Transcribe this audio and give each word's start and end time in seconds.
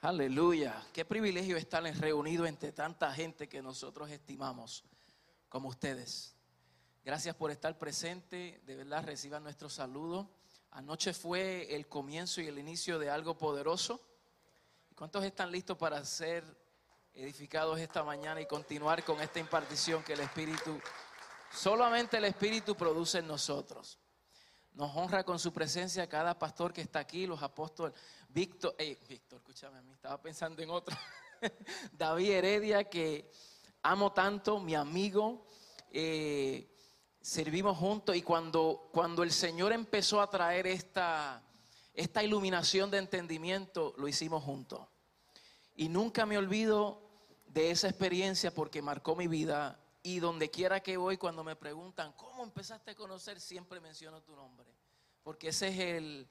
Aleluya. 0.00 0.86
Qué 0.92 1.04
privilegio 1.04 1.56
estar 1.56 1.82
reunidos 1.82 2.48
entre 2.48 2.70
tanta 2.70 3.12
gente 3.12 3.48
que 3.48 3.60
nosotros 3.60 4.08
estimamos 4.10 4.84
como 5.48 5.68
ustedes. 5.68 6.36
Gracias 7.04 7.34
por 7.34 7.50
estar 7.50 7.76
presente. 7.76 8.62
De 8.64 8.76
verdad, 8.76 9.04
reciban 9.04 9.42
nuestro 9.42 9.68
saludo. 9.68 10.30
Anoche 10.70 11.12
fue 11.12 11.74
el 11.74 11.88
comienzo 11.88 12.40
y 12.40 12.46
el 12.46 12.60
inicio 12.60 13.00
de 13.00 13.10
algo 13.10 13.36
poderoso. 13.36 14.00
¿Cuántos 14.94 15.24
están 15.24 15.50
listos 15.50 15.76
para 15.76 16.04
ser 16.04 16.44
edificados 17.12 17.80
esta 17.80 18.04
mañana 18.04 18.40
y 18.40 18.46
continuar 18.46 19.02
con 19.02 19.20
esta 19.20 19.40
impartición 19.40 20.04
que 20.04 20.12
el 20.12 20.20
Espíritu, 20.20 20.80
solamente 21.52 22.18
el 22.18 22.26
Espíritu 22.26 22.76
produce 22.76 23.18
en 23.18 23.26
nosotros? 23.26 23.98
Nos 24.78 24.94
honra 24.94 25.24
con 25.24 25.40
su 25.40 25.52
presencia 25.52 26.08
cada 26.08 26.38
pastor 26.38 26.72
que 26.72 26.82
está 26.82 27.00
aquí, 27.00 27.26
los 27.26 27.42
apóstoles. 27.42 27.98
Víctor, 28.28 28.76
eh, 28.78 28.96
Víctor, 29.08 29.40
escúchame 29.40 29.76
a 29.76 29.82
mí, 29.82 29.90
estaba 29.90 30.22
pensando 30.22 30.62
en 30.62 30.70
otro. 30.70 30.96
David 31.92 32.30
Heredia, 32.30 32.84
que 32.84 33.28
amo 33.82 34.12
tanto, 34.12 34.60
mi 34.60 34.76
amigo. 34.76 35.44
Eh, 35.90 36.72
servimos 37.20 37.76
juntos 37.76 38.14
y 38.14 38.22
cuando, 38.22 38.88
cuando 38.92 39.24
el 39.24 39.32
Señor 39.32 39.72
empezó 39.72 40.20
a 40.20 40.30
traer 40.30 40.68
esta, 40.68 41.42
esta 41.92 42.22
iluminación 42.22 42.88
de 42.88 42.98
entendimiento, 42.98 43.94
lo 43.98 44.06
hicimos 44.06 44.44
juntos. 44.44 44.86
Y 45.74 45.88
nunca 45.88 46.24
me 46.24 46.38
olvido 46.38 47.02
de 47.48 47.72
esa 47.72 47.88
experiencia 47.88 48.54
porque 48.54 48.80
marcó 48.80 49.16
mi 49.16 49.26
vida 49.26 49.76
y 50.02 50.20
donde 50.20 50.50
quiera 50.50 50.80
que 50.80 50.96
voy, 50.96 51.16
cuando 51.16 51.44
me 51.44 51.56
preguntan, 51.56 52.12
¿cómo 52.12 52.42
empezaste 52.42 52.92
a 52.92 52.94
conocer? 52.94 53.40
Siempre 53.40 53.80
menciono 53.80 54.22
tu 54.22 54.34
nombre. 54.34 54.68
Porque 55.22 55.48
ese 55.48 55.68
es 55.68 55.78
el, 55.78 56.28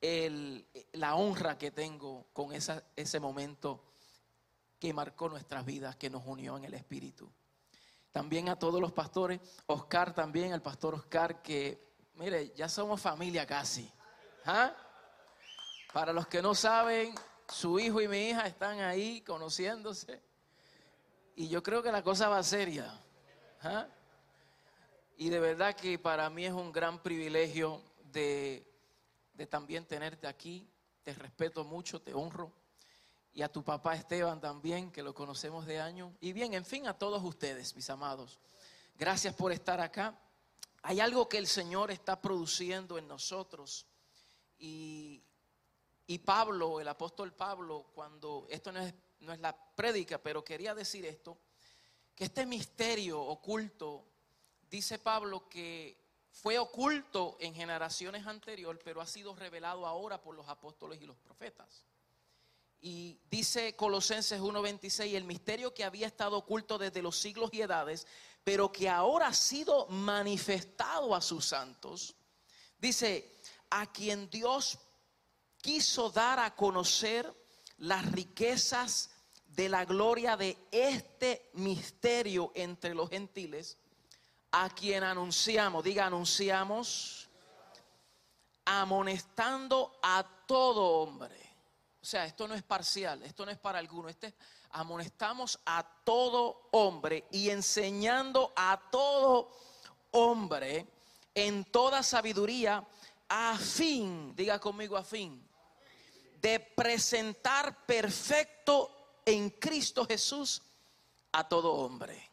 el, 0.00 0.66
la 0.92 1.14
honra 1.14 1.58
que 1.58 1.70
tengo 1.70 2.26
con 2.32 2.52
esa, 2.52 2.84
ese 2.96 3.20
momento 3.20 3.84
que 4.78 4.92
marcó 4.92 5.28
nuestras 5.28 5.64
vidas, 5.64 5.96
que 5.96 6.10
nos 6.10 6.24
unió 6.24 6.56
en 6.56 6.64
el 6.64 6.74
Espíritu. 6.74 7.30
También 8.12 8.48
a 8.48 8.58
todos 8.58 8.80
los 8.80 8.92
pastores, 8.92 9.40
Oscar 9.66 10.14
también, 10.14 10.52
el 10.52 10.62
pastor 10.62 10.94
Oscar, 10.94 11.42
que, 11.42 11.82
mire, 12.14 12.52
ya 12.54 12.68
somos 12.68 13.00
familia 13.00 13.46
casi. 13.46 13.92
¿Ah? 14.44 14.74
Para 15.92 16.12
los 16.12 16.26
que 16.26 16.40
no 16.40 16.54
saben, 16.54 17.14
su 17.48 17.78
hijo 17.78 18.00
y 18.00 18.08
mi 18.08 18.28
hija 18.28 18.46
están 18.46 18.80
ahí 18.80 19.20
conociéndose. 19.22 20.22
Y 21.34 21.48
yo 21.48 21.62
creo 21.62 21.82
que 21.82 21.92
la 21.92 22.02
cosa 22.02 22.28
va 22.28 22.42
seria. 22.42 23.00
Y 25.16 25.30
de 25.30 25.40
verdad 25.40 25.74
que 25.74 25.98
para 25.98 26.30
mí 26.30 26.46
es 26.46 26.52
un 26.52 26.70
gran 26.70 27.02
privilegio 27.02 27.82
de, 28.12 28.64
de 29.34 29.46
también 29.46 29.84
tenerte 29.84 30.26
aquí. 30.26 30.68
Te 31.02 31.12
respeto 31.14 31.64
mucho, 31.64 32.00
te 32.00 32.14
honro. 32.14 32.52
Y 33.32 33.42
a 33.42 33.50
tu 33.50 33.62
papá 33.62 33.94
Esteban 33.94 34.40
también, 34.40 34.90
que 34.90 35.02
lo 35.02 35.14
conocemos 35.14 35.66
de 35.66 35.80
años. 35.80 36.12
Y 36.20 36.32
bien, 36.32 36.54
en 36.54 36.64
fin, 36.64 36.86
a 36.86 36.98
todos 36.98 37.22
ustedes, 37.22 37.74
mis 37.74 37.88
amados. 37.90 38.38
Gracias 38.96 39.34
por 39.34 39.52
estar 39.52 39.80
acá. 39.80 40.18
Hay 40.82 41.00
algo 41.00 41.28
que 41.28 41.38
el 41.38 41.46
Señor 41.46 41.90
está 41.90 42.20
produciendo 42.20 42.98
en 42.98 43.06
nosotros. 43.06 43.86
Y, 44.58 45.22
y 46.06 46.18
Pablo, 46.18 46.80
el 46.80 46.88
apóstol 46.88 47.32
Pablo, 47.32 47.90
cuando 47.94 48.46
esto 48.50 48.72
no 48.72 48.80
es, 48.80 48.94
no 49.20 49.32
es 49.32 49.40
la 49.40 49.56
prédica, 49.74 50.18
pero 50.18 50.44
quería 50.44 50.74
decir 50.74 51.04
esto, 51.06 51.38
que 52.18 52.24
este 52.24 52.46
misterio 52.46 53.20
oculto, 53.22 54.04
dice 54.68 54.98
Pablo, 54.98 55.48
que 55.48 55.96
fue 56.32 56.58
oculto 56.58 57.36
en 57.38 57.54
generaciones 57.54 58.26
anteriores, 58.26 58.82
pero 58.84 59.00
ha 59.00 59.06
sido 59.06 59.36
revelado 59.36 59.86
ahora 59.86 60.20
por 60.20 60.34
los 60.34 60.48
apóstoles 60.48 61.00
y 61.00 61.06
los 61.06 61.16
profetas. 61.18 61.84
Y 62.80 63.20
dice 63.30 63.76
Colosenses 63.76 64.40
1:26, 64.40 65.14
el 65.14 65.22
misterio 65.22 65.72
que 65.72 65.84
había 65.84 66.08
estado 66.08 66.38
oculto 66.38 66.76
desde 66.76 67.02
los 67.02 67.16
siglos 67.16 67.50
y 67.52 67.62
edades, 67.62 68.04
pero 68.42 68.72
que 68.72 68.88
ahora 68.88 69.28
ha 69.28 69.34
sido 69.34 69.86
manifestado 69.86 71.14
a 71.14 71.20
sus 71.20 71.44
santos. 71.44 72.16
Dice, 72.78 73.32
a 73.70 73.92
quien 73.92 74.28
Dios 74.28 74.76
quiso 75.62 76.10
dar 76.10 76.40
a 76.40 76.56
conocer 76.56 77.32
las 77.76 78.10
riquezas 78.10 79.10
de 79.58 79.68
la 79.68 79.84
gloria 79.84 80.36
de 80.36 80.56
este 80.70 81.50
misterio 81.54 82.52
entre 82.54 82.94
los 82.94 83.10
gentiles, 83.10 83.76
a 84.52 84.70
quien 84.70 85.02
anunciamos, 85.02 85.82
diga 85.82 86.06
anunciamos, 86.06 87.28
amonestando 88.64 89.98
a 90.00 90.24
todo 90.46 91.00
hombre. 91.00 91.34
O 92.00 92.06
sea, 92.06 92.24
esto 92.24 92.46
no 92.46 92.54
es 92.54 92.62
parcial, 92.62 93.20
esto 93.24 93.44
no 93.44 93.50
es 93.50 93.58
para 93.58 93.80
alguno, 93.80 94.08
este 94.08 94.32
amonestamos 94.70 95.58
a 95.66 95.84
todo 96.04 96.68
hombre 96.70 97.26
y 97.32 97.50
enseñando 97.50 98.52
a 98.54 98.80
todo 98.92 99.50
hombre 100.12 100.86
en 101.34 101.64
toda 101.64 102.04
sabiduría 102.04 102.86
a 103.28 103.58
fin, 103.58 104.36
diga 104.36 104.60
conmigo 104.60 104.96
a 104.96 105.02
fin, 105.02 105.44
de 106.40 106.60
presentar 106.60 107.84
perfecto 107.86 108.97
en 109.30 109.50
Cristo 109.50 110.06
Jesús 110.06 110.62
a 111.32 111.48
todo 111.48 111.74
hombre. 111.74 112.30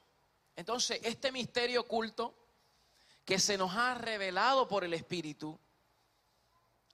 Entonces, 0.56 1.00
este 1.04 1.32
misterio 1.32 1.82
oculto 1.82 2.34
que 3.26 3.40
se 3.40 3.58
nos 3.58 3.74
ha 3.76 3.96
revelado 3.96 4.68
por 4.68 4.84
el 4.84 4.94
Espíritu, 4.94 5.60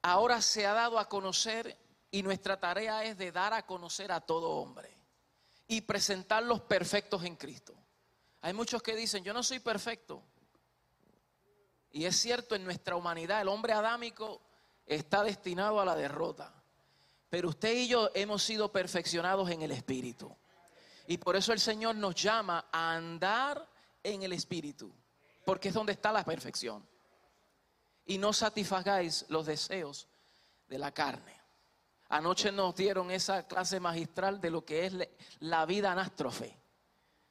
ahora 0.02 0.42
se 0.42 0.66
ha 0.66 0.74
dado 0.74 0.98
a 0.98 1.08
conocer 1.08 1.78
y 2.10 2.24
nuestra 2.24 2.60
tarea 2.60 3.04
es 3.06 3.18
de 3.18 3.32
dar 3.32 3.54
a 3.54 3.66
conocer 3.66 4.12
a 4.12 4.22
todo 4.22 4.50
hombre 4.50 4.90
y 5.68 5.82
presentarlos 5.82 6.62
perfectos 6.62 7.24
en 7.24 7.36
Cristo. 7.36 7.74
Hay 8.42 8.54
muchos 8.54 8.82
que 8.82 8.96
dicen, 8.96 9.24
yo 9.24 9.34
no 9.34 9.44
soy 9.44 9.60
perfecto. 9.60 10.24
Y 11.92 12.06
es 12.06 12.16
cierto, 12.16 12.56
en 12.56 12.64
nuestra 12.64 12.96
humanidad 12.96 13.42
el 13.42 13.50
hombre 13.50 13.74
adámico 13.74 14.42
está 14.86 15.24
destinado 15.24 15.80
a 15.80 15.86
la 15.86 15.96
derrota. 15.96 16.61
Pero 17.32 17.48
usted 17.48 17.74
y 17.74 17.88
yo 17.88 18.12
hemos 18.14 18.44
sido 18.44 18.74
perfeccionados 18.74 19.50
en 19.50 19.62
el 19.62 19.72
Espíritu. 19.72 20.36
Y 21.08 21.18
por 21.18 21.38
eso 21.38 21.54
el 21.54 21.62
Señor 21.62 21.96
nos 21.96 22.14
llama 22.14 22.66
a 22.70 22.94
andar 22.94 23.66
en 24.04 24.22
el 24.24 24.34
Espíritu, 24.34 24.94
porque 25.46 25.70
es 25.70 25.74
donde 25.74 25.94
está 25.94 26.12
la 26.12 26.26
perfección. 26.26 26.86
Y 28.06 28.18
no 28.18 28.34
satisfagáis 28.34 29.26
los 29.30 29.46
deseos 29.46 30.10
de 30.68 30.78
la 30.78 30.94
carne. 30.94 31.40
Anoche 32.10 32.52
nos 32.52 32.76
dieron 32.76 33.10
esa 33.12 33.48
clase 33.48 33.80
magistral 33.80 34.42
de 34.42 34.52
lo 34.52 34.66
que 34.66 34.88
es 34.88 34.94
la 35.40 35.66
vida 35.66 35.94
anástrofe. 35.94 36.60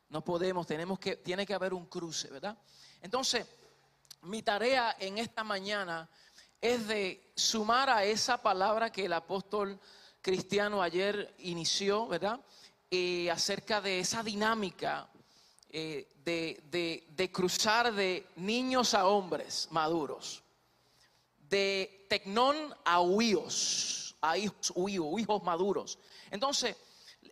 No 0.09 0.25
podemos, 0.25 0.67
tenemos 0.67 0.99
que, 0.99 1.17
tiene 1.17 1.45
que 1.45 1.53
haber 1.53 1.75
un 1.75 1.85
cruce, 1.85 2.31
¿verdad? 2.31 2.57
Entonces, 3.03 3.47
mi 4.23 4.43
tarea 4.43 4.97
en 4.99 5.19
esta 5.19 5.45
mañana 5.45 6.09
es 6.61 6.87
de 6.87 7.33
sumar 7.35 7.89
a 7.89 8.05
esa 8.05 8.43
palabra 8.43 8.91
que 8.91 9.07
el 9.07 9.13
apóstol 9.13 9.79
cristiano 10.21 10.83
ayer 10.83 11.35
inició, 11.39 12.07
¿verdad? 12.07 12.41
Eh, 12.91 13.31
acerca 13.31 13.81
de 13.81 14.01
esa 14.01 14.23
dinámica 14.23 15.09
eh, 15.71 16.09
de, 16.25 17.31
cruzar 17.33 17.93
de 17.93 18.27
niños 18.37 18.95
a 18.95 19.07
hombres 19.07 19.69
maduros, 19.71 20.43
de 21.49 22.07
tecnón 22.09 22.57
a 22.85 23.01
huíos, 23.01 24.17
a 24.21 24.37
hijos 24.37 24.73
hijos 24.77 25.43
maduros. 25.43 25.99
Entonces, 26.31 26.77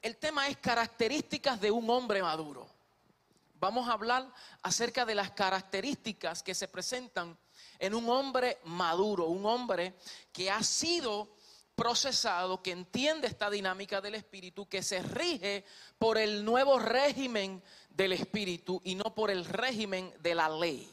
el 0.00 0.16
tema 0.16 0.48
es 0.48 0.56
características 0.56 1.60
de 1.60 1.70
un 1.70 1.88
hombre 1.90 2.22
maduro. 2.22 2.68
Vamos 3.60 3.88
a 3.88 3.92
hablar 3.92 4.32
acerca 4.62 5.04
de 5.04 5.16
las 5.16 5.32
características 5.32 6.42
que 6.42 6.54
se 6.54 6.68
presentan 6.68 7.36
en 7.78 7.94
un 7.94 8.08
hombre 8.08 8.58
maduro, 8.64 9.26
un 9.26 9.46
hombre 9.46 9.94
que 10.32 10.50
ha 10.50 10.62
sido 10.62 11.36
procesado, 11.74 12.60
que 12.60 12.72
entiende 12.72 13.28
esta 13.28 13.48
dinámica 13.48 14.00
del 14.00 14.16
Espíritu, 14.16 14.68
que 14.68 14.82
se 14.82 15.00
rige 15.00 15.64
por 15.96 16.18
el 16.18 16.44
nuevo 16.44 16.78
régimen 16.78 17.62
del 17.90 18.12
Espíritu 18.12 18.80
y 18.84 18.96
no 18.96 19.14
por 19.14 19.30
el 19.30 19.44
régimen 19.44 20.12
de 20.20 20.34
la 20.34 20.48
ley. 20.48 20.90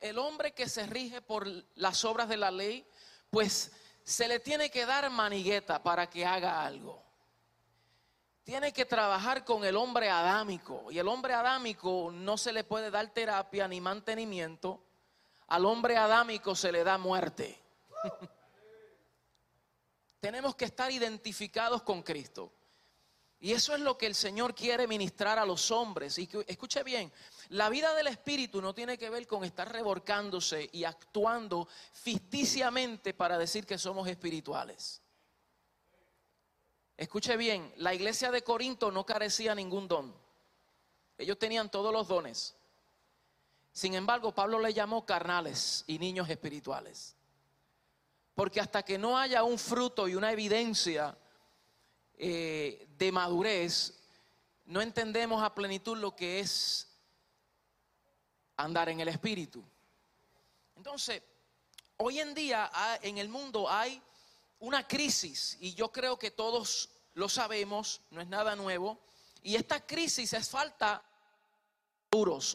El 0.00 0.18
hombre 0.18 0.52
que 0.52 0.68
se 0.68 0.86
rige 0.86 1.22
por 1.22 1.46
las 1.76 2.04
obras 2.04 2.28
de 2.28 2.36
la 2.36 2.50
ley, 2.50 2.86
pues 3.30 3.72
se 4.04 4.28
le 4.28 4.40
tiene 4.40 4.70
que 4.70 4.84
dar 4.84 5.08
manigueta 5.08 5.82
para 5.82 6.10
que 6.10 6.26
haga 6.26 6.62
algo. 6.62 7.02
Tiene 8.44 8.72
que 8.72 8.84
trabajar 8.84 9.44
con 9.44 9.64
el 9.64 9.76
hombre 9.76 10.10
adámico 10.10 10.90
y 10.90 10.98
el 10.98 11.08
hombre 11.08 11.32
adámico 11.32 12.10
no 12.12 12.36
se 12.36 12.52
le 12.52 12.64
puede 12.64 12.90
dar 12.90 13.08
terapia 13.14 13.66
ni 13.66 13.80
mantenimiento 13.80 14.82
al 15.48 15.64
hombre 15.66 15.96
adámico 15.96 16.54
se 16.54 16.72
le 16.72 16.84
da 16.84 16.98
muerte. 16.98 17.60
Tenemos 20.20 20.54
que 20.54 20.64
estar 20.64 20.90
identificados 20.90 21.82
con 21.82 22.02
Cristo. 22.02 22.52
Y 23.40 23.52
eso 23.52 23.74
es 23.74 23.80
lo 23.80 23.98
que 23.98 24.06
el 24.06 24.14
Señor 24.14 24.54
quiere 24.54 24.86
ministrar 24.86 25.36
a 25.36 25.44
los 25.44 25.72
hombres. 25.72 26.16
Y 26.16 26.28
escuche 26.46 26.84
bien, 26.84 27.12
la 27.48 27.68
vida 27.68 27.92
del 27.92 28.06
Espíritu 28.06 28.62
no 28.62 28.72
tiene 28.72 28.96
que 28.96 29.10
ver 29.10 29.26
con 29.26 29.42
estar 29.42 29.70
revolcándose 29.70 30.70
y 30.72 30.84
actuando 30.84 31.66
ficticiamente 31.92 33.14
para 33.14 33.36
decir 33.36 33.66
que 33.66 33.78
somos 33.78 34.06
espirituales. 34.06 35.02
Escuche 36.96 37.36
bien, 37.36 37.72
la 37.78 37.92
iglesia 37.92 38.30
de 38.30 38.44
Corinto 38.44 38.92
no 38.92 39.04
carecía 39.04 39.56
ningún 39.56 39.88
don. 39.88 40.14
Ellos 41.18 41.36
tenían 41.36 41.68
todos 41.68 41.92
los 41.92 42.06
dones. 42.06 42.54
Sin 43.72 43.94
embargo, 43.94 44.34
Pablo 44.34 44.58
le 44.58 44.74
llamó 44.74 45.06
carnales 45.06 45.84
y 45.86 45.98
niños 45.98 46.28
espirituales. 46.28 47.16
Porque 48.34 48.60
hasta 48.60 48.82
que 48.82 48.98
no 48.98 49.18
haya 49.18 49.44
un 49.44 49.58
fruto 49.58 50.08
y 50.08 50.14
una 50.14 50.32
evidencia 50.32 51.16
eh, 52.18 52.86
de 52.98 53.12
madurez, 53.12 53.98
no 54.66 54.80
entendemos 54.80 55.42
a 55.42 55.54
plenitud 55.54 55.96
lo 55.96 56.14
que 56.14 56.40
es 56.40 56.88
andar 58.56 58.88
en 58.88 59.00
el 59.00 59.08
espíritu. 59.08 59.64
Entonces, 60.76 61.22
hoy 61.96 62.20
en 62.20 62.34
día 62.34 62.70
en 63.02 63.18
el 63.18 63.28
mundo 63.28 63.70
hay 63.70 64.00
una 64.60 64.86
crisis 64.86 65.56
y 65.60 65.74
yo 65.74 65.90
creo 65.90 66.18
que 66.18 66.30
todos 66.30 66.90
lo 67.14 67.28
sabemos, 67.28 68.00
no 68.10 68.20
es 68.20 68.28
nada 68.28 68.54
nuevo, 68.56 69.00
y 69.42 69.56
esta 69.56 69.84
crisis 69.84 70.32
es 70.32 70.48
falta 70.48 71.02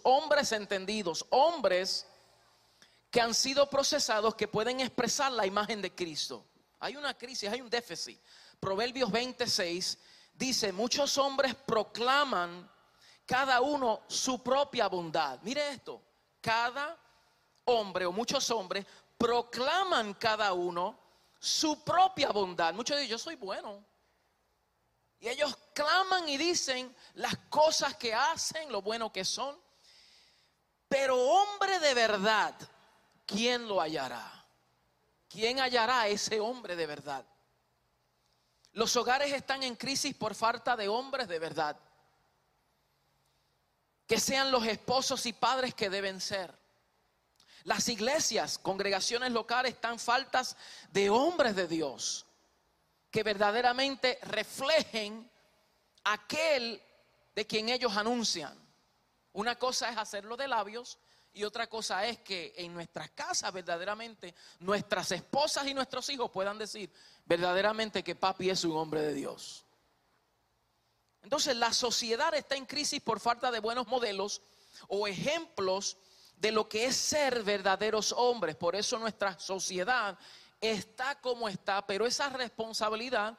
hombres 0.03 0.51
entendidos, 0.51 1.25
hombres 1.29 2.05
que 3.09 3.21
han 3.21 3.33
sido 3.33 3.69
procesados 3.69 4.35
que 4.35 4.47
pueden 4.47 4.79
expresar 4.79 5.31
la 5.31 5.45
imagen 5.45 5.81
de 5.81 5.93
Cristo. 5.93 6.45
Hay 6.79 6.95
una 6.95 7.17
crisis, 7.17 7.49
hay 7.49 7.61
un 7.61 7.69
déficit. 7.69 8.19
Proverbios 8.59 9.11
26 9.11 9.97
dice, 10.33 10.71
muchos 10.71 11.17
hombres 11.17 11.55
proclaman 11.55 12.69
cada 13.25 13.61
uno 13.61 14.01
su 14.07 14.43
propia 14.43 14.87
bondad. 14.87 15.39
Mire 15.41 15.69
esto, 15.71 16.01
cada 16.41 16.97
hombre 17.65 18.05
o 18.05 18.11
muchos 18.11 18.49
hombres 18.51 18.85
proclaman 19.17 20.13
cada 20.13 20.53
uno 20.53 20.99
su 21.39 21.83
propia 21.83 22.31
bondad. 22.31 22.73
Muchos 22.73 22.97
dicen, 22.97 23.11
yo 23.11 23.17
soy 23.17 23.35
bueno. 23.35 23.83
Y 25.19 25.29
ellos 25.29 25.57
claman 25.73 26.29
y 26.29 26.37
dicen 26.37 26.95
las 27.15 27.35
cosas 27.49 27.95
que 27.95 28.13
hacen, 28.13 28.71
lo 28.71 28.81
bueno 28.81 29.11
que 29.11 29.25
son. 29.25 29.59
Pero 30.87 31.19
hombre 31.19 31.79
de 31.79 31.93
verdad, 31.93 32.55
¿quién 33.25 33.67
lo 33.67 33.81
hallará? 33.81 34.45
¿Quién 35.27 35.59
hallará 35.59 36.07
ese 36.07 36.39
hombre 36.39 36.75
de 36.75 36.85
verdad? 36.85 37.25
Los 38.73 38.95
hogares 38.95 39.33
están 39.33 39.63
en 39.63 39.75
crisis 39.75 40.15
por 40.15 40.35
falta 40.35 40.75
de 40.75 40.87
hombres 40.87 41.27
de 41.27 41.39
verdad. 41.39 41.77
Que 44.05 44.19
sean 44.19 44.51
los 44.51 44.65
esposos 44.65 45.25
y 45.25 45.33
padres 45.33 45.73
que 45.73 45.89
deben 45.89 46.21
ser. 46.21 46.55
Las 47.63 47.89
iglesias, 47.89 48.57
congregaciones 48.59 49.31
locales 49.31 49.73
están 49.73 49.99
faltas 49.99 50.55
de 50.91 51.09
hombres 51.09 51.55
de 51.55 51.67
Dios 51.67 52.26
que 53.17 53.23
verdaderamente 53.23 54.19
reflejen 54.21 55.27
aquel 56.03 56.79
de 57.33 57.47
quien 57.47 57.69
ellos 57.69 57.97
anuncian. 57.97 58.55
Una 59.33 59.57
cosa 59.57 59.89
es 59.89 59.97
hacerlo 59.97 60.37
de 60.37 60.47
labios 60.47 60.99
y 61.33 61.43
otra 61.43 61.65
cosa 61.65 62.05
es 62.05 62.19
que 62.19 62.53
en 62.57 62.75
nuestras 62.75 63.09
casas 63.09 63.51
verdaderamente 63.51 64.35
nuestras 64.59 65.11
esposas 65.13 65.65
y 65.65 65.73
nuestros 65.73 66.07
hijos 66.09 66.29
puedan 66.29 66.59
decir 66.59 66.93
verdaderamente 67.25 68.03
que 68.03 68.13
papi 68.13 68.51
es 68.51 68.63
un 68.63 68.77
hombre 68.77 69.01
de 69.01 69.15
Dios. 69.15 69.65
Entonces 71.23 71.55
la 71.55 71.73
sociedad 71.73 72.35
está 72.35 72.55
en 72.55 72.67
crisis 72.67 73.01
por 73.01 73.19
falta 73.19 73.49
de 73.49 73.61
buenos 73.61 73.87
modelos 73.87 74.43
o 74.89 75.07
ejemplos 75.07 75.97
de 76.35 76.51
lo 76.51 76.69
que 76.69 76.85
es 76.85 76.95
ser 76.95 77.41
verdaderos 77.41 78.11
hombres. 78.11 78.55
Por 78.55 78.75
eso 78.75 78.99
nuestra 78.99 79.39
sociedad 79.39 80.19
está 80.61 81.19
como 81.21 81.47
está, 81.47 81.85
pero 81.85 82.05
esa 82.05 82.29
responsabilidad 82.29 83.37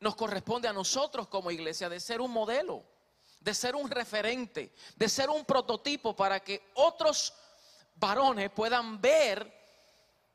nos 0.00 0.16
corresponde 0.16 0.68
a 0.68 0.72
nosotros 0.72 1.28
como 1.28 1.50
iglesia 1.50 1.88
de 1.88 2.00
ser 2.00 2.20
un 2.20 2.30
modelo, 2.30 2.84
de 3.40 3.54
ser 3.54 3.76
un 3.76 3.90
referente, 3.90 4.72
de 4.96 5.08
ser 5.08 5.28
un 5.30 5.44
prototipo 5.44 6.16
para 6.16 6.40
que 6.40 6.70
otros 6.74 7.34
varones 7.96 8.50
puedan 8.50 9.00
ver 9.00 9.60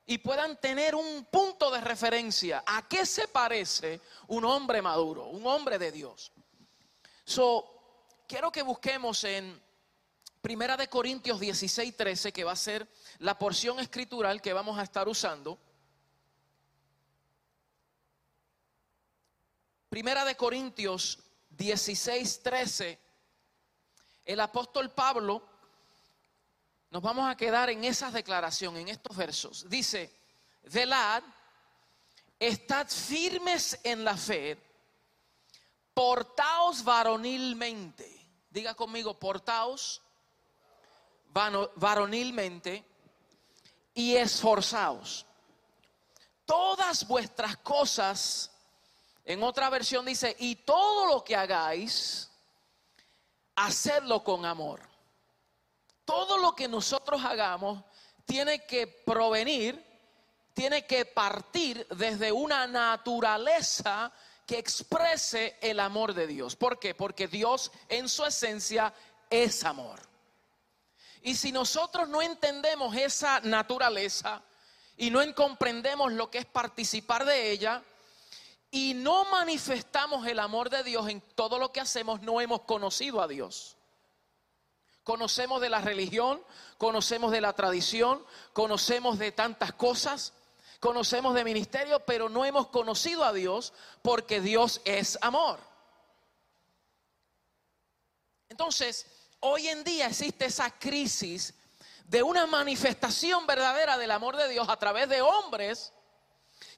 y 0.06 0.20
puedan 0.20 0.58
tener 0.58 0.94
un 0.94 1.26
punto 1.26 1.72
de 1.72 1.82
referencia 1.82 2.64
a 2.66 2.88
qué 2.88 3.06
se 3.06 3.28
parece 3.28 4.02
un 4.28 4.46
hombre 4.46 4.82
maduro, 4.82 5.26
un 5.26 5.48
hombre 5.48 5.80
de 5.80 5.92
Dios. 5.92 6.32
So, 7.24 7.66
quiero 8.28 8.52
que 8.52 8.62
busquemos 8.62 9.24
en 9.24 9.60
Primera 10.42 10.78
de 10.78 10.88
Corintios 10.88 11.40
16, 11.40 11.98
13, 11.98 12.32
que 12.32 12.44
va 12.44 12.52
a 12.52 12.56
ser 12.56 12.88
la 13.18 13.40
porción 13.40 13.80
escritural 13.80 14.44
que 14.44 14.54
vamos 14.54 14.78
a 14.78 14.84
estar 14.84 15.08
usando. 15.08 15.58
Primera 19.96 20.26
de 20.26 20.36
Corintios 20.36 21.20
16, 21.52 22.44
13, 22.44 23.00
el 24.26 24.42
apóstol 24.42 24.92
Pablo, 24.92 25.42
nos 26.90 27.02
vamos 27.02 27.32
a 27.32 27.38
quedar 27.38 27.70
en 27.70 27.82
esa 27.86 28.12
declaración, 28.12 28.76
en 28.76 28.90
estos 28.90 29.16
versos. 29.16 29.70
Dice, 29.70 30.14
velad, 30.64 31.24
estad 32.38 32.90
firmes 32.90 33.80
en 33.86 34.04
la 34.04 34.18
fe, 34.18 34.62
portaos 35.94 36.84
varonilmente. 36.84 38.20
Diga 38.50 38.74
conmigo, 38.74 39.18
portaos 39.18 40.02
varonilmente 41.32 42.84
y 43.94 44.14
esforzaos. 44.18 45.26
Todas 46.44 47.08
vuestras 47.08 47.56
cosas, 47.56 48.52
en 49.26 49.42
otra 49.42 49.72
versión 49.72 50.06
dice, 50.06 50.36
y 50.40 50.56
todo 50.56 51.08
lo 51.08 51.24
que 51.24 51.36
hagáis, 51.36 52.30
hacedlo 53.56 54.24
con 54.24 54.46
amor. 54.46 54.82
Todo 56.06 56.38
lo 56.38 56.56
que 56.56 56.68
nosotros 56.68 57.24
hagamos 57.26 57.84
tiene 58.26 58.66
que 58.66 58.86
provenir, 58.86 59.84
tiene 60.54 60.86
que 60.86 61.06
partir 61.06 61.88
desde 61.88 62.32
una 62.32 62.68
naturaleza 62.68 64.12
que 64.46 64.60
exprese 64.60 65.58
el 65.60 65.80
amor 65.80 66.14
de 66.14 66.28
Dios. 66.28 66.56
¿Por 66.56 66.78
qué? 66.78 66.94
Porque 66.94 67.28
Dios 67.28 67.72
en 67.90 68.08
su 68.08 68.24
esencia 68.26 68.94
es 69.28 69.64
amor. 69.64 70.00
Y 71.24 71.34
si 71.34 71.52
nosotros 71.52 72.08
no 72.08 72.22
entendemos 72.22 72.96
esa 72.96 73.40
naturaleza 73.40 74.44
y 74.98 75.10
no 75.10 75.22
comprendemos 75.34 76.14
lo 76.14 76.30
que 76.30 76.38
es 76.38 76.46
participar 76.46 77.26
de 77.26 77.50
ella 77.50 77.84
y 78.72 78.94
no 78.94 79.26
manifestamos 79.26 80.28
el 80.28 80.40
amor 80.40 80.70
de 80.70 80.84
Dios 80.84 81.08
en 81.10 81.22
todo 81.22 81.60
lo 81.60 81.72
que 81.72 81.80
hacemos, 81.80 82.22
no 82.22 82.42
hemos 82.42 82.62
conocido 82.62 83.22
a 83.22 83.28
Dios. 83.28 83.78
Conocemos 85.04 85.62
de 85.62 85.70
la 85.70 85.82
religión, 85.82 86.44
conocemos 86.78 87.32
de 87.32 87.42
la 87.42 87.54
tradición, 87.54 88.26
conocemos 88.54 89.20
de 89.20 89.32
tantas 89.32 89.72
cosas, 89.74 90.34
conocemos 90.80 91.36
de 91.36 91.44
ministerio, 91.44 92.00
pero 92.02 92.28
no 92.28 92.44
hemos 92.44 92.68
conocido 92.68 93.24
a 93.24 93.32
Dios 93.32 93.74
porque 94.02 94.42
Dios 94.42 94.82
es 94.84 95.18
amor. 95.22 95.60
Entonces, 98.50 99.06
hoy 99.42 99.68
en 99.68 99.84
día 99.84 100.08
existe 100.08 100.46
esa 100.46 100.72
crisis 100.72 101.54
de 102.06 102.24
una 102.24 102.46
manifestación 102.46 103.46
verdadera 103.48 103.98
del 103.98 104.12
amor 104.12 104.38
de 104.38 104.48
Dios 104.50 104.70
a 104.70 104.78
través 104.78 105.10
de 105.10 105.22
hombres 105.22 105.92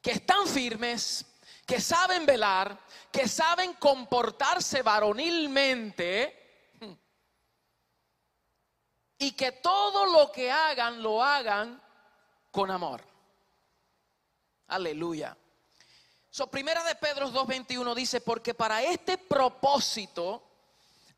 que 0.01 0.11
están 0.11 0.47
firmes, 0.47 1.25
que 1.67 1.81
saben 1.81 2.25
velar, 2.25 2.79
que 3.11 3.27
saben 3.27 3.73
comportarse 3.73 4.81
varonilmente 4.81 6.79
y 9.17 9.31
que 9.33 9.51
todo 9.51 10.05
lo 10.05 10.31
que 10.31 10.49
hagan 10.49 11.03
lo 11.03 11.21
hagan 11.21 11.81
con 12.51 12.71
amor. 12.71 13.03
Aleluya. 14.67 15.35
So, 16.29 16.47
primera 16.47 16.83
de 16.85 16.95
Pedro 16.95 17.29
2.21 17.29 17.93
dice, 17.95 18.21
porque 18.21 18.53
para 18.53 18.81
este 18.83 19.17
propósito 19.17 20.43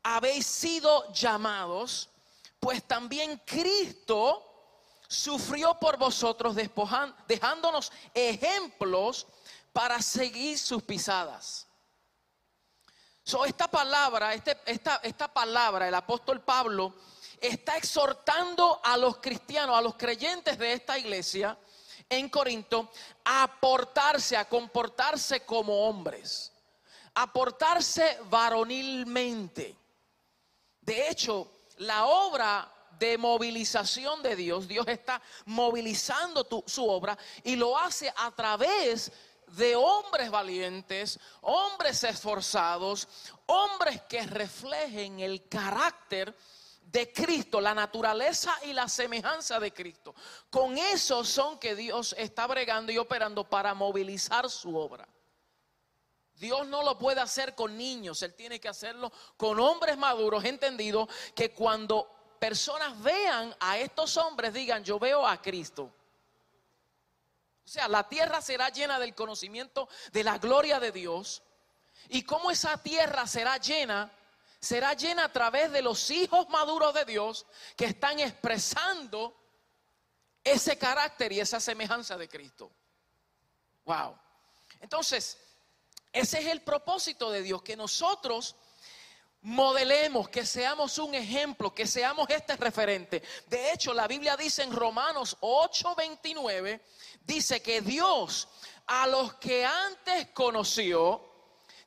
habéis 0.02 0.46
sido 0.46 1.12
llamados, 1.12 2.08
pues 2.58 2.82
también 2.82 3.40
Cristo 3.44 4.46
sufrió 5.06 5.74
por 5.74 5.96
vosotros, 5.96 6.56
dejándonos 6.56 7.92
ejemplos 8.14 9.26
para 9.72 10.00
seguir 10.02 10.58
sus 10.58 10.82
pisadas. 10.82 11.66
So, 13.22 13.44
esta 13.44 13.68
palabra, 13.68 14.34
este, 14.34 14.58
esta, 14.66 14.96
esta 15.02 15.32
palabra, 15.32 15.86
el 15.86 15.94
apóstol 15.94 16.40
Pablo 16.40 16.94
está 17.40 17.76
exhortando 17.76 18.80
a 18.82 18.96
los 18.96 19.18
cristianos, 19.18 19.76
a 19.76 19.80
los 19.80 19.94
creyentes 19.94 20.58
de 20.58 20.72
esta 20.72 20.98
iglesia 20.98 21.56
en 22.08 22.28
Corinto, 22.28 22.90
a 23.24 23.58
portarse, 23.60 24.36
a 24.36 24.48
comportarse 24.48 25.44
como 25.44 25.86
hombres, 25.86 26.52
a 27.14 27.32
portarse 27.32 28.18
varonilmente. 28.28 29.76
De 30.80 31.08
hecho, 31.08 31.50
la 31.78 32.06
obra 32.06 32.68
de 32.98 33.16
movilización 33.16 34.22
de 34.22 34.36
Dios, 34.36 34.68
Dios 34.68 34.86
está 34.88 35.22
movilizando 35.46 36.46
su 36.66 36.86
obra 36.86 37.16
y 37.44 37.56
lo 37.56 37.78
hace 37.78 38.12
a 38.14 38.30
través 38.32 39.06
de 39.06 39.29
hombres 39.76 40.30
valientes, 40.30 41.18
hombres 41.42 42.04
esforzados, 42.04 43.08
hombres 43.46 44.02
que 44.02 44.26
reflejen 44.26 45.20
el 45.20 45.48
carácter 45.48 46.34
de 46.82 47.12
Cristo, 47.12 47.60
la 47.60 47.74
naturaleza 47.74 48.56
y 48.64 48.72
la 48.72 48.88
semejanza 48.88 49.60
de 49.60 49.72
Cristo. 49.72 50.14
Con 50.50 50.76
eso 50.76 51.24
son 51.24 51.58
que 51.58 51.74
Dios 51.74 52.14
está 52.18 52.46
bregando 52.46 52.90
y 52.90 52.98
operando 52.98 53.48
para 53.48 53.74
movilizar 53.74 54.50
su 54.50 54.76
obra. 54.76 55.08
Dios 56.34 56.66
no 56.66 56.82
lo 56.82 56.98
puede 56.98 57.20
hacer 57.20 57.54
con 57.54 57.76
niños, 57.76 58.22
Él 58.22 58.34
tiene 58.34 58.58
que 58.58 58.68
hacerlo 58.68 59.12
con 59.36 59.60
hombres 59.60 59.98
maduros, 59.98 60.42
entendidos, 60.44 61.08
que 61.34 61.52
cuando 61.52 62.08
personas 62.38 63.00
vean 63.02 63.54
a 63.60 63.78
estos 63.78 64.16
hombres 64.16 64.54
digan, 64.54 64.82
yo 64.82 64.98
veo 64.98 65.26
a 65.26 65.40
Cristo. 65.40 65.92
O 67.70 67.72
sea, 67.72 67.86
la 67.86 68.08
tierra 68.08 68.42
será 68.42 68.68
llena 68.70 68.98
del 68.98 69.14
conocimiento 69.14 69.88
de 70.10 70.24
la 70.24 70.38
gloria 70.38 70.80
de 70.80 70.90
Dios. 70.90 71.40
¿Y 72.08 72.24
cómo 72.24 72.50
esa 72.50 72.82
tierra 72.82 73.28
será 73.28 73.58
llena? 73.58 74.10
Será 74.58 74.94
llena 74.94 75.26
a 75.26 75.32
través 75.32 75.70
de 75.70 75.80
los 75.80 76.10
hijos 76.10 76.48
maduros 76.48 76.92
de 76.94 77.04
Dios 77.04 77.46
que 77.76 77.84
están 77.84 78.18
expresando 78.18 79.36
ese 80.42 80.76
carácter 80.78 81.30
y 81.30 81.38
esa 81.38 81.60
semejanza 81.60 82.18
de 82.18 82.28
Cristo. 82.28 82.72
Wow. 83.84 84.18
Entonces, 84.80 85.38
ese 86.12 86.40
es 86.40 86.46
el 86.46 86.62
propósito 86.62 87.30
de 87.30 87.42
Dios, 87.42 87.62
que 87.62 87.76
nosotros 87.76 88.56
modelemos, 89.42 90.28
que 90.28 90.44
seamos 90.44 90.98
un 90.98 91.14
ejemplo, 91.14 91.74
que 91.74 91.86
seamos 91.86 92.28
este 92.28 92.56
referente. 92.56 93.22
De 93.46 93.72
hecho, 93.72 93.94
la 93.94 94.06
Biblia 94.06 94.36
dice 94.36 94.62
en 94.62 94.72
Romanos 94.72 95.36
8:29, 95.40 96.80
dice 97.22 97.62
que 97.62 97.80
Dios 97.80 98.48
a 98.86 99.06
los 99.06 99.34
que 99.34 99.64
antes 99.64 100.28
conoció, 100.34 101.24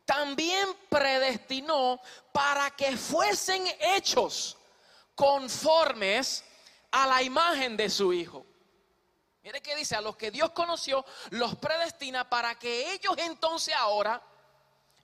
también 0.06 0.70
predestinó 0.90 2.00
para 2.32 2.72
que 2.72 2.96
fuesen 2.98 3.66
hechos 3.80 4.58
conformes 5.16 6.44
a 6.92 7.08
la 7.08 7.22
imagen 7.22 7.78
de 7.78 7.90
su 7.90 8.14
Hijo. 8.14 8.46
Mire 9.42 9.62
que 9.62 9.76
dice, 9.76 9.96
a 9.96 10.02
los 10.02 10.16
que 10.16 10.32
Dios 10.32 10.52
conoció, 10.52 11.06
los 11.32 11.56
predestina 11.56 12.30
para 12.30 12.56
que 12.56 12.94
ellos 12.94 13.16
entonces 13.18 13.74
ahora 13.76 14.22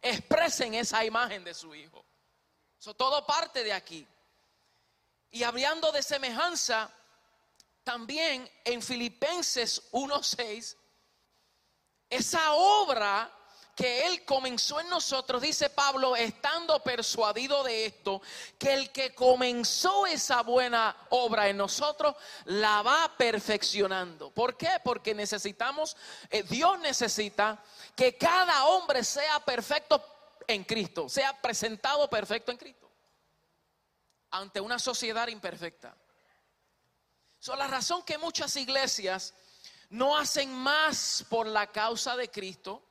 expresen 0.02 0.76
esa 0.76 1.04
imagen 1.04 1.44
de 1.44 1.54
su 1.54 1.76
Hijo. 1.76 2.06
Eso 2.80 2.94
todo 2.94 3.26
parte 3.26 3.64
de 3.64 3.74
aquí. 3.74 4.08
Y 5.32 5.44
hablando 5.44 5.92
de 5.92 6.02
semejanza, 6.02 6.90
también 7.84 8.50
en 8.64 8.82
Filipenses 8.82 9.92
1.6, 9.92 10.78
esa 12.10 12.54
obra 12.54 13.32
que 13.76 14.08
Él 14.08 14.26
comenzó 14.26 14.80
en 14.80 14.90
nosotros, 14.90 15.42
dice 15.42 15.70
Pablo, 15.70 16.16
estando 16.16 16.82
persuadido 16.84 17.64
de 17.64 17.86
esto, 17.86 18.22
que 18.58 18.74
el 18.74 18.92
que 18.92 19.14
comenzó 19.14 20.06
esa 20.06 20.42
buena 20.42 20.96
obra 21.12 21.48
en 21.48 21.58
nosotros, 21.58 22.16
la 22.46 22.82
va 22.82 23.14
perfeccionando. 23.18 24.32
¿Por 24.32 24.58
qué? 24.58 24.82
Porque 24.84 25.16
necesitamos, 25.16 25.96
eh, 26.30 26.44
Dios 26.44 26.80
necesita 26.80 27.64
que 27.96 28.18
cada 28.18 28.66
hombre 28.66 29.04
sea 29.04 29.40
perfecto 29.46 30.19
en 30.50 30.64
Cristo, 30.64 31.08
sea 31.08 31.40
presentado 31.40 32.10
perfecto 32.10 32.52
en 32.52 32.58
Cristo, 32.58 32.92
ante 34.32 34.60
una 34.60 34.80
sociedad 34.80 35.28
imperfecta. 35.28 35.96
So, 37.38 37.56
la 37.56 37.68
razón 37.68 38.04
que 38.04 38.18
muchas 38.18 38.56
iglesias 38.56 39.34
no 39.90 40.18
hacen 40.18 40.52
más 40.54 41.24
por 41.30 41.46
la 41.46 41.68
causa 41.72 42.18
de 42.18 42.30
Cristo 42.30 42.84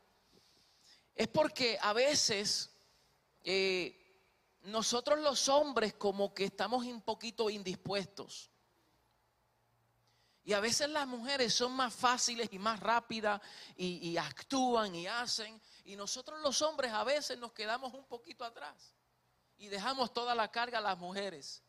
es 1.17 1.27
porque 1.27 1.77
a 1.83 1.93
veces 1.93 2.71
eh, 3.43 3.99
nosotros 4.63 5.19
los 5.19 5.49
hombres 5.49 5.95
como 5.95 6.33
que 6.33 6.45
estamos 6.45 6.85
un 6.85 7.03
poquito 7.03 7.51
indispuestos. 7.51 8.51
Y 10.45 10.53
a 10.53 10.61
veces 10.61 10.89
las 10.89 11.07
mujeres 11.07 11.53
son 11.53 11.73
más 11.73 11.93
fáciles 11.93 12.49
y 12.53 12.59
más 12.59 12.79
rápidas 12.81 13.41
y, 13.77 14.09
y, 14.09 14.17
actúan 14.17 14.95
y 14.95 15.07
hacen. 15.07 15.61
Y 15.89 15.97
nosotros 15.97 16.39
los 16.43 16.61
hombres 16.61 16.93
a 16.93 17.03
veces 17.03 17.39
nos 17.39 17.53
quedamos 17.53 17.95
un 17.95 18.05
poquito 18.05 18.45
atrás 18.45 18.93
y 19.57 19.69
dejamos 19.69 20.13
toda 20.13 20.35
la 20.35 20.51
carga 20.51 20.77
a 20.77 20.83
las 20.83 20.99
mujeres. 20.99 21.63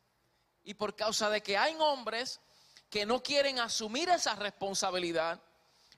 Y 0.61 0.73
por 0.73 0.93
causa 0.93 1.29
de 1.29 1.41
que 1.41 1.57
hay 1.57 1.73
hombres 1.79 2.41
que 2.89 3.05
no 3.05 3.23
quieren 3.23 3.59
asumir 3.59 4.09
esa 4.09 4.35
responsabilidad, 4.35 5.41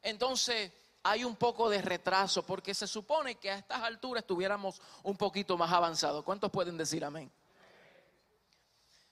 entonces 0.04 0.72
hay 1.02 1.24
un 1.24 1.36
poco 1.36 1.68
de 1.68 1.82
retraso 1.82 2.46
porque 2.46 2.76
se 2.76 2.86
supone 2.86 3.40
que 3.40 3.50
a 3.50 3.56
estas 3.56 3.82
alturas 3.82 4.22
estuviéramos 4.22 4.80
un 5.02 5.18
poquito 5.18 5.58
más 5.58 5.72
avanzados. 5.72 6.24
¿Cuántos 6.24 6.52
pueden 6.52 6.78
decir 6.78 7.04
amén? 7.04 7.32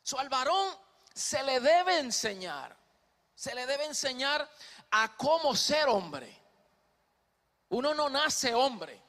So, 0.03 0.19
al 0.19 0.29
varón 0.29 0.77
se 1.15 1.41
le 1.41 1.59
debe 1.59 1.97
enseñar, 1.97 2.77
se 3.33 3.55
le 3.55 3.65
debe 3.65 3.85
enseñar 3.85 4.47
a 4.91 5.17
cómo 5.17 5.55
ser 5.55 5.87
hombre. 5.87 6.39
Uno 7.69 7.93
no 7.93 8.09
nace 8.09 8.53
hombre, 8.53 8.99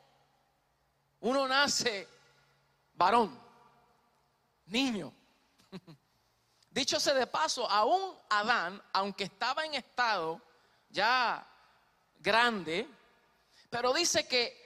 uno 1.21 1.49
nace 1.49 2.07
varón, 2.95 3.39
niño. 4.67 5.13
Dicho 6.71 7.01
sea 7.01 7.15
de 7.15 7.27
paso, 7.27 7.69
aún 7.69 8.17
Adán, 8.29 8.81
aunque 8.93 9.25
estaba 9.25 9.65
en 9.65 9.75
estado 9.75 10.41
ya 10.89 11.45
grande, 12.21 12.87
pero 13.69 13.93
dice 13.93 14.29
que 14.29 14.61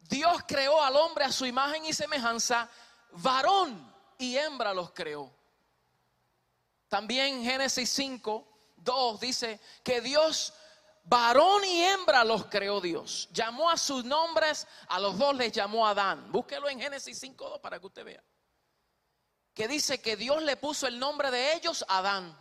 Dios 0.00 0.42
creó 0.46 0.82
al 0.82 0.96
hombre 0.96 1.24
a 1.24 1.32
su 1.32 1.46
imagen 1.46 1.84
y 1.84 1.92
semejanza, 1.92 2.68
varón 3.12 3.94
y 4.18 4.36
hembra 4.36 4.74
los 4.74 4.90
creó. 4.90 5.32
También 6.88 7.42
Génesis 7.42 7.90
5, 7.90 8.46
2 8.76 9.20
dice 9.20 9.60
que 9.82 10.00
Dios, 10.00 10.54
varón 11.08 11.64
y 11.64 11.82
hembra 11.82 12.24
los 12.24 12.46
creó 12.46 12.80
Dios. 12.80 13.28
Llamó 13.32 13.70
a 13.70 13.76
sus 13.76 14.04
nombres, 14.04 14.66
a 14.88 15.00
los 15.00 15.16
dos 15.18 15.34
les 15.34 15.52
llamó 15.52 15.86
Adán. 15.86 16.30
Búsquelo 16.30 16.68
en 16.68 16.80
Génesis 16.80 17.18
5, 17.18 17.48
2 17.48 17.60
para 17.60 17.80
que 17.80 17.86
usted 17.86 18.04
vea. 18.04 18.22
Que 19.54 19.66
dice 19.66 20.00
que 20.00 20.16
Dios 20.16 20.42
le 20.42 20.56
puso 20.56 20.86
el 20.86 20.98
nombre 20.98 21.30
de 21.30 21.54
ellos 21.54 21.84
Adán. 21.88 22.36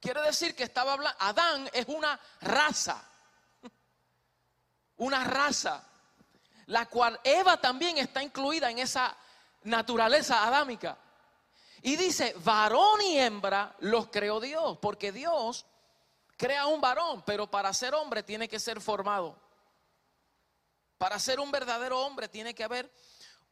Quiere 0.00 0.22
decir 0.22 0.54
que 0.54 0.64
estaba 0.64 0.92
hablando, 0.92 1.16
Adán 1.20 1.68
es 1.72 1.86
una 1.88 2.18
raza, 2.42 3.02
una 4.96 5.24
raza, 5.24 5.82
la 6.66 6.86
cual 6.86 7.18
Eva 7.24 7.56
también 7.56 7.98
está 7.98 8.22
incluida 8.22 8.70
en 8.70 8.78
esa 8.78 9.16
naturaleza 9.62 10.46
adámica. 10.46 10.98
Y 11.82 11.96
dice, 11.96 12.34
varón 12.44 13.00
y 13.02 13.18
hembra 13.18 13.74
los 13.80 14.08
creó 14.08 14.40
Dios, 14.40 14.78
porque 14.80 15.10
Dios 15.10 15.66
crea 16.36 16.66
un 16.66 16.80
varón, 16.80 17.22
pero 17.26 17.50
para 17.50 17.72
ser 17.72 17.94
hombre 17.94 18.22
tiene 18.22 18.48
que 18.48 18.58
ser 18.58 18.80
formado. 18.80 19.38
Para 20.98 21.18
ser 21.18 21.40
un 21.40 21.50
verdadero 21.50 22.00
hombre 22.00 22.28
tiene 22.28 22.54
que 22.54 22.64
haber 22.64 22.90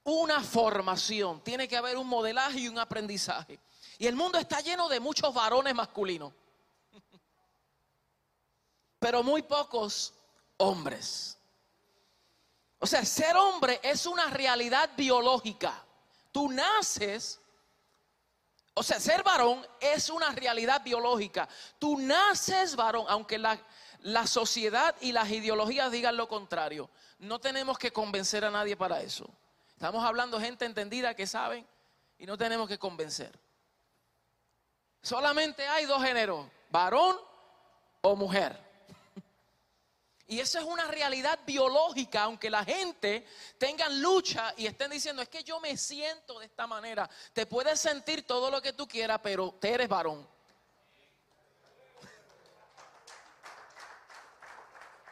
una 0.04 0.42
formación, 0.42 1.42
tiene 1.42 1.68
que 1.68 1.76
haber 1.76 1.96
un 1.96 2.08
modelaje 2.08 2.60
y 2.60 2.68
un 2.68 2.78
aprendizaje. 2.78 3.58
Y 3.98 4.06
el 4.06 4.16
mundo 4.16 4.38
está 4.38 4.60
lleno 4.60 4.88
de 4.88 5.00
muchos 5.00 5.32
varones 5.32 5.74
masculinos 5.74 6.32
pero 9.02 9.24
muy 9.24 9.42
pocos 9.42 10.14
hombres. 10.58 11.36
O 12.78 12.86
sea, 12.86 13.04
ser 13.04 13.36
hombre 13.36 13.80
es 13.82 14.06
una 14.06 14.28
realidad 14.28 14.90
biológica. 14.96 15.84
Tú 16.30 16.48
naces, 16.48 17.40
o 18.74 18.82
sea, 18.82 18.98
ser 18.98 19.22
varón 19.22 19.66
es 19.80 20.08
una 20.08 20.30
realidad 20.30 20.82
biológica. 20.82 21.48
Tú 21.78 21.98
naces 21.98 22.74
varón, 22.74 23.04
aunque 23.08 23.38
la, 23.38 23.58
la 24.00 24.26
sociedad 24.26 24.94
y 25.00 25.12
las 25.12 25.30
ideologías 25.30 25.90
digan 25.92 26.16
lo 26.16 26.26
contrario. 26.26 26.88
No 27.18 27.38
tenemos 27.38 27.78
que 27.78 27.92
convencer 27.92 28.44
a 28.44 28.50
nadie 28.50 28.76
para 28.76 29.02
eso. 29.02 29.28
Estamos 29.68 30.04
hablando 30.04 30.40
gente 30.40 30.64
entendida 30.64 31.14
que 31.14 31.26
saben 31.26 31.66
y 32.18 32.24
no 32.24 32.38
tenemos 32.38 32.68
que 32.68 32.78
convencer. 32.78 33.38
Solamente 35.02 35.66
hay 35.66 35.84
dos 35.84 36.02
géneros, 36.02 36.46
varón 36.70 37.16
o 38.00 38.16
mujer. 38.16 38.71
Y 40.32 40.40
eso 40.40 40.58
es 40.58 40.64
una 40.64 40.86
realidad 40.86 41.38
biológica, 41.44 42.22
aunque 42.22 42.48
la 42.48 42.64
gente 42.64 43.26
tenga 43.58 43.86
lucha 43.90 44.54
y 44.56 44.64
estén 44.64 44.90
diciendo, 44.90 45.20
es 45.20 45.28
que 45.28 45.44
yo 45.44 45.60
me 45.60 45.76
siento 45.76 46.38
de 46.38 46.46
esta 46.46 46.66
manera. 46.66 47.06
Te 47.34 47.44
puedes 47.44 47.78
sentir 47.78 48.26
todo 48.26 48.50
lo 48.50 48.62
que 48.62 48.72
tú 48.72 48.88
quieras, 48.88 49.20
pero 49.22 49.52
te 49.60 49.74
eres 49.74 49.90
varón. 49.90 50.26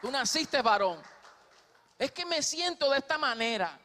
Tú 0.01 0.09
naciste 0.09 0.59
varón. 0.63 0.99
Es 1.99 2.11
que 2.11 2.25
me 2.25 2.41
siento 2.41 2.89
de 2.89 2.97
esta 2.97 3.19
manera. 3.19 3.79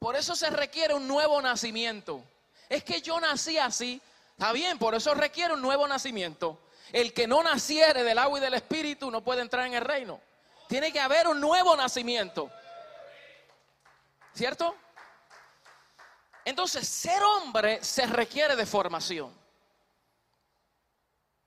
Por 0.00 0.16
eso 0.16 0.34
se 0.34 0.50
requiere 0.50 0.92
un 0.92 1.06
nuevo 1.06 1.40
nacimiento. 1.40 2.20
Es 2.68 2.82
que 2.82 3.00
yo 3.00 3.20
nací 3.20 3.58
así. 3.58 4.02
Está 4.32 4.50
bien, 4.50 4.76
por 4.76 4.96
eso 4.96 5.14
requiere 5.14 5.54
un 5.54 5.62
nuevo 5.62 5.86
nacimiento. 5.86 6.65
El 6.92 7.12
que 7.12 7.26
no 7.26 7.42
naciere 7.42 8.04
del 8.04 8.18
agua 8.18 8.38
y 8.38 8.42
del 8.42 8.54
espíritu 8.54 9.10
no 9.10 9.22
puede 9.22 9.42
entrar 9.42 9.66
en 9.66 9.74
el 9.74 9.84
reino. 9.84 10.20
Tiene 10.68 10.92
que 10.92 11.00
haber 11.00 11.28
un 11.28 11.40
nuevo 11.40 11.76
nacimiento. 11.76 12.50
¿Cierto? 14.34 14.74
Entonces, 16.44 16.86
ser 16.86 17.22
hombre 17.22 17.82
se 17.82 18.06
requiere 18.06 18.54
de 18.54 18.66
formación. 18.66 19.34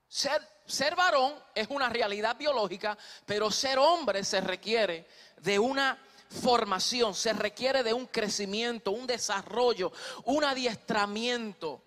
Ser, 0.08 0.46
ser, 0.66 0.96
varón 0.96 1.34
es 1.54 1.68
una 1.70 1.88
realidad 1.88 2.36
biológica, 2.36 2.98
pero 3.24 3.50
ser 3.50 3.78
hombre 3.78 4.24
se 4.24 4.40
requiere 4.40 5.06
de 5.38 5.58
una 5.58 5.98
formación, 6.42 7.14
se 7.14 7.32
requiere 7.32 7.82
de 7.82 7.92
un 7.92 8.06
crecimiento, 8.06 8.90
un 8.90 9.06
desarrollo, 9.06 9.92
un 10.24 10.44
adiestramiento, 10.44 11.82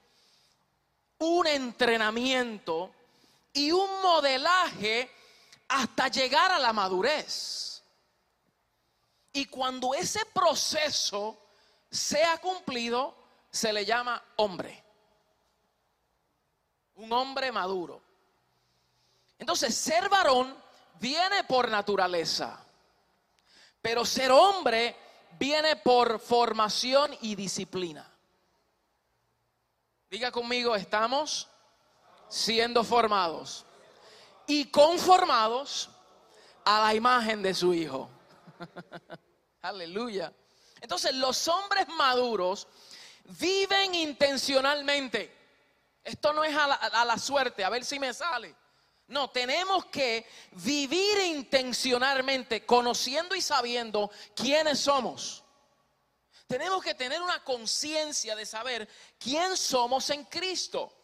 un 1.19 1.48
entrenamiento 1.48 2.93
y 3.53 3.72
un 3.72 4.01
modelaje 4.01 5.10
hasta 5.67 6.07
llegar 6.07 6.51
a 6.51 6.60
la 6.60 6.74
madurez. 6.74 7.83
Y 9.31 9.45
cuando 9.45 9.93
ese 9.93 10.25
proceso 10.25 11.38
sea 11.89 12.39
cumplido, 12.39 13.15
se 13.50 13.72
le 13.72 13.86
llama 13.86 14.22
hombre. 14.38 14.83
Un 16.95 17.12
hombre 17.13 17.51
maduro. 17.51 18.01
Entonces, 19.39 19.75
ser 19.75 20.10
varón 20.10 20.55
viene 21.00 21.43
por 21.43 21.69
naturaleza. 21.69 22.63
Pero 23.81 24.05
ser 24.05 24.31
hombre 24.31 24.95
viene 25.38 25.75
por 25.75 26.19
formación 26.19 27.15
y 27.22 27.36
disciplina. 27.36 28.10
Diga 30.10 30.31
conmigo, 30.31 30.75
estamos 30.75 31.50
siendo 32.33 32.83
formados 32.83 33.63
y 34.47 34.65
conformados 34.65 35.87
a 36.65 36.81
la 36.81 36.95
imagen 36.95 37.43
de 37.43 37.53
su 37.53 37.75
Hijo. 37.75 38.09
Aleluya. 39.61 40.33
Entonces 40.81 41.13
los 41.13 41.47
hombres 41.47 41.87
maduros 41.89 42.67
viven 43.39 43.93
intencionalmente. 43.93 45.31
Esto 46.03 46.33
no 46.33 46.43
es 46.43 46.55
a 46.55 46.65
la, 46.65 46.73
a 46.73 47.05
la, 47.05 47.19
suerte, 47.19 47.63
a 47.63 47.69
ver 47.69 47.85
si 47.85 47.99
me 47.99 48.11
sale. 48.11 48.55
No, 49.09 49.29
tenemos 49.29 49.85
que 49.85 50.27
vivir 50.53 51.19
intencionalmente, 51.19 52.65
conociendo 52.65 53.35
y 53.35 53.41
sabiendo 53.41 54.09
quiénes 54.35 54.79
somos. 54.79 55.43
Tenemos 56.47 56.83
que 56.83 56.95
tener 56.95 57.21
una 57.21 57.43
conciencia 57.43 58.35
de 58.35 58.47
saber 58.47 58.89
quién 59.19 59.55
somos 59.55 60.09
en 60.09 60.25
Cristo. 60.25 61.02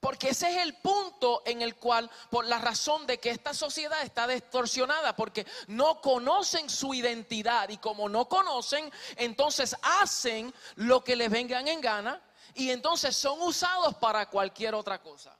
Porque 0.00 0.30
ese 0.30 0.50
es 0.50 0.56
el 0.58 0.74
punto 0.74 1.42
en 1.46 1.62
el 1.62 1.76
cual, 1.76 2.10
por 2.30 2.46
la 2.46 2.58
razón 2.58 3.06
de 3.06 3.18
que 3.18 3.30
esta 3.30 3.54
sociedad 3.54 4.02
está 4.02 4.26
distorsionada, 4.26 5.16
porque 5.16 5.46
no 5.68 6.00
conocen 6.00 6.68
su 6.68 6.94
identidad 6.94 7.68
y 7.68 7.78
como 7.78 8.08
no 8.08 8.28
conocen, 8.28 8.90
entonces 9.16 9.76
hacen 9.82 10.52
lo 10.76 11.02
que 11.02 11.16
les 11.16 11.30
vengan 11.30 11.68
en 11.68 11.80
gana 11.80 12.22
y 12.54 12.70
entonces 12.70 13.16
son 13.16 13.40
usados 13.42 13.94
para 13.96 14.28
cualquier 14.28 14.74
otra 14.74 15.00
cosa. 15.00 15.36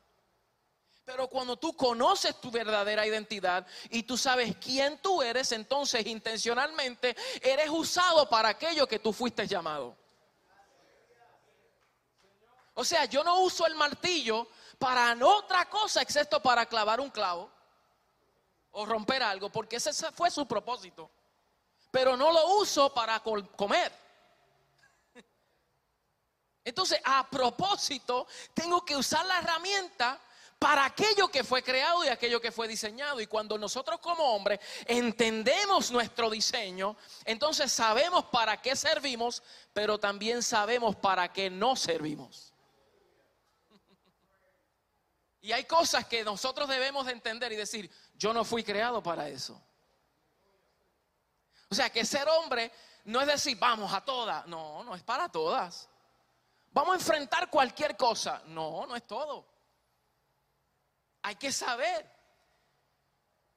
Pero 1.04 1.28
cuando 1.28 1.56
tú 1.56 1.76
conoces 1.76 2.40
tu 2.40 2.50
verdadera 2.50 3.06
identidad 3.06 3.64
y 3.90 4.02
tú 4.02 4.16
sabes 4.16 4.56
quién 4.56 4.98
tú 4.98 5.22
eres, 5.22 5.52
entonces 5.52 6.04
intencionalmente 6.04 7.16
eres 7.40 7.70
usado 7.70 8.28
para 8.28 8.48
aquello 8.48 8.88
que 8.88 8.98
tú 8.98 9.12
fuiste 9.12 9.46
llamado. 9.46 9.96
O 12.78 12.84
sea, 12.84 13.06
yo 13.06 13.24
no 13.24 13.40
uso 13.40 13.66
el 13.66 13.74
martillo 13.74 14.48
para 14.78 15.16
otra 15.24 15.66
cosa 15.68 16.02
excepto 16.02 16.42
para 16.42 16.66
clavar 16.66 17.00
un 17.00 17.10
clavo 17.10 17.50
o 18.72 18.84
romper 18.84 19.22
algo, 19.22 19.50
porque 19.50 19.76
ese 19.76 19.92
fue 20.12 20.30
su 20.30 20.46
propósito. 20.46 21.10
Pero 21.90 22.18
no 22.18 22.30
lo 22.30 22.58
uso 22.58 22.92
para 22.92 23.20
comer. 23.20 23.90
Entonces, 26.64 27.00
a 27.02 27.26
propósito, 27.30 28.26
tengo 28.52 28.84
que 28.84 28.94
usar 28.94 29.24
la 29.24 29.38
herramienta 29.38 30.20
para 30.58 30.84
aquello 30.84 31.28
que 31.28 31.44
fue 31.44 31.62
creado 31.62 32.04
y 32.04 32.08
aquello 32.08 32.42
que 32.42 32.52
fue 32.52 32.68
diseñado. 32.68 33.22
Y 33.22 33.26
cuando 33.26 33.56
nosotros 33.56 34.00
como 34.00 34.22
hombres 34.34 34.60
entendemos 34.84 35.90
nuestro 35.90 36.28
diseño, 36.28 36.94
entonces 37.24 37.72
sabemos 37.72 38.26
para 38.26 38.60
qué 38.60 38.76
servimos, 38.76 39.42
pero 39.72 39.98
también 39.98 40.42
sabemos 40.42 40.94
para 40.96 41.32
qué 41.32 41.48
no 41.48 41.74
servimos. 41.74 42.52
Y 45.46 45.52
hay 45.52 45.62
cosas 45.62 46.04
que 46.06 46.24
nosotros 46.24 46.68
debemos 46.68 47.06
de 47.06 47.12
entender 47.12 47.52
y 47.52 47.56
decir, 47.56 47.88
yo 48.16 48.34
no 48.34 48.44
fui 48.44 48.64
creado 48.64 49.00
para 49.00 49.28
eso. 49.28 49.62
O 51.70 51.74
sea, 51.74 51.88
que 51.88 52.04
ser 52.04 52.28
hombre 52.28 52.72
no 53.04 53.20
es 53.20 53.28
decir, 53.28 53.56
vamos 53.56 53.92
a 53.92 54.04
todas. 54.04 54.44
No, 54.48 54.82
no 54.82 54.96
es 54.96 55.04
para 55.04 55.28
todas. 55.28 55.88
Vamos 56.72 56.94
a 56.94 56.98
enfrentar 56.98 57.48
cualquier 57.48 57.96
cosa. 57.96 58.42
No, 58.46 58.88
no 58.88 58.96
es 58.96 59.06
todo. 59.06 59.46
Hay 61.22 61.36
que 61.36 61.52
saber. 61.52 62.10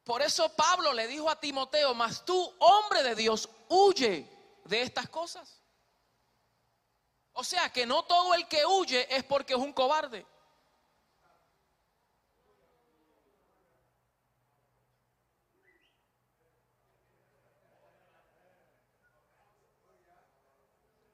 Por 0.03 0.21
eso 0.21 0.47
Pablo 0.55 0.93
le 0.93 1.07
dijo 1.07 1.27
a 1.27 1.39
Timoteo, 1.39 1.95
mas 1.95 2.23
tú, 2.23 2.55
hombre 2.59 3.01
de 3.01 3.15
Dios, 3.15 3.49
huye 3.67 4.29
de 4.65 4.83
estas 4.83 5.09
cosas. 5.09 5.59
O 7.33 7.43
sea 7.43 7.71
que 7.71 7.87
no 7.87 8.03
todo 8.03 8.35
el 8.35 8.47
que 8.47 8.63
huye 8.63 9.07
es 9.09 9.23
porque 9.23 9.53
es 9.53 9.59
un 9.59 9.73
cobarde. 9.73 10.27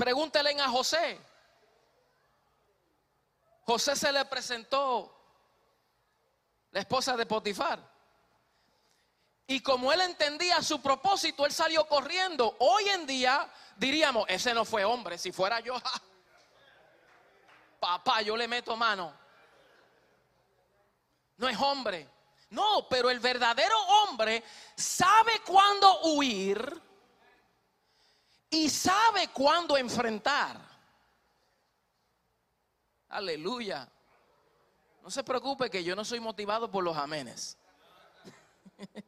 Pregúntele 0.06 0.52
a 0.62 0.70
José. 0.70 1.20
José 3.66 3.96
se 3.96 4.12
le 4.12 4.24
presentó 4.26 5.12
la 6.70 6.82
esposa 6.82 7.18
de 7.18 7.26
Potifar. 7.26 7.80
Y 9.48 9.62
como 9.62 9.92
él 9.92 10.02
entendía 10.02 10.62
su 10.62 10.80
propósito, 10.80 11.44
él 11.44 11.52
salió 11.52 11.88
corriendo. 11.88 12.56
Hoy 12.60 12.88
en 12.90 13.08
día 13.08 13.52
diríamos, 13.78 14.26
ese 14.28 14.54
no 14.54 14.64
fue 14.64 14.86
hombre, 14.86 15.18
si 15.18 15.32
fuera 15.32 15.60
yo, 15.60 15.74
papá, 17.80 18.22
yo 18.22 18.38
le 18.38 18.48
meto 18.48 18.78
mano. 18.78 19.12
No 21.38 21.50
es 21.50 21.60
hombre. 21.60 22.08
No, 22.52 22.88
pero 22.88 23.10
el 23.10 23.20
verdadero 23.20 23.76
hombre 23.88 24.44
sabe 24.76 25.42
cuándo 25.42 26.02
huir 26.02 26.85
y 28.56 28.70
sabe 28.70 29.28
cuándo 29.28 29.76
enfrentar. 29.76 30.58
Aleluya. 33.10 33.86
No 35.04 35.12
se 35.12 35.26
preocupe 35.26 35.70
que 35.70 35.84
yo 35.84 35.94
no 35.94 36.06
soy 36.06 36.22
motivado 36.22 36.72
por 36.72 36.82
los 36.82 36.96
amenes. 36.96 37.58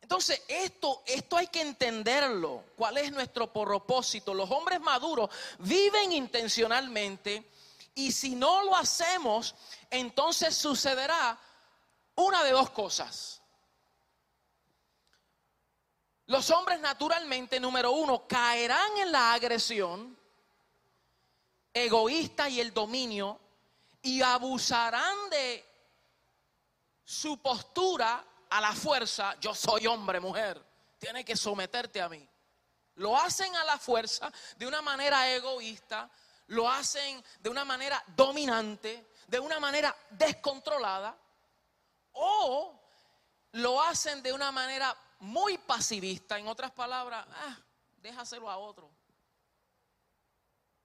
Entonces, 0.00 0.42
esto, 0.48 1.02
esto 1.04 1.36
hay 1.36 1.48
que 1.48 1.60
entenderlo. 1.60 2.64
¿Cuál 2.76 2.96
es 2.96 3.12
nuestro 3.12 3.52
propósito? 3.52 4.32
Los 4.32 4.50
hombres 4.50 4.80
maduros 4.80 5.28
viven 5.58 6.12
intencionalmente 6.12 7.44
y 7.94 8.10
si 8.10 8.34
no 8.34 8.64
lo 8.64 8.74
hacemos, 8.74 9.54
entonces 9.90 10.56
sucederá 10.56 11.38
una 12.14 12.42
de 12.42 12.52
dos 12.52 12.70
cosas. 12.70 13.42
Los 16.28 16.50
hombres 16.50 16.78
naturalmente, 16.80 17.58
número 17.58 17.90
uno, 17.90 18.28
caerán 18.28 18.98
en 18.98 19.10
la 19.10 19.32
agresión 19.32 20.16
egoísta 21.72 22.50
y 22.50 22.60
el 22.60 22.72
dominio 22.74 23.40
y 24.02 24.20
abusarán 24.20 25.30
de 25.30 25.64
su 27.02 27.38
postura 27.38 28.22
a 28.50 28.60
la 28.60 28.74
fuerza, 28.74 29.36
yo 29.40 29.54
soy 29.54 29.86
hombre, 29.86 30.20
mujer, 30.20 30.62
tiene 30.98 31.24
que 31.24 31.34
someterte 31.34 32.02
a 32.02 32.10
mí. 32.10 32.28
Lo 32.96 33.16
hacen 33.16 33.56
a 33.56 33.64
la 33.64 33.78
fuerza 33.78 34.30
de 34.56 34.66
una 34.66 34.82
manera 34.82 35.30
egoísta, 35.32 36.10
lo 36.48 36.70
hacen 36.70 37.24
de 37.40 37.48
una 37.48 37.64
manera 37.64 38.04
dominante, 38.08 39.12
de 39.26 39.40
una 39.40 39.58
manera 39.58 39.96
descontrolada, 40.10 41.16
o 42.12 42.78
lo 43.52 43.80
hacen 43.80 44.22
de 44.22 44.30
una 44.30 44.52
manera 44.52 44.94
muy 45.20 45.58
pasivista, 45.58 46.38
en 46.38 46.48
otras 46.48 46.70
palabras, 46.70 47.26
ah, 47.28 47.58
déjaselo 48.02 48.50
a 48.50 48.56
otro. 48.56 48.90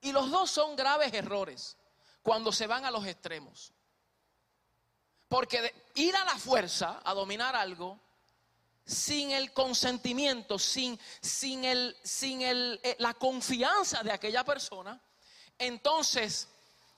Y 0.01 0.11
los 0.11 0.29
dos 0.29 0.51
son 0.51 0.75
graves 0.75 1.13
errores 1.13 1.77
cuando 2.21 2.51
se 2.51 2.67
van 2.67 2.85
a 2.85 2.91
los 2.91 3.05
extremos. 3.05 3.71
Porque 5.27 5.73
ir 5.95 6.15
a 6.15 6.25
la 6.25 6.37
fuerza, 6.37 7.01
a 7.03 7.13
dominar 7.13 7.55
algo, 7.55 7.99
sin 8.85 9.31
el 9.31 9.53
consentimiento, 9.53 10.59
sin, 10.59 10.99
sin, 11.21 11.63
el, 11.63 11.95
sin 12.03 12.41
el, 12.41 12.79
eh, 12.83 12.95
la 12.99 13.13
confianza 13.13 14.03
de 14.03 14.11
aquella 14.11 14.43
persona, 14.43 14.99
entonces 15.57 16.49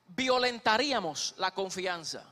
violentaríamos 0.08 1.36
la 1.38 1.52
confianza. 1.52 2.24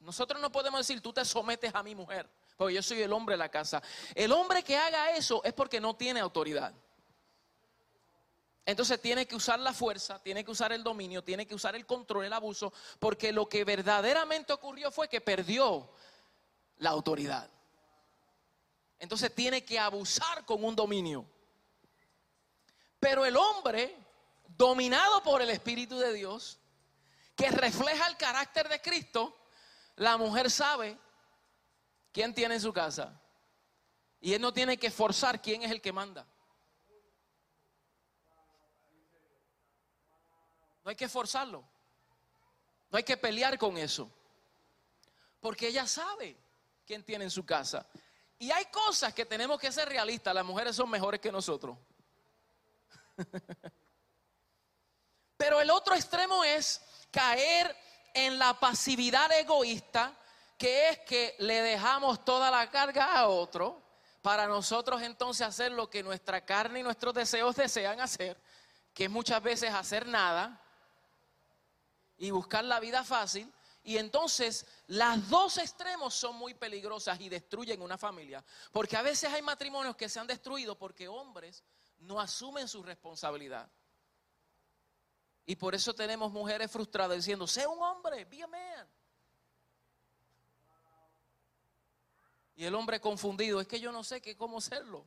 Nosotros 0.00 0.40
no 0.40 0.50
podemos 0.50 0.80
decir, 0.80 1.00
tú 1.00 1.12
te 1.12 1.24
sometes 1.24 1.74
a 1.74 1.82
mi 1.82 1.94
mujer, 1.94 2.28
porque 2.56 2.74
yo 2.74 2.82
soy 2.82 3.02
el 3.02 3.12
hombre 3.12 3.34
de 3.34 3.38
la 3.38 3.48
casa. 3.48 3.82
El 4.14 4.32
hombre 4.32 4.62
que 4.62 4.76
haga 4.76 5.16
eso 5.16 5.42
es 5.44 5.52
porque 5.52 5.80
no 5.80 5.96
tiene 5.96 6.20
autoridad. 6.20 6.72
Entonces 8.66 9.00
tiene 9.00 9.26
que 9.26 9.36
usar 9.36 9.58
la 9.58 9.74
fuerza, 9.74 10.22
tiene 10.22 10.44
que 10.44 10.50
usar 10.50 10.72
el 10.72 10.82
dominio, 10.82 11.22
tiene 11.22 11.46
que 11.46 11.54
usar 11.54 11.76
el 11.76 11.84
control, 11.84 12.24
el 12.24 12.32
abuso, 12.32 12.72
porque 12.98 13.32
lo 13.32 13.46
que 13.48 13.64
verdaderamente 13.64 14.52
ocurrió 14.52 14.90
fue 14.90 15.08
que 15.08 15.20
perdió 15.20 15.90
la 16.78 16.90
autoridad. 16.90 17.50
Entonces 18.98 19.34
tiene 19.34 19.64
que 19.64 19.78
abusar 19.78 20.46
con 20.46 20.64
un 20.64 20.74
dominio. 20.74 21.26
Pero 22.98 23.26
el 23.26 23.36
hombre, 23.36 23.94
dominado 24.56 25.22
por 25.22 25.42
el 25.42 25.50
Espíritu 25.50 25.98
de 25.98 26.14
Dios, 26.14 26.58
que 27.36 27.50
refleja 27.50 28.06
el 28.06 28.16
carácter 28.16 28.68
de 28.70 28.80
Cristo, 28.80 29.36
la 29.96 30.16
mujer 30.16 30.50
sabe 30.50 30.96
quién 32.14 32.32
tiene 32.32 32.54
en 32.54 32.60
su 32.60 32.72
casa. 32.72 33.20
Y 34.20 34.32
él 34.32 34.40
no 34.40 34.54
tiene 34.54 34.78
que 34.78 34.90
forzar 34.90 35.42
quién 35.42 35.62
es 35.62 35.70
el 35.70 35.82
que 35.82 35.92
manda. 35.92 36.24
No 40.84 40.90
hay 40.90 40.96
que 40.96 41.08
forzarlo. 41.08 41.64
No 42.90 42.96
hay 42.96 43.02
que 43.02 43.16
pelear 43.16 43.58
con 43.58 43.76
eso. 43.76 44.08
Porque 45.40 45.68
ella 45.68 45.86
sabe 45.86 46.36
quién 46.86 47.02
tiene 47.02 47.24
en 47.24 47.30
su 47.30 47.44
casa. 47.44 47.86
Y 48.38 48.50
hay 48.50 48.66
cosas 48.66 49.12
que 49.12 49.26
tenemos 49.26 49.58
que 49.58 49.72
ser 49.72 49.88
realistas. 49.88 50.34
Las 50.34 50.44
mujeres 50.44 50.76
son 50.76 50.88
mejores 50.88 51.20
que 51.20 51.32
nosotros. 51.32 51.76
Pero 55.36 55.60
el 55.60 55.70
otro 55.70 55.96
extremo 55.96 56.44
es 56.44 56.80
caer 57.10 57.76
en 58.14 58.38
la 58.38 58.58
pasividad 58.60 59.32
egoísta, 59.32 60.16
que 60.58 60.90
es 60.90 60.98
que 61.00 61.34
le 61.38 61.62
dejamos 61.62 62.24
toda 62.24 62.50
la 62.50 62.70
carga 62.70 63.18
a 63.18 63.28
otro 63.28 63.82
para 64.22 64.46
nosotros 64.46 65.02
entonces 65.02 65.46
hacer 65.46 65.72
lo 65.72 65.90
que 65.90 66.02
nuestra 66.02 66.44
carne 66.44 66.80
y 66.80 66.82
nuestros 66.82 67.12
deseos 67.12 67.56
desean 67.56 68.00
hacer, 68.00 68.40
que 68.94 69.04
es 69.04 69.10
muchas 69.10 69.42
veces 69.42 69.72
hacer 69.72 70.06
nada 70.06 70.62
y 72.16 72.30
buscar 72.30 72.64
la 72.64 72.80
vida 72.80 73.04
fácil. 73.04 73.52
Y 73.82 73.98
entonces 73.98 74.66
las 74.86 75.28
dos 75.28 75.58
extremos 75.58 76.14
son 76.14 76.36
muy 76.36 76.54
peligrosas 76.54 77.20
y 77.20 77.28
destruyen 77.28 77.82
una 77.82 77.98
familia. 77.98 78.42
Porque 78.72 78.96
a 78.96 79.02
veces 79.02 79.30
hay 79.30 79.42
matrimonios 79.42 79.94
que 79.94 80.08
se 80.08 80.18
han 80.18 80.26
destruido 80.26 80.78
porque 80.78 81.06
hombres 81.06 81.62
no 81.98 82.18
asumen 82.18 82.66
su 82.66 82.82
responsabilidad. 82.82 83.70
Y 85.44 85.56
por 85.56 85.74
eso 85.74 85.94
tenemos 85.94 86.32
mujeres 86.32 86.70
frustradas 86.70 87.18
diciendo, 87.18 87.46
sé 87.46 87.66
un 87.66 87.82
hombre, 87.82 88.24
be 88.24 88.42
a 88.42 88.46
man. 88.46 88.88
Y 92.56 92.64
el 92.64 92.74
hombre 92.74 93.00
confundido, 93.00 93.60
es 93.60 93.66
que 93.66 93.80
yo 93.80 93.90
no 93.90 94.04
sé 94.04 94.20
qué, 94.20 94.36
cómo 94.36 94.60
serlo. 94.60 95.04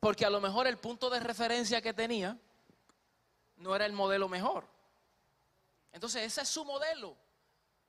Porque 0.00 0.26
a 0.26 0.30
lo 0.30 0.40
mejor 0.40 0.66
el 0.66 0.78
punto 0.78 1.08
de 1.08 1.20
referencia 1.20 1.80
que 1.80 1.94
tenía 1.94 2.38
no 3.56 3.74
era 3.74 3.86
el 3.86 3.92
modelo 3.92 4.28
mejor. 4.28 4.66
Entonces 5.92 6.24
ese 6.24 6.42
es 6.42 6.48
su 6.48 6.64
modelo. 6.64 7.16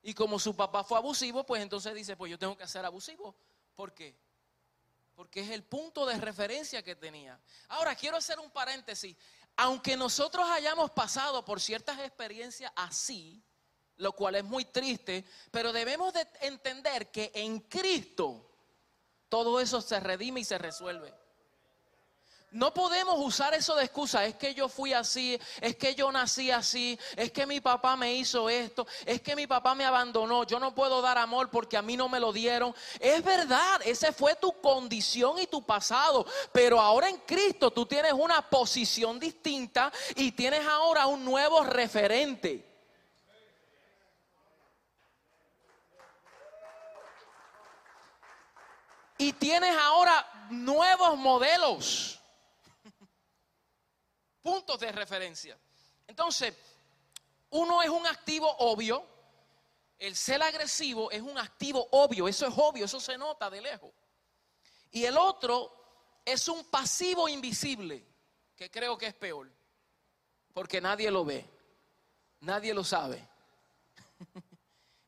Y 0.02 0.14
como 0.14 0.38
su 0.38 0.56
papá 0.56 0.84
fue 0.84 0.98
abusivo, 0.98 1.44
pues 1.46 1.64
entonces 1.64 1.94
dice, 1.96 2.16
pues 2.16 2.30
yo 2.30 2.38
tengo 2.38 2.56
que 2.56 2.68
ser 2.68 2.86
abusivo. 2.86 3.36
¿Por 3.76 3.94
qué? 3.94 4.16
Porque 5.16 5.42
es 5.42 5.50
el 5.50 5.64
punto 5.64 6.06
de 6.06 6.18
referencia 6.18 6.84
que 6.84 6.96
tenía. 6.96 7.40
Ahora 7.70 7.96
quiero 7.96 8.18
hacer 8.18 8.40
un 8.40 8.52
paréntesis. 8.52 9.18
Aunque 9.58 9.98
nosotros 9.98 10.48
hayamos 10.50 10.92
pasado 10.92 11.44
por 11.44 11.60
ciertas 11.60 12.00
experiencias 12.00 12.72
así, 12.76 13.44
lo 13.98 14.12
cual 14.14 14.36
es 14.36 14.44
muy 14.44 14.66
triste, 14.66 15.26
pero 15.52 15.72
debemos 15.72 16.14
de 16.14 16.28
entender 16.42 17.12
que 17.12 17.32
en 17.34 17.60
Cristo 17.62 18.46
todo 19.30 19.60
eso 19.60 19.82
se 19.82 20.00
redime 20.00 20.42
y 20.42 20.46
se 20.46 20.58
resuelve. 20.58 21.14
No 22.56 22.74
podemos 22.74 23.16
usar 23.20 23.54
eso 23.54 23.76
de 23.76 23.84
excusa. 23.84 24.24
Es 24.24 24.36
que 24.36 24.54
yo 24.54 24.70
fui 24.70 24.94
así, 24.94 25.38
es 25.60 25.76
que 25.76 25.94
yo 25.94 26.10
nací 26.10 26.52
así, 26.52 26.98
es 27.18 27.30
que 27.32 27.46
mi 27.46 27.60
papá 27.60 27.98
me 27.98 28.14
hizo 28.14 28.50
esto, 28.50 28.88
es 29.06 29.22
que 29.22 29.36
mi 29.36 29.46
papá 29.46 29.76
me 29.76 29.84
abandonó. 29.84 30.46
Yo 30.46 30.58
no 30.58 30.74
puedo 30.74 31.02
dar 31.02 31.18
amor 31.18 31.50
porque 31.50 31.76
a 31.76 31.82
mí 31.82 31.98
no 31.98 32.08
me 32.08 32.18
lo 32.18 32.32
dieron. 32.32 32.74
Es 33.02 33.22
verdad, 33.26 33.82
esa 33.84 34.14
fue 34.14 34.36
tu 34.36 34.54
condición 34.62 35.38
y 35.40 35.48
tu 35.48 35.66
pasado. 35.66 36.26
Pero 36.54 36.80
ahora 36.80 37.10
en 37.10 37.18
Cristo 37.18 37.72
tú 37.72 37.86
tienes 37.86 38.14
una 38.14 38.50
posición 38.50 39.20
distinta 39.20 39.92
y 40.16 40.32
tienes 40.32 40.66
ahora 40.66 41.08
un 41.08 41.26
nuevo 41.26 41.62
referente. 41.62 42.75
Y 49.18 49.34
tienes 49.34 49.76
ahora 49.78 50.48
nuevos 50.50 51.18
modelos 51.18 52.20
puntos 54.42 54.80
de 54.80 54.92
referencia. 54.92 55.58
Entonces, 56.08 56.54
uno 57.52 57.82
es 57.82 57.90
un 57.90 58.06
activo 58.06 58.50
obvio, 58.60 59.06
el 59.98 60.16
ser 60.16 60.44
agresivo 60.44 61.10
es 61.12 61.22
un 61.22 61.38
activo 61.38 61.88
obvio, 61.92 62.28
eso 62.28 62.46
es 62.48 62.54
obvio, 62.58 62.86
eso 62.86 63.00
se 63.00 63.18
nota 63.18 63.50
de 63.50 63.62
lejos. 63.62 63.92
Y 64.92 65.06
el 65.06 65.18
otro 65.18 66.22
es 66.26 66.48
un 66.48 66.66
pasivo 66.66 67.28
invisible, 67.30 68.06
que 68.56 68.70
creo 68.70 68.98
que 68.98 69.08
es 69.08 69.14
peor, 69.14 69.50
porque 70.54 70.82
nadie 70.82 71.10
lo 71.12 71.24
ve, 71.24 71.46
nadie 72.42 72.74
lo 72.74 72.84
sabe. 72.84 73.26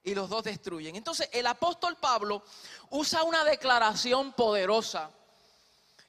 y 0.08 0.16
los 0.16 0.30
dos 0.30 0.46
destruyen. 0.46 0.96
Entonces 0.96 1.30
el 1.34 1.46
apóstol 1.46 1.98
Pablo 1.98 2.42
usa 2.92 3.24
una 3.24 3.44
declaración 3.44 4.32
poderosa 4.32 5.12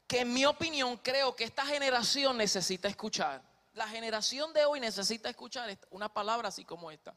que 0.06 0.20
en 0.20 0.32
mi 0.32 0.46
opinión 0.46 0.98
creo 0.98 1.34
que 1.34 1.42
esta 1.42 1.66
generación 1.66 2.36
necesita 2.36 2.86
escuchar. 2.86 3.42
La 3.74 3.88
generación 3.88 4.52
de 4.52 4.64
hoy 4.64 4.78
necesita 4.78 5.28
escuchar 5.28 5.76
una 5.90 6.08
palabra 6.08 6.48
así 6.48 6.64
como 6.64 6.92
esta. 6.92 7.12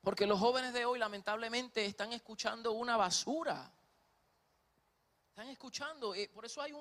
Porque 0.00 0.24
los 0.24 0.38
jóvenes 0.38 0.72
de 0.72 0.84
hoy 0.84 1.00
lamentablemente 1.00 1.84
están 1.84 2.12
escuchando 2.12 2.70
una 2.70 2.96
basura. 2.96 3.72
Están 5.30 5.48
escuchando, 5.48 6.14
eh, 6.14 6.30
por 6.32 6.46
eso 6.46 6.62
hay 6.62 6.72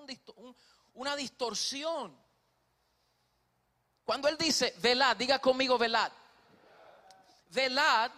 una 0.94 1.16
distorsión. 1.16 2.16
Cuando 4.06 4.28
él 4.28 4.38
dice, 4.38 4.76
velad, 4.78 5.18
diga 5.18 5.40
conmigo, 5.40 5.80
velad. 5.80 6.12
Velad 7.50 8.12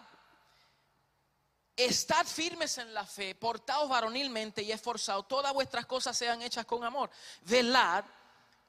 Estad 1.76 2.24
firmes 2.26 2.78
en 2.78 2.94
la 2.94 3.04
fe, 3.04 3.34
portaos 3.34 3.88
varonilmente 3.88 4.62
y 4.62 4.70
esforzados, 4.70 5.26
todas 5.26 5.52
vuestras 5.52 5.86
cosas 5.86 6.16
sean 6.16 6.40
hechas 6.42 6.64
con 6.66 6.84
amor. 6.84 7.10
Velad, 7.42 8.04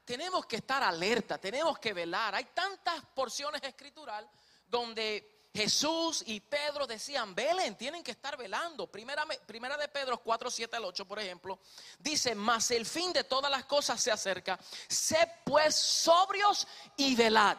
tenemos 0.04 0.46
que 0.46 0.56
estar 0.58 0.82
alerta, 0.82 1.38
tenemos 1.38 1.78
que 1.78 1.94
velar. 1.94 2.34
Hay 2.34 2.46
tantas 2.46 3.04
porciones 3.14 3.62
escritural 3.64 4.28
donde 4.68 5.50
Jesús 5.56 6.24
y 6.26 6.42
Pedro 6.42 6.86
decían, 6.86 7.34
velen, 7.34 7.76
tienen 7.76 8.04
que 8.04 8.12
estar 8.12 8.36
velando. 8.36 8.88
Primera, 8.88 9.26
primera 9.46 9.78
de 9.78 9.88
Pedro 9.88 10.18
4, 10.18 10.52
7 10.52 10.76
al 10.76 10.86
8, 10.86 11.06
por 11.06 11.18
ejemplo, 11.18 11.60
dice, 12.00 12.36
mas 12.36 12.72
el 12.72 12.86
fin 12.86 13.14
de 13.14 13.24
todas 13.24 13.50
las 13.50 13.66
cosas 13.66 14.02
se 14.02 14.12
acerca. 14.12 14.60
Sed 14.88 15.28
pues 15.46 15.76
sobrios 15.76 16.68
y 16.98 17.16
velad. 17.16 17.56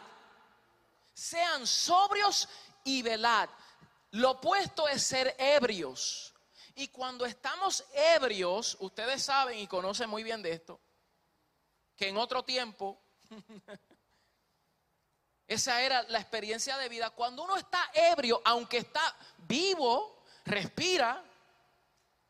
Sean 1.13 1.65
sobrios 1.65 2.47
y 2.83 3.01
velad. 3.01 3.49
Lo 4.17 4.31
opuesto 4.31 4.87
es 4.87 5.03
ser 5.03 5.35
ebrios. 5.37 6.33
Y 6.73 6.87
cuando 6.87 7.23
estamos 7.23 7.83
ebrios, 7.93 8.75
ustedes 8.79 9.21
saben 9.21 9.59
y 9.59 9.67
conocen 9.67 10.09
muy 10.09 10.23
bien 10.23 10.41
de 10.41 10.53
esto, 10.53 10.79
que 11.95 12.07
en 12.07 12.17
otro 12.17 12.43
tiempo, 12.43 12.99
esa 15.47 15.83
era 15.83 16.01
la 16.03 16.19
experiencia 16.19 16.77
de 16.77 16.89
vida, 16.89 17.11
cuando 17.11 17.43
uno 17.43 17.57
está 17.57 17.91
ebrio, 17.93 18.41
aunque 18.43 18.77
está 18.77 19.15
vivo, 19.37 20.23
respira, 20.45 21.23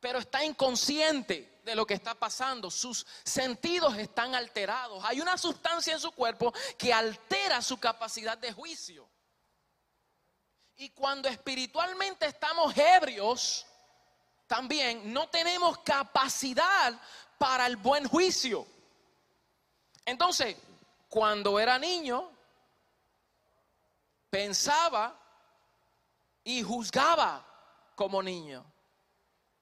pero 0.02 0.20
está 0.20 0.44
inconsciente 0.44 1.62
de 1.64 1.76
lo 1.76 1.86
que 1.86 1.94
está 1.94 2.16
pasando, 2.16 2.70
sus 2.70 3.06
sentidos 3.24 3.98
están 3.98 4.36
alterados, 4.36 5.06
hay 5.06 5.22
una 5.22 5.38
sustancia 5.38 5.94
en 5.94 6.02
su 6.02 6.12
cuerpo 6.12 6.54
que 6.78 6.94
altera 6.94 7.62
su 7.62 7.78
capacidad 7.78 8.38
de 8.38 8.52
juicio. 8.52 9.08
Y 10.78 10.92
cuando 10.92 11.28
espiritualmente 11.28 12.28
estamos 12.28 12.76
ebrios, 12.78 13.66
también 14.46 15.12
no 15.12 15.28
tenemos 15.30 15.80
capacidad 15.80 17.00
para 17.38 17.66
el 17.66 17.78
buen 17.78 18.08
juicio. 18.08 18.66
Entonces, 20.06 20.56
cuando 21.10 21.60
era 21.60 21.80
niño, 21.80 22.32
pensaba 24.30 25.20
y 26.44 26.62
juzgaba 26.62 27.46
como 27.96 28.22
niño, 28.22 28.64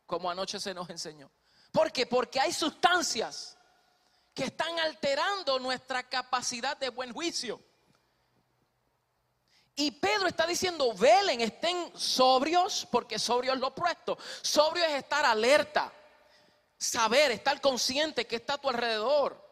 como 0.06 0.30
anoche 0.30 0.60
se 0.60 0.73
nos 0.73 0.89
enseñó. 0.89 1.32
¿Por 1.71 1.91
qué? 1.93 2.06
Porque 2.06 2.39
hay 2.41 2.51
sustancias 2.51 3.58
que 4.34 4.45
están 4.45 4.78
alterando 4.80 5.60
nuestra 5.60 6.04
capacidad 6.04 6.75
de 6.75 6.89
buen 6.89 7.13
juicio. 7.13 7.62
Y 9.76 9.92
Pedro 9.92 10.28
está 10.28 10.48
diciendo, 10.48 10.94
velen, 10.94 11.42
estén 11.42 11.92
sobrios, 11.96 12.88
porque 12.90 13.20
sobrio 13.20 13.54
es 13.54 13.60
lo 13.60 13.68
opuesto. 13.68 14.18
Sobrio 14.42 14.86
es 14.86 14.94
estar 14.94 15.26
alerta, 15.26 15.92
saber, 16.78 17.32
estar 17.32 17.60
consciente 17.60 18.26
que 18.26 18.38
está 18.38 18.54
a 18.54 18.58
tu 18.58 18.70
alrededor. 18.70 19.44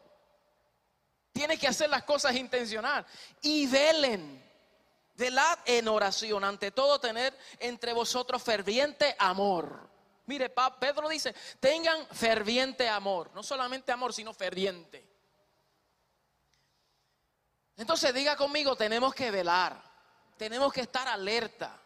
Tienes 1.30 1.58
que 1.58 1.68
hacer 1.68 1.90
las 1.90 2.04
cosas 2.04 2.34
intencional. 2.36 3.04
Y 3.42 3.66
velen, 3.66 4.42
velad 5.14 5.58
en 5.66 5.88
oración, 5.88 6.42
ante 6.42 6.70
todo 6.70 6.98
tener 6.98 7.36
entre 7.58 7.92
vosotros 7.92 8.42
ferviente 8.42 9.14
amor. 9.18 9.90
Mire, 10.24 10.48
Pedro 10.80 11.06
dice, 11.10 11.34
tengan 11.60 12.06
ferviente 12.06 12.88
amor, 12.88 13.30
no 13.34 13.42
solamente 13.42 13.92
amor, 13.92 14.14
sino 14.14 14.32
ferviente. 14.32 15.06
Entonces 17.76 18.14
diga 18.14 18.36
conmigo, 18.36 18.74
tenemos 18.74 19.14
que 19.14 19.30
velar. 19.30 19.93
Tenemos 20.36 20.72
que 20.72 20.82
estar 20.82 21.06
alerta. 21.08 21.80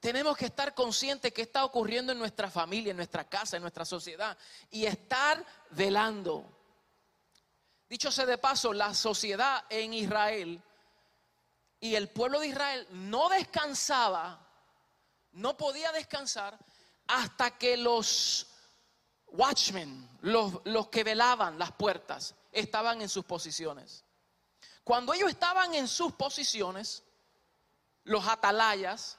Tenemos 0.00 0.36
que 0.36 0.46
estar 0.46 0.74
conscientes 0.74 1.32
que 1.32 1.42
está 1.42 1.64
ocurriendo 1.64 2.12
en 2.12 2.18
nuestra 2.18 2.50
familia, 2.50 2.90
en 2.90 2.96
nuestra 2.96 3.24
casa, 3.24 3.56
en 3.56 3.62
nuestra 3.62 3.84
sociedad. 3.84 4.36
Y 4.70 4.84
estar 4.84 5.44
velando. 5.70 6.44
Dicho 7.88 8.10
sea 8.10 8.26
de 8.26 8.38
paso, 8.38 8.72
la 8.72 8.92
sociedad 8.92 9.64
en 9.70 9.94
Israel 9.94 10.62
y 11.80 11.94
el 11.94 12.08
pueblo 12.08 12.40
de 12.40 12.48
Israel 12.48 12.86
no 12.90 13.28
descansaba, 13.28 14.40
no 15.32 15.56
podía 15.56 15.92
descansar 15.92 16.58
hasta 17.06 17.58
que 17.58 17.76
los 17.76 18.46
watchmen, 19.26 20.08
los, 20.22 20.60
los 20.64 20.88
que 20.88 21.04
velaban 21.04 21.58
las 21.58 21.72
puertas, 21.72 22.34
estaban 22.52 23.02
en 23.02 23.08
sus 23.08 23.24
posiciones. 23.24 24.04
Cuando 24.82 25.12
ellos 25.12 25.30
estaban 25.30 25.74
en 25.74 25.88
sus 25.88 26.12
posiciones, 26.12 27.02
los 28.04 28.26
atalayas, 28.26 29.18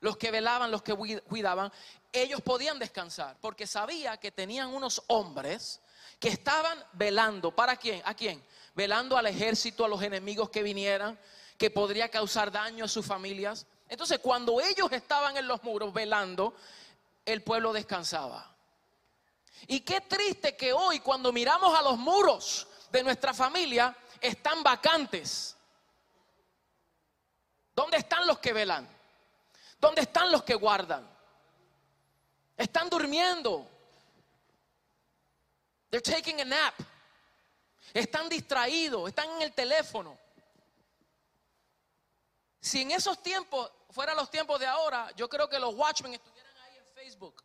los 0.00 0.16
que 0.16 0.30
velaban, 0.30 0.70
los 0.70 0.82
que 0.82 0.94
cuidaban, 0.94 1.72
ellos 2.12 2.40
podían 2.42 2.78
descansar 2.78 3.36
porque 3.40 3.66
sabía 3.66 4.16
que 4.18 4.30
tenían 4.30 4.74
unos 4.74 5.02
hombres 5.08 5.80
que 6.18 6.28
estaban 6.28 6.82
velando. 6.92 7.54
¿Para 7.54 7.76
quién? 7.76 8.02
¿A 8.04 8.14
quién? 8.14 8.42
Velando 8.74 9.16
al 9.16 9.26
ejército, 9.26 9.84
a 9.84 9.88
los 9.88 10.02
enemigos 10.02 10.50
que 10.50 10.62
vinieran, 10.62 11.18
que 11.58 11.70
podría 11.70 12.10
causar 12.10 12.50
daño 12.50 12.84
a 12.84 12.88
sus 12.88 13.04
familias. 13.04 13.66
Entonces, 13.88 14.18
cuando 14.18 14.60
ellos 14.60 14.90
estaban 14.92 15.36
en 15.36 15.46
los 15.46 15.62
muros 15.62 15.92
velando, 15.92 16.54
el 17.24 17.42
pueblo 17.42 17.72
descansaba. 17.72 18.54
Y 19.66 19.80
qué 19.80 20.02
triste 20.02 20.56
que 20.56 20.72
hoy, 20.72 21.00
cuando 21.00 21.32
miramos 21.32 21.76
a 21.76 21.82
los 21.82 21.96
muros 21.98 22.66
de 22.90 23.02
nuestra 23.02 23.32
familia, 23.32 23.96
están 24.20 24.62
vacantes. 24.62 25.55
¿Dónde 27.76 27.98
están 27.98 28.26
los 28.26 28.38
que 28.38 28.54
velan? 28.54 28.88
¿Dónde 29.78 30.00
están 30.00 30.32
los 30.32 30.42
que 30.42 30.54
guardan? 30.54 31.06
Están 32.56 32.88
durmiendo. 32.88 33.68
They're 35.90 36.00
taking 36.00 36.40
a 36.40 36.44
nap. 36.46 36.74
Están 37.92 38.30
distraídos, 38.30 39.10
están 39.10 39.28
en 39.32 39.42
el 39.42 39.52
teléfono. 39.52 40.18
Si 42.60 42.80
en 42.80 42.92
esos 42.92 43.22
tiempos 43.22 43.70
fueran 43.90 44.16
los 44.16 44.30
tiempos 44.30 44.58
de 44.58 44.66
ahora, 44.66 45.10
yo 45.14 45.28
creo 45.28 45.46
que 45.46 45.58
los 45.58 45.74
watchmen 45.74 46.14
estuvieran 46.14 46.56
ahí 46.56 46.78
en 46.78 46.86
Facebook 46.94 47.44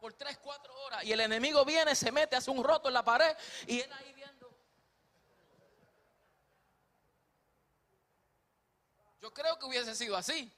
por 0.00 0.14
3, 0.14 0.38
4 0.38 0.82
horas 0.84 1.04
y 1.04 1.12
el 1.12 1.20
enemigo 1.20 1.64
viene, 1.64 1.94
se 1.94 2.10
mete, 2.10 2.36
hace 2.36 2.50
un 2.50 2.64
roto 2.64 2.88
en 2.88 2.94
la 2.94 3.04
pared 3.04 3.36
y 3.66 3.80
él 3.80 3.92
ahí 3.92 4.12
Yo 9.20 9.32
creo 9.32 9.58
que 9.58 9.66
hubiese 9.66 9.94
sido 9.94 10.16
así. 10.16 10.50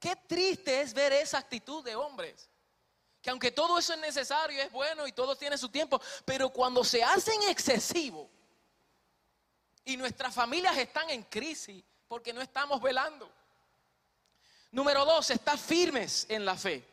Qué 0.00 0.16
triste 0.16 0.80
es 0.80 0.94
ver 0.94 1.12
esa 1.12 1.38
actitud 1.38 1.84
de 1.84 1.94
hombres. 1.94 2.48
Que 3.20 3.30
aunque 3.30 3.50
todo 3.50 3.78
eso 3.78 3.92
es 3.92 3.98
necesario, 3.98 4.62
es 4.62 4.70
bueno 4.72 5.06
y 5.06 5.12
todo 5.12 5.36
tiene 5.36 5.58
su 5.58 5.68
tiempo, 5.68 6.00
pero 6.24 6.50
cuando 6.50 6.84
se 6.84 7.02
hacen 7.02 7.42
excesivo 7.44 8.30
y 9.84 9.96
nuestras 9.96 10.34
familias 10.34 10.76
están 10.78 11.10
en 11.10 11.24
crisis 11.24 11.84
porque 12.06 12.32
no 12.32 12.40
estamos 12.40 12.80
velando. 12.80 13.30
Número 14.70 15.04
dos, 15.04 15.30
estar 15.30 15.58
firmes 15.58 16.26
en 16.28 16.44
la 16.44 16.56
fe. 16.56 16.86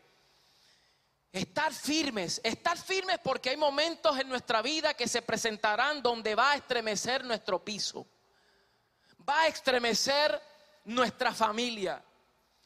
Estar 1.32 1.74
firmes, 1.74 2.41
estar 2.43 2.78
firmes 2.78 3.19
porque 3.24 3.50
hay 3.50 3.58
momentos 3.58 4.17
en 4.17 4.30
nuestra 4.30 4.62
vida 4.62 4.93
que 4.93 5.08
se 5.08 5.21
presentarán 5.21 6.02
donde 6.02 6.34
va 6.34 6.52
a 6.52 6.56
estremecer 6.56 7.24
nuestro 7.24 7.63
piso 7.63 8.08
va 9.28 9.42
a 9.42 9.48
estremecer 9.48 10.42
nuestra 10.86 11.34
familia. 11.34 12.04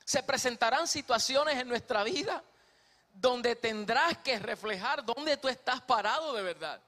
Se 0.03 0.23
presentarán 0.23 0.87
situaciones 0.87 1.57
en 1.57 1.67
nuestra 1.67 2.03
vida 2.03 2.43
donde 3.13 3.55
tendrás 3.55 4.17
que 4.19 4.39
reflejar 4.39 5.03
dónde 5.05 5.37
tú 5.37 5.47
estás 5.47 5.81
parado 5.81 6.33
de 6.33 6.41
verdad. 6.41 6.81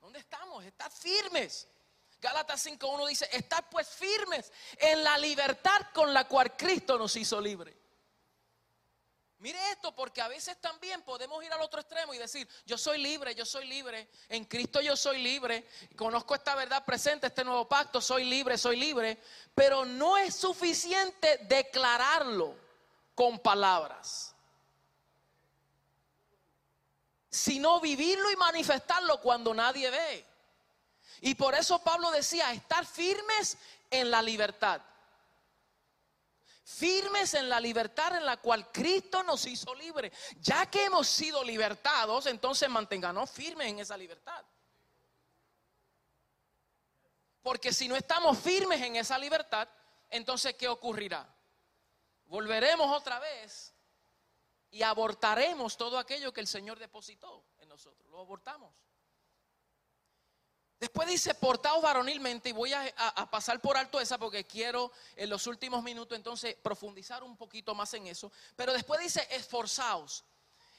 ¿Dónde 0.00 0.18
estamos? 0.18 0.64
Estás 0.64 0.94
firmes. 0.94 1.68
Gálatas 2.20 2.66
5.1 2.66 3.08
dice, 3.08 3.28
estad 3.32 3.64
pues 3.70 3.88
firmes 3.88 4.50
en 4.78 5.04
la 5.04 5.18
libertad 5.18 5.80
con 5.92 6.14
la 6.14 6.26
cual 6.26 6.56
Cristo 6.56 6.98
nos 6.98 7.14
hizo 7.16 7.40
libre. 7.40 7.85
Mire 9.38 9.58
esto, 9.70 9.94
porque 9.94 10.22
a 10.22 10.28
veces 10.28 10.56
también 10.62 11.02
podemos 11.02 11.44
ir 11.44 11.52
al 11.52 11.60
otro 11.60 11.80
extremo 11.80 12.14
y 12.14 12.18
decir, 12.18 12.48
yo 12.64 12.78
soy 12.78 12.98
libre, 12.98 13.34
yo 13.34 13.44
soy 13.44 13.66
libre, 13.66 14.08
en 14.30 14.46
Cristo 14.46 14.80
yo 14.80 14.96
soy 14.96 15.22
libre, 15.22 15.68
conozco 15.94 16.34
esta 16.34 16.54
verdad 16.54 16.84
presente, 16.86 17.26
este 17.26 17.44
nuevo 17.44 17.68
pacto, 17.68 18.00
soy 18.00 18.24
libre, 18.24 18.56
soy 18.56 18.76
libre, 18.76 19.20
pero 19.54 19.84
no 19.84 20.16
es 20.16 20.34
suficiente 20.34 21.38
declararlo 21.42 22.54
con 23.14 23.38
palabras, 23.38 24.34
sino 27.28 27.78
vivirlo 27.80 28.30
y 28.30 28.36
manifestarlo 28.36 29.20
cuando 29.20 29.52
nadie 29.52 29.90
ve. 29.90 30.26
Y 31.20 31.34
por 31.34 31.54
eso 31.54 31.78
Pablo 31.82 32.10
decía, 32.10 32.52
estar 32.52 32.86
firmes 32.86 33.58
en 33.90 34.10
la 34.10 34.22
libertad 34.22 34.80
firmes 36.66 37.34
en 37.34 37.48
la 37.48 37.60
libertad 37.60 38.16
en 38.16 38.26
la 38.26 38.38
cual 38.38 38.72
Cristo 38.72 39.22
nos 39.22 39.46
hizo 39.46 39.72
libres. 39.74 40.12
Ya 40.40 40.66
que 40.66 40.84
hemos 40.84 41.06
sido 41.06 41.44
libertados, 41.44 42.26
entonces 42.26 42.68
manténganos 42.68 43.30
firmes 43.30 43.68
en 43.68 43.78
esa 43.78 43.96
libertad. 43.96 44.44
Porque 47.40 47.72
si 47.72 47.86
no 47.86 47.94
estamos 47.94 48.36
firmes 48.38 48.82
en 48.82 48.96
esa 48.96 49.16
libertad, 49.16 49.68
entonces 50.10 50.54
¿qué 50.54 50.66
ocurrirá? 50.66 51.32
Volveremos 52.24 52.90
otra 52.90 53.20
vez 53.20 53.72
y 54.70 54.82
abortaremos 54.82 55.76
todo 55.76 55.98
aquello 55.98 56.32
que 56.32 56.40
el 56.40 56.48
Señor 56.48 56.80
depositó 56.80 57.44
en 57.58 57.68
nosotros. 57.68 58.10
Lo 58.10 58.18
abortamos. 58.20 58.74
Después 60.78 61.08
dice, 61.08 61.34
portaos 61.34 61.80
varonilmente, 61.80 62.50
y 62.50 62.52
voy 62.52 62.72
a, 62.74 63.30
pasar 63.30 63.60
por 63.60 63.78
alto 63.78 63.98
esa 63.98 64.18
porque 64.18 64.44
quiero 64.44 64.92
en 65.14 65.30
los 65.30 65.46
últimos 65.46 65.82
minutos 65.82 66.16
entonces 66.16 66.54
profundizar 66.56 67.22
un 67.22 67.36
poquito 67.36 67.74
más 67.74 67.94
en 67.94 68.06
eso. 68.06 68.30
Pero 68.54 68.74
después 68.74 69.00
dice, 69.00 69.26
esforzaos. 69.30 70.24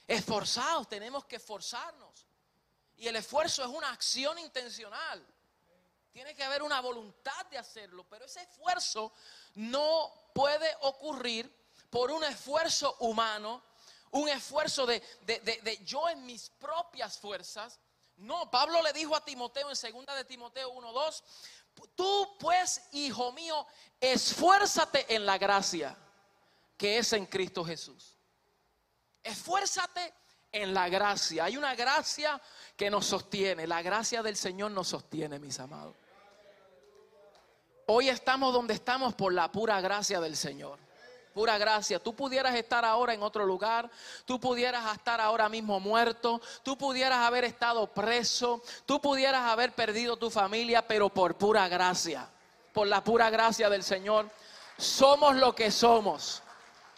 Esforzaos, 0.07 0.87
tenemos 0.87 1.25
que 1.25 1.37
esforzarnos. 1.37 2.27
Y 2.97 3.07
el 3.07 3.15
esfuerzo 3.15 3.63
es 3.63 3.69
una 3.69 3.91
acción 3.91 4.37
intencional. 4.37 5.25
Tiene 6.11 6.35
que 6.35 6.43
haber 6.43 6.61
una 6.61 6.79
voluntad 6.79 7.45
de 7.47 7.57
hacerlo, 7.57 8.05
pero 8.07 8.25
ese 8.25 8.41
esfuerzo 8.41 9.13
no 9.55 10.13
puede 10.33 10.75
ocurrir 10.81 11.51
por 11.89 12.11
un 12.11 12.23
esfuerzo 12.23 12.95
humano, 12.99 13.63
un 14.11 14.29
esfuerzo 14.29 14.85
de, 14.85 15.01
de 15.25 15.81
yo 15.83 16.07
en 16.07 16.23
mis 16.25 16.49
propias 16.51 17.17
fuerzas, 17.17 17.79
no, 18.17 18.49
Pablo 18.49 18.81
le 18.81 18.93
dijo 18.93 19.15
a 19.15 19.23
Timoteo 19.23 19.69
en 19.69 19.75
segunda 19.75 20.15
de 20.15 20.25
Timoteo 20.25 20.71
1:2, 20.71 21.23
tú 21.95 22.37
pues, 22.39 22.81
hijo 22.91 23.31
mío, 23.31 23.65
esfuérzate 23.99 25.13
en 25.13 25.25
la 25.25 25.37
gracia 25.37 25.95
que 26.77 26.97
es 26.97 27.13
en 27.13 27.25
Cristo 27.25 27.63
Jesús. 27.63 28.15
Esfuérzate 29.23 30.13
en 30.51 30.73
la 30.73 30.89
gracia. 30.89 31.45
Hay 31.45 31.57
una 31.57 31.75
gracia 31.75 32.41
que 32.75 32.89
nos 32.89 33.05
sostiene. 33.05 33.67
La 33.67 33.81
gracia 33.81 34.23
del 34.23 34.37
Señor 34.37 34.71
nos 34.71 34.87
sostiene, 34.87 35.39
mis 35.39 35.59
amados. 35.59 35.95
Hoy 37.87 38.09
estamos 38.09 38.53
donde 38.53 38.73
estamos 38.73 39.15
por 39.15 39.33
la 39.33 39.51
pura 39.51 39.79
gracia 39.81 40.19
del 40.19 40.35
Señor 40.35 40.86
pura 41.37 41.59
gracia. 41.59 41.99
Tú 41.99 42.15
pudieras 42.15 42.55
estar 42.55 42.83
ahora 42.83 43.13
en 43.13 43.21
otro 43.21 43.45
lugar, 43.45 43.91
tú 44.25 44.39
pudieras 44.39 44.91
estar 44.91 45.21
ahora 45.21 45.47
mismo 45.47 45.79
muerto, 45.79 46.41
tú 46.63 46.75
pudieras 46.75 47.19
haber 47.19 47.43
estado 47.43 47.85
preso, 47.85 48.63
tú 48.87 48.99
pudieras 48.99 49.43
haber 49.43 49.71
perdido 49.73 50.17
tu 50.17 50.31
familia, 50.31 50.87
pero 50.87 51.09
por 51.09 51.35
pura 51.35 51.67
gracia, 51.67 52.27
por 52.73 52.87
la 52.87 53.03
pura 53.03 53.29
gracia 53.29 53.69
del 53.69 53.83
Señor, 53.83 54.31
somos 54.79 55.35
lo 55.35 55.53
que 55.53 55.69
somos. 55.69 56.41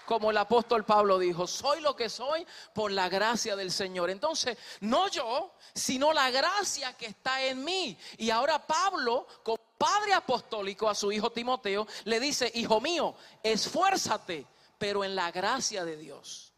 Como 0.06 0.32
el 0.32 0.38
apóstol 0.38 0.86
Pablo 0.86 1.19
dijo, 1.19 1.45
soy 1.45 1.82
lo 1.82 1.97
que 1.97 2.08
soy 2.08 2.47
por 2.73 2.91
la 2.91 3.10
gracia 3.10 3.58
del 3.58 3.73
Señor. 3.73 4.10
Entonces, 4.10 4.58
no 4.80 5.10
yo, 5.10 5.52
sino 5.75 6.13
la 6.13 6.32
gracia 6.32 6.93
que 6.93 7.08
está 7.08 7.43
en 7.43 7.62
mí. 7.65 7.97
Y 8.17 8.30
ahora 8.30 8.65
Pablo, 8.65 9.28
como 9.43 9.68
padre 9.79 10.13
apostólico 10.13 10.89
a 10.89 10.93
su 10.93 11.09
hijo 11.11 11.31
Timoteo, 11.31 11.87
le 12.03 12.19
dice, 12.19 12.51
hijo 12.53 12.81
mío, 12.81 13.15
esfuérzate, 13.41 14.45
pero 14.77 15.05
en 15.05 15.15
la 15.15 15.31
gracia 15.31 15.85
de 15.85 15.95
Dios, 15.95 16.53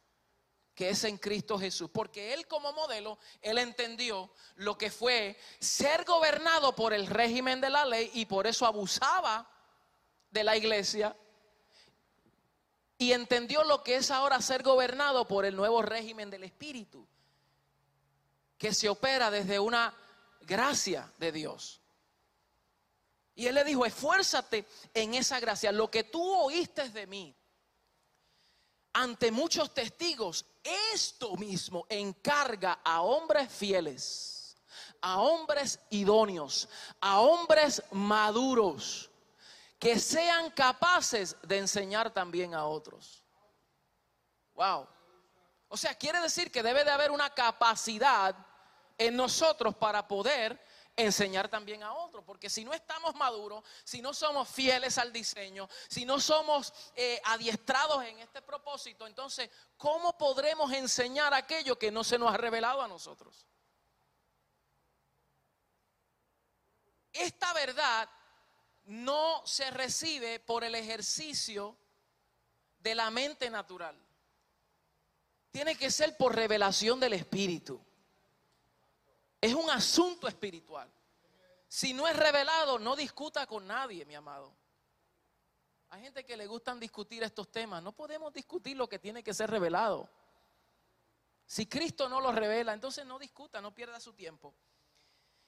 que 0.74 0.90
es 0.90 1.04
en 1.04 1.20
Cristo 1.20 1.60
Jesús. 1.60 1.92
Porque 1.94 2.34
él 2.34 2.48
como 2.48 2.74
modelo, 2.74 3.20
él 3.42 3.60
entendió 3.60 4.32
lo 4.56 4.76
que 4.76 4.90
fue 4.90 5.38
ser 5.60 6.04
gobernado 6.04 6.76
por 6.76 6.94
el 6.94 7.06
régimen 7.06 7.62
de 7.62 7.70
la 7.70 7.86
ley 7.86 8.10
y 8.16 8.26
por 8.26 8.48
eso 8.48 8.66
abusaba 8.66 9.48
de 10.32 10.44
la 10.44 10.58
iglesia. 10.58 11.16
Y 12.98 13.14
entendió 13.14 13.64
lo 13.64 13.84
que 13.84 13.98
es 13.98 14.10
ahora 14.10 14.42
ser 14.42 14.64
gobernado 14.64 15.28
por 15.28 15.46
el 15.46 15.56
nuevo 15.56 15.84
régimen 15.84 16.32
del 16.32 16.44
Espíritu, 16.44 17.08
que 18.58 18.74
se 18.74 18.90
opera 18.90 19.30
desde 19.30 19.60
una 19.60 19.94
gracia 20.42 21.12
de 21.20 21.32
Dios. 21.32 21.81
Y 23.36 23.48
él 23.48 23.56
le 23.56 23.64
dijo, 23.64 23.86
esfuérzate 23.86 24.66
en 24.94 25.14
esa 25.14 25.40
gracia. 25.40 25.72
Lo 25.72 25.90
que 25.90 26.04
tú 26.04 26.22
oíste 26.22 26.90
de 26.90 27.08
mí 27.08 27.36
ante 28.94 29.32
muchos 29.32 29.74
testigos, 29.74 30.46
esto 30.94 31.36
mismo 31.38 31.86
encarga 31.90 32.80
a 32.84 33.02
hombres 33.02 33.52
fieles, 33.52 34.58
a 35.02 35.22
hombres 35.22 35.80
idóneos, 35.90 36.68
a 37.00 37.22
hombres 37.22 37.82
maduros, 37.92 39.10
que 39.80 39.98
sean 39.98 40.52
capaces 40.52 41.36
de 41.42 41.58
enseñar 41.58 42.14
también 42.14 42.54
a 42.54 42.66
otros. 42.66 43.24
Wow. 44.54 44.88
O 45.70 45.78
sea, 45.78 45.96
quiere 45.96 46.20
decir 46.20 46.52
que 46.52 46.62
debe 46.62 46.84
de 46.84 46.92
haber 46.92 47.12
una 47.12 47.34
capacidad 47.34 48.36
en 48.98 49.16
nosotros 49.16 49.74
para 49.76 50.08
poder 50.08 50.62
enseñar 50.96 51.50
también 51.50 51.84
a 51.84 51.94
otros. 51.94 52.24
Porque 52.26 52.50
si 52.50 52.64
no 52.64 52.74
estamos 52.74 53.16
maduros, 53.16 53.64
si 53.84 54.02
no 54.02 54.14
somos 54.14 54.48
fieles 54.50 54.98
al 54.98 55.12
diseño, 55.12 55.68
si 55.88 56.06
no 56.06 56.20
somos 56.20 56.74
eh, 56.96 57.22
adiestrados 57.26 58.04
en 58.04 58.20
este 58.20 58.42
propósito, 58.42 59.08
entonces, 59.08 59.50
¿cómo 59.78 60.18
podremos 60.18 60.72
enseñar 60.74 61.34
aquello 61.34 61.78
que 61.78 61.92
no 61.92 62.04
se 62.04 62.18
nos 62.18 62.34
ha 62.34 62.38
revelado 62.38 62.82
a 62.82 62.88
nosotros? 62.88 63.46
Esta 67.14 67.54
verdad 67.54 68.10
no 68.86 69.46
se 69.46 69.70
recibe 69.72 70.40
por 70.40 70.64
el 70.64 70.76
ejercicio 70.76 71.78
de 72.80 72.96
la 72.96 73.10
mente 73.12 73.50
natural. 73.50 73.98
Tiene 75.52 75.76
que 75.76 75.92
ser 75.92 76.16
por 76.16 76.36
revelación 76.36 77.00
del 77.00 77.14
Espíritu. 77.14 77.86
Es 79.42 79.56
un 79.56 79.70
asunto 79.72 80.28
espiritual. 80.28 80.90
Si 81.68 81.94
no 81.94 82.08
es 82.08 82.16
revelado, 82.16 82.78
no 82.78 82.96
discuta 82.96 83.48
con 83.48 83.66
nadie, 83.66 84.06
mi 84.06 84.14
amado. 84.14 84.54
Hay 85.90 86.04
gente 86.04 86.24
que 86.24 86.38
le 86.38 86.46
gustan 86.46 86.80
discutir 86.80 87.24
estos 87.24 87.52
temas. 87.52 87.82
No 87.82 87.92
podemos 87.92 88.32
discutir 88.32 88.78
lo 88.78 88.88
que 88.88 89.00
tiene 89.00 89.24
que 89.24 89.34
ser 89.34 89.50
revelado. 89.50 90.08
Si 91.46 91.66
Cristo 91.66 92.08
no 92.08 92.22
lo 92.22 92.32
revela, 92.32 92.74
entonces 92.74 93.06
no 93.06 93.20
discuta, 93.20 93.60
no 93.60 93.74
pierda 93.74 94.00
su 94.00 94.14
tiempo. 94.14 94.54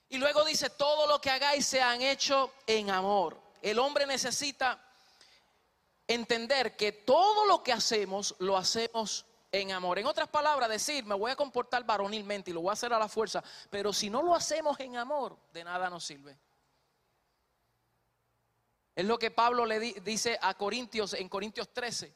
Y 0.10 0.18
luego 0.18 0.44
dice, 0.44 0.70
todo 0.72 1.08
lo 1.08 1.22
que 1.22 1.30
hagáis 1.30 1.66
se 1.66 1.82
han 1.82 2.02
hecho 2.02 2.54
en 2.68 2.90
amor. 2.90 3.40
El 3.62 3.80
hombre 3.80 4.06
necesita 4.06 4.84
entender 6.08 6.76
que 6.76 6.92
todo 6.92 7.46
lo 7.46 7.64
que 7.64 7.72
hacemos 7.72 8.36
lo 8.40 8.58
hacemos 8.58 9.26
en 9.54 9.72
amor. 9.72 10.00
En 10.00 10.08
otras 10.08 10.28
palabras, 10.28 10.68
decir, 10.68 11.06
me 11.06 11.16
voy 11.16 11.32
a 11.32 11.36
comportar 11.36 11.86
varonilmente 11.86 12.50
y 12.50 12.54
lo 12.54 12.62
voy 12.62 12.72
a 12.72 12.74
hacer 12.74 12.92
a 12.92 13.00
la 13.00 13.08
fuerza, 13.08 13.42
pero 13.70 13.94
si 13.94 14.10
no 14.10 14.22
lo 14.24 14.36
hacemos 14.36 14.80
en 14.80 14.98
amor, 14.98 15.38
de 15.54 15.64
nada 15.64 15.90
nos 15.90 16.04
sirve. 16.04 16.36
Es 18.96 19.06
lo 19.06 19.18
que 19.18 19.32
Pablo 19.32 19.66
le 19.66 19.80
dice 19.80 20.38
a 20.42 20.56
Corintios 20.56 21.14
en 21.14 21.30
Corintios 21.30 21.70
13. 21.72 22.14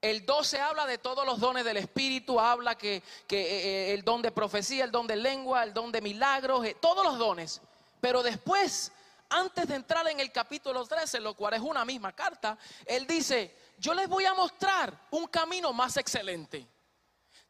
El 0.00 0.24
12 0.24 0.60
habla 0.60 0.86
de 0.86 0.98
todos 0.98 1.26
los 1.26 1.40
dones 1.40 1.64
del 1.64 1.76
Espíritu, 1.76 2.38
habla 2.38 2.76
que, 2.76 2.96
eh, 2.96 3.02
eh, 3.30 3.94
el 3.94 4.02
don 4.02 4.22
de 4.22 4.32
profecía, 4.32 4.84
el 4.84 4.90
don 4.90 5.06
de 5.06 5.16
lengua, 5.16 5.64
el 5.64 5.74
don 5.74 5.92
de 5.92 6.00
milagros, 6.00 6.64
eh, 6.64 6.76
todos 6.80 7.04
los 7.04 7.18
dones. 7.18 7.60
Pero 8.00 8.22
después, 8.22 8.92
antes 9.32 9.66
de 9.66 9.74
entrar 9.76 10.06
en 10.08 10.20
el 10.20 10.30
capítulo 10.30 10.86
13, 10.86 11.20
lo 11.20 11.34
cual 11.34 11.54
es 11.54 11.60
una 11.60 11.84
misma 11.84 12.12
carta, 12.12 12.58
él 12.86 13.06
dice, 13.06 13.56
yo 13.78 13.94
les 13.94 14.08
voy 14.08 14.24
a 14.24 14.34
mostrar 14.34 15.08
un 15.10 15.26
camino 15.26 15.72
más 15.72 15.96
excelente. 15.96 16.66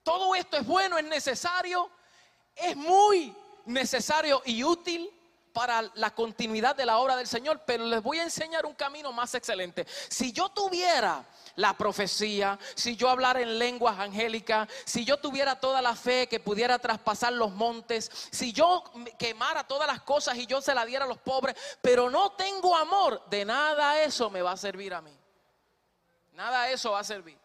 Todo 0.02 0.34
esto 0.34 0.56
es 0.56 0.66
bueno, 0.66 0.96
es 0.98 1.04
necesario, 1.04 1.90
es 2.54 2.76
muy 2.76 3.34
necesario 3.66 4.42
y 4.44 4.62
útil 4.64 5.10
para 5.52 5.82
la 5.94 6.14
continuidad 6.14 6.74
de 6.74 6.86
la 6.86 6.98
obra 6.98 7.16
del 7.16 7.26
Señor, 7.26 7.62
pero 7.66 7.84
les 7.84 8.02
voy 8.02 8.18
a 8.18 8.22
enseñar 8.22 8.66
un 8.66 8.74
camino 8.74 9.12
más 9.12 9.34
excelente. 9.34 9.86
Si 10.08 10.32
yo 10.32 10.48
tuviera 10.48 11.24
la 11.56 11.76
profecía, 11.76 12.58
si 12.74 12.96
yo 12.96 13.10
hablara 13.10 13.40
en 13.40 13.58
lenguas 13.58 13.98
angélicas, 13.98 14.68
si 14.84 15.04
yo 15.04 15.18
tuviera 15.18 15.60
toda 15.60 15.82
la 15.82 15.94
fe 15.94 16.26
que 16.26 16.40
pudiera 16.40 16.78
traspasar 16.78 17.32
los 17.32 17.52
montes, 17.52 18.10
si 18.30 18.52
yo 18.52 18.84
quemara 19.18 19.66
todas 19.66 19.86
las 19.86 20.02
cosas 20.02 20.36
y 20.36 20.46
yo 20.46 20.60
se 20.60 20.74
la 20.74 20.84
diera 20.84 21.04
a 21.04 21.08
los 21.08 21.18
pobres, 21.18 21.54
pero 21.80 22.08
no 22.08 22.32
tengo 22.32 22.74
amor, 22.76 23.22
de 23.28 23.44
nada 23.44 24.02
eso 24.02 24.30
me 24.30 24.42
va 24.42 24.52
a 24.52 24.56
servir 24.56 24.94
a 24.94 25.02
mí. 25.02 25.16
Nada 26.32 26.70
eso 26.70 26.92
va 26.92 27.00
a 27.00 27.04
servir. 27.04 27.41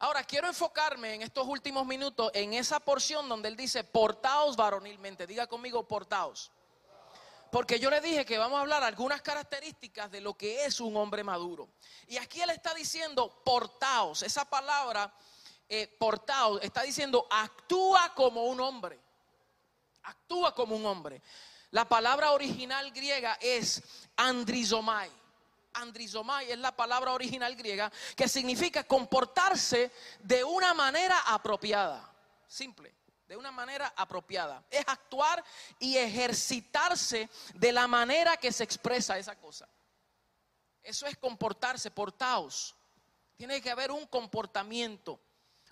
Ahora 0.00 0.22
quiero 0.22 0.46
enfocarme 0.46 1.14
en 1.14 1.22
estos 1.22 1.46
últimos 1.46 1.84
minutos 1.84 2.30
en 2.32 2.54
esa 2.54 2.78
porción 2.78 3.28
donde 3.28 3.48
él 3.48 3.56
dice, 3.56 3.82
portaos 3.82 4.54
varonilmente. 4.54 5.26
Diga 5.26 5.48
conmigo, 5.48 5.88
portaos. 5.88 6.52
Porque 7.50 7.80
yo 7.80 7.90
le 7.90 8.00
dije 8.00 8.24
que 8.24 8.38
vamos 8.38 8.58
a 8.58 8.60
hablar 8.60 8.84
algunas 8.84 9.22
características 9.22 10.10
de 10.10 10.20
lo 10.20 10.34
que 10.34 10.64
es 10.64 10.78
un 10.80 10.96
hombre 10.96 11.24
maduro. 11.24 11.70
Y 12.06 12.16
aquí 12.16 12.40
él 12.40 12.50
está 12.50 12.74
diciendo, 12.74 13.42
portaos. 13.44 14.22
Esa 14.22 14.44
palabra, 14.44 15.12
eh, 15.68 15.88
portaos, 15.98 16.60
está 16.62 16.82
diciendo, 16.82 17.26
actúa 17.28 18.14
como 18.14 18.44
un 18.44 18.60
hombre. 18.60 19.00
Actúa 20.04 20.54
como 20.54 20.76
un 20.76 20.86
hombre. 20.86 21.22
La 21.72 21.88
palabra 21.88 22.30
original 22.30 22.92
griega 22.92 23.36
es 23.40 23.82
andrizomai 24.16 25.10
andrizomai 25.80 26.50
es 26.50 26.58
la 26.58 26.74
palabra 26.74 27.12
original 27.12 27.54
griega 27.56 27.90
que 28.16 28.28
significa 28.28 28.84
comportarse 28.84 29.90
de 30.20 30.44
una 30.44 30.74
manera 30.74 31.20
apropiada. 31.26 32.12
Simple, 32.46 32.94
de 33.26 33.36
una 33.36 33.50
manera 33.50 33.92
apropiada. 33.96 34.64
Es 34.70 34.84
actuar 34.86 35.44
y 35.78 35.96
ejercitarse 35.96 37.28
de 37.54 37.72
la 37.72 37.86
manera 37.86 38.36
que 38.36 38.52
se 38.52 38.64
expresa 38.64 39.18
esa 39.18 39.36
cosa. 39.36 39.68
Eso 40.82 41.06
es 41.06 41.16
comportarse, 41.18 41.90
portaos. 41.90 42.74
Tiene 43.36 43.60
que 43.60 43.70
haber 43.70 43.90
un 43.90 44.06
comportamiento. 44.06 45.20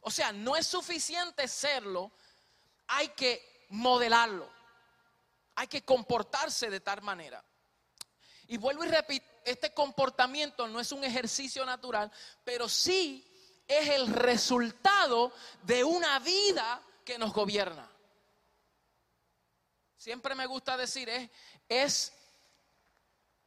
O 0.02 0.10
sea, 0.10 0.30
no 0.32 0.56
es 0.56 0.66
suficiente 0.66 1.48
serlo, 1.48 2.12
hay 2.86 3.08
que 3.08 3.66
modelarlo. 3.70 4.48
Hay 5.54 5.66
que 5.68 5.82
comportarse 5.82 6.68
de 6.68 6.80
tal 6.80 7.00
manera. 7.00 7.42
Y 8.48 8.58
vuelvo 8.58 8.84
y 8.84 8.88
repito, 8.88 9.26
este 9.46 9.72
comportamiento 9.72 10.66
no 10.66 10.80
es 10.80 10.92
un 10.92 11.04
ejercicio 11.04 11.64
natural, 11.64 12.10
pero 12.44 12.68
sí 12.68 13.24
es 13.66 13.88
el 13.88 14.08
resultado 14.08 15.32
de 15.62 15.84
una 15.84 16.18
vida 16.18 16.82
que 17.04 17.16
nos 17.16 17.32
gobierna. 17.32 17.88
Siempre 19.96 20.34
me 20.34 20.46
gusta 20.46 20.76
decir, 20.76 21.08
es, 21.08 21.30
es, 21.68 22.12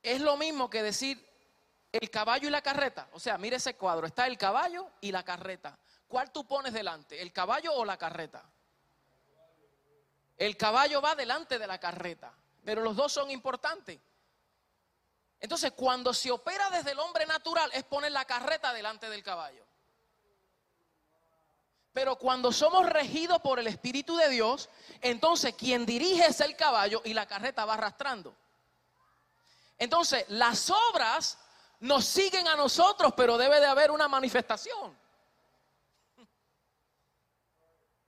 es 0.01 0.21
lo 0.21 0.37
mismo 0.37 0.69
que 0.69 0.83
decir 0.83 1.23
el 1.91 2.09
caballo 2.09 2.47
y 2.47 2.51
la 2.51 2.61
carreta. 2.61 3.09
O 3.13 3.19
sea, 3.19 3.37
mire 3.37 3.57
ese 3.57 3.75
cuadro, 3.75 4.07
está 4.07 4.25
el 4.27 4.37
caballo 4.37 4.89
y 5.01 5.11
la 5.11 5.23
carreta. 5.23 5.77
¿Cuál 6.07 6.31
tú 6.31 6.47
pones 6.47 6.73
delante, 6.73 7.21
el 7.21 7.33
caballo 7.33 7.73
o 7.73 7.83
la 7.83 7.97
carreta? 7.97 8.43
El 10.37 10.55
caballo 10.55 11.01
va 11.01 11.15
delante 11.15 11.59
de 11.59 11.67
la 11.67 11.77
carreta, 11.77 12.33
pero 12.63 12.81
los 12.81 12.95
dos 12.95 13.11
son 13.11 13.29
importantes. 13.29 13.99
Entonces, 15.39 15.71
cuando 15.71 16.13
se 16.13 16.31
opera 16.31 16.69
desde 16.69 16.91
el 16.91 16.99
hombre 16.99 17.25
natural 17.25 17.69
es 17.73 17.83
poner 17.83 18.11
la 18.11 18.25
carreta 18.25 18.73
delante 18.73 19.09
del 19.09 19.23
caballo. 19.23 19.65
Pero 21.93 22.17
cuando 22.17 22.51
somos 22.51 22.87
regidos 22.87 23.41
por 23.41 23.59
el 23.59 23.67
Espíritu 23.67 24.15
de 24.15 24.29
Dios, 24.29 24.69
entonces 25.01 25.55
quien 25.55 25.85
dirige 25.85 26.25
es 26.25 26.39
el 26.41 26.55
caballo 26.55 27.01
y 27.03 27.13
la 27.13 27.25
carreta 27.25 27.65
va 27.65 27.73
arrastrando. 27.73 28.35
Entonces, 29.77 30.25
las 30.27 30.69
obras 30.69 31.37
nos 31.79 32.05
siguen 32.05 32.47
a 32.47 32.55
nosotros, 32.55 33.13
pero 33.15 33.37
debe 33.37 33.59
de 33.59 33.65
haber 33.65 33.91
una 33.91 34.07
manifestación. 34.07 34.97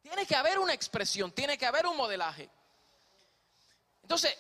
Tiene 0.01 0.25
que 0.25 0.35
haber 0.35 0.59
una 0.59 0.73
expresión, 0.73 1.31
tiene 1.31 1.57
que 1.57 1.65
haber 1.65 1.87
un 1.87 1.95
modelaje. 1.95 2.49
Entonces, 4.01 4.37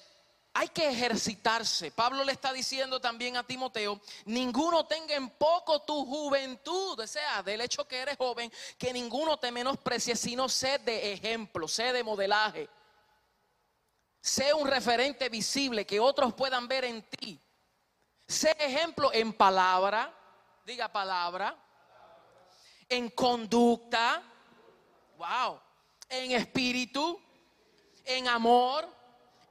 hay 0.53 0.67
que 0.69 0.89
ejercitarse. 0.89 1.91
Pablo 1.91 2.23
le 2.23 2.33
está 2.33 2.51
diciendo 2.51 2.99
también 2.99 3.37
a 3.37 3.43
Timoteo, 3.43 4.01
ninguno 4.25 4.85
tenga 4.85 5.15
en 5.15 5.29
poco 5.29 5.81
tu 5.83 6.05
juventud, 6.05 6.99
o 6.99 7.07
sea, 7.07 7.41
del 7.41 7.61
hecho 7.61 7.87
que 7.87 7.99
eres 7.99 8.17
joven, 8.17 8.51
que 8.77 8.91
ninguno 8.91 9.37
te 9.37 9.51
menosprecie, 9.51 10.15
sino 10.15 10.49
sé 10.49 10.79
de 10.79 11.13
ejemplo, 11.13 11.67
sé 11.67 11.93
de 11.93 12.03
modelaje. 12.03 12.69
Sé 14.19 14.53
un 14.53 14.67
referente 14.67 15.29
visible 15.29 15.85
que 15.85 15.99
otros 15.99 16.33
puedan 16.33 16.67
ver 16.67 16.85
en 16.85 17.01
ti. 17.03 17.39
Sé 18.27 18.55
ejemplo 18.59 19.11
en 19.13 19.33
palabra, 19.33 20.13
diga 20.65 20.89
palabra, 20.89 21.57
en 22.87 23.09
conducta, 23.09 24.21
wow, 25.17 25.59
en 26.07 26.31
espíritu, 26.33 27.19
en 28.05 28.27
amor, 28.27 28.87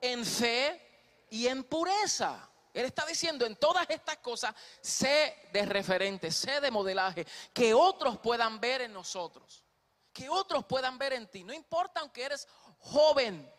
en 0.00 0.24
fe 0.24 0.89
y 1.30 1.46
en 1.46 1.64
pureza. 1.64 2.48
Él 2.72 2.84
está 2.84 3.04
diciendo 3.06 3.46
en 3.46 3.56
todas 3.56 3.88
estas 3.88 4.18
cosas, 4.18 4.54
sé 4.80 5.48
de 5.52 5.64
referente, 5.64 6.30
sé 6.30 6.60
de 6.60 6.70
modelaje, 6.70 7.26
que 7.52 7.74
otros 7.74 8.18
puedan 8.18 8.60
ver 8.60 8.82
en 8.82 8.92
nosotros, 8.92 9.64
que 10.12 10.28
otros 10.28 10.64
puedan 10.66 10.98
ver 10.98 11.14
en 11.14 11.28
ti. 11.28 11.42
No 11.42 11.52
importa 11.52 12.00
aunque 12.00 12.24
eres 12.24 12.46
joven, 12.78 13.50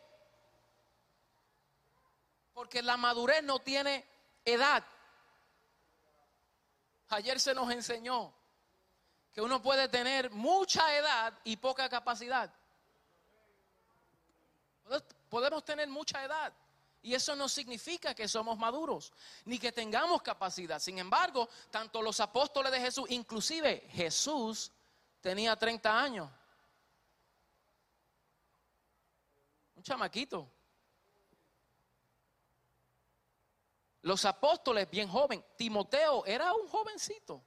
porque 2.54 2.82
la 2.82 2.96
madurez 2.96 3.44
no 3.44 3.60
tiene 3.60 4.06
edad. 4.46 4.86
Ayer 7.10 7.40
se 7.40 7.54
nos 7.54 7.70
enseñó 7.72 8.34
que 9.34 9.42
uno 9.42 9.62
puede 9.62 9.90
tener 9.90 10.30
mucha 10.32 10.96
edad 10.96 11.38
y 11.44 11.58
poca 11.58 11.90
capacidad. 11.90 12.54
Podemos 15.30 15.64
tener 15.66 15.90
mucha 15.90 16.24
edad 16.24 16.54
y 17.04 17.16
eso 17.16 17.36
no 17.36 17.50
significa 17.50 18.14
que 18.14 18.28
somos 18.28 18.58
maduros 18.58 19.12
ni 19.46 19.58
que 19.58 19.72
tengamos 19.72 20.22
capacidad. 20.22 20.80
Sin 20.80 21.00
embargo, 21.00 21.50
tanto 21.70 22.02
los 22.02 22.20
apóstoles 22.20 22.72
de 22.72 22.80
Jesús, 22.80 23.10
inclusive 23.10 23.88
Jesús 23.92 24.72
tenía 25.20 25.56
30 25.56 26.00
años. 26.00 26.30
Un 29.76 29.84
chamaquito. 29.84 30.48
Los 34.04 34.26
apóstoles 34.26 34.90
bien 34.90 35.08
joven. 35.08 35.44
Timoteo 35.58 36.26
era 36.26 36.54
un 36.54 36.68
jovencito, 36.68 37.44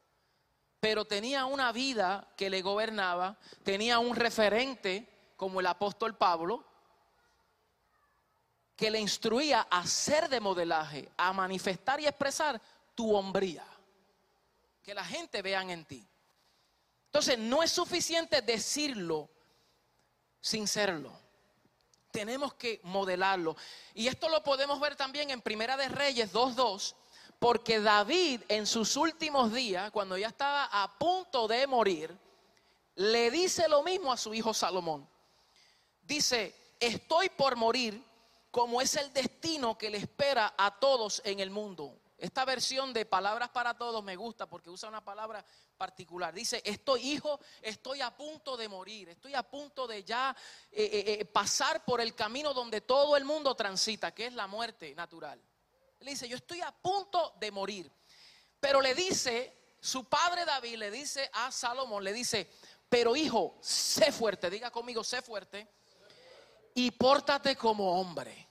pero 0.81 1.05
tenía 1.05 1.47
una 1.47 1.71
vida 1.71 2.33
que 2.37 2.51
le 2.51 2.61
gobernaba, 2.63 3.39
tenía 3.63 4.01
un 4.01 4.17
referente 4.17 5.33
como 5.37 5.61
el 5.61 5.67
apóstol 5.67 6.17
Pablo, 6.17 6.65
que 8.77 8.91
le 8.91 8.99
instruía 8.99 9.67
a 9.71 9.87
ser 9.87 10.29
de 10.29 10.41
modelaje, 10.41 11.09
a 11.17 11.33
manifestar 11.33 12.01
y 12.01 12.07
expresar 12.07 12.61
tu 12.95 13.15
hombría. 13.15 13.65
Que 14.83 14.95
la 14.95 15.05
gente 15.05 15.43
vean 15.43 15.71
en 15.71 15.85
ti. 15.85 16.07
Entonces, 17.07 17.39
no 17.39 17.63
es 17.63 17.71
suficiente 17.71 18.43
decirlo 18.43 19.31
sin 20.41 20.67
serlo. 20.67 21.13
Tenemos 22.11 22.55
que 22.55 22.81
modelarlo. 22.83 23.57
Y 23.95 24.09
esto 24.09 24.29
lo 24.29 24.43
podemos 24.43 24.81
ver 24.81 24.97
también 24.97 25.31
en 25.31 25.41
Primera 25.41 25.77
de 25.77 25.89
Reyes 25.89 26.33
2.2, 26.33 26.95
porque 27.39 27.81
David 27.81 28.43
en 28.49 28.67
sus 28.67 28.97
últimos 28.97 29.53
días, 29.53 29.91
cuando 29.91 30.19
ya 30.19 30.29
estaba 30.29 30.69
a 30.71 30.99
punto 30.99 31.49
de 31.49 31.67
morir, 31.67 32.17
le 32.97 33.31
dice 33.31 33.69
lo 33.69 33.83
mismo 33.83 34.13
a 34.13 34.17
su 34.17 34.35
hijo 34.35 34.53
Salomón. 34.53 35.09
Dice, 36.03 36.55
estoy 36.79 37.29
por 37.31 37.57
morir 37.57 38.03
como 38.55 38.81
es 38.81 38.95
el 38.95 39.13
destino 39.13 39.77
que 39.77 39.91
le 39.91 39.99
espera 39.99 40.55
a 40.57 40.79
todos 40.79 41.21
en 41.25 41.41
el 41.41 41.51
mundo. 41.51 41.99
Esta 42.17 42.45
versión 42.45 42.93
de 42.93 43.05
palabras 43.05 43.49
para 43.49 43.77
todos 43.77 44.05
me 44.05 44.15
gusta 44.15 44.49
porque 44.49 44.71
usa 44.71 44.89
una 44.89 45.05
palabra 45.05 45.45
particular. 45.77 46.33
Dice, 46.33 46.63
estoy 46.65 47.01
hijo, 47.01 47.41
estoy 47.61 48.01
a 48.01 48.17
punto 48.17 48.57
de 48.57 48.69
morir, 48.69 49.09
estoy 49.09 49.35
a 49.35 49.43
punto 49.43 49.89
de 49.89 50.05
ya 50.05 50.37
eh, 50.71 50.85
eh, 50.85 51.17
eh, 51.19 51.25
pasar 51.25 51.85
por 51.85 52.01
el 52.01 52.15
camino 52.15 52.55
donde 52.55 52.83
todo 52.83 53.17
el 53.17 53.25
mundo 53.25 53.57
transita, 53.57 54.15
que 54.15 54.27
es 54.27 54.35
la 54.35 54.47
muerte 54.47 54.95
natural. 54.95 55.43
Él 55.99 56.07
dice, 56.07 56.29
yo 56.29 56.37
estoy 56.37 56.61
a 56.61 56.71
punto 56.71 57.35
de 57.41 57.51
morir. 57.51 57.91
Pero 58.61 58.81
le 58.81 58.95
dice, 58.95 59.73
su 59.81 60.05
padre 60.05 60.45
David 60.45 60.77
le 60.77 60.93
dice 60.93 61.29
a 61.33 61.51
Salomón, 61.51 62.05
le 62.05 62.13
dice, 62.13 62.49
pero 62.89 63.17
hijo, 63.17 63.59
sé 63.61 64.13
fuerte, 64.13 64.49
diga 64.49 64.71
conmigo, 64.71 65.03
sé 65.03 65.23
fuerte 65.23 65.67
y 66.75 66.91
pórtate 66.91 67.57
como 67.57 68.01
hombre. 68.01 68.49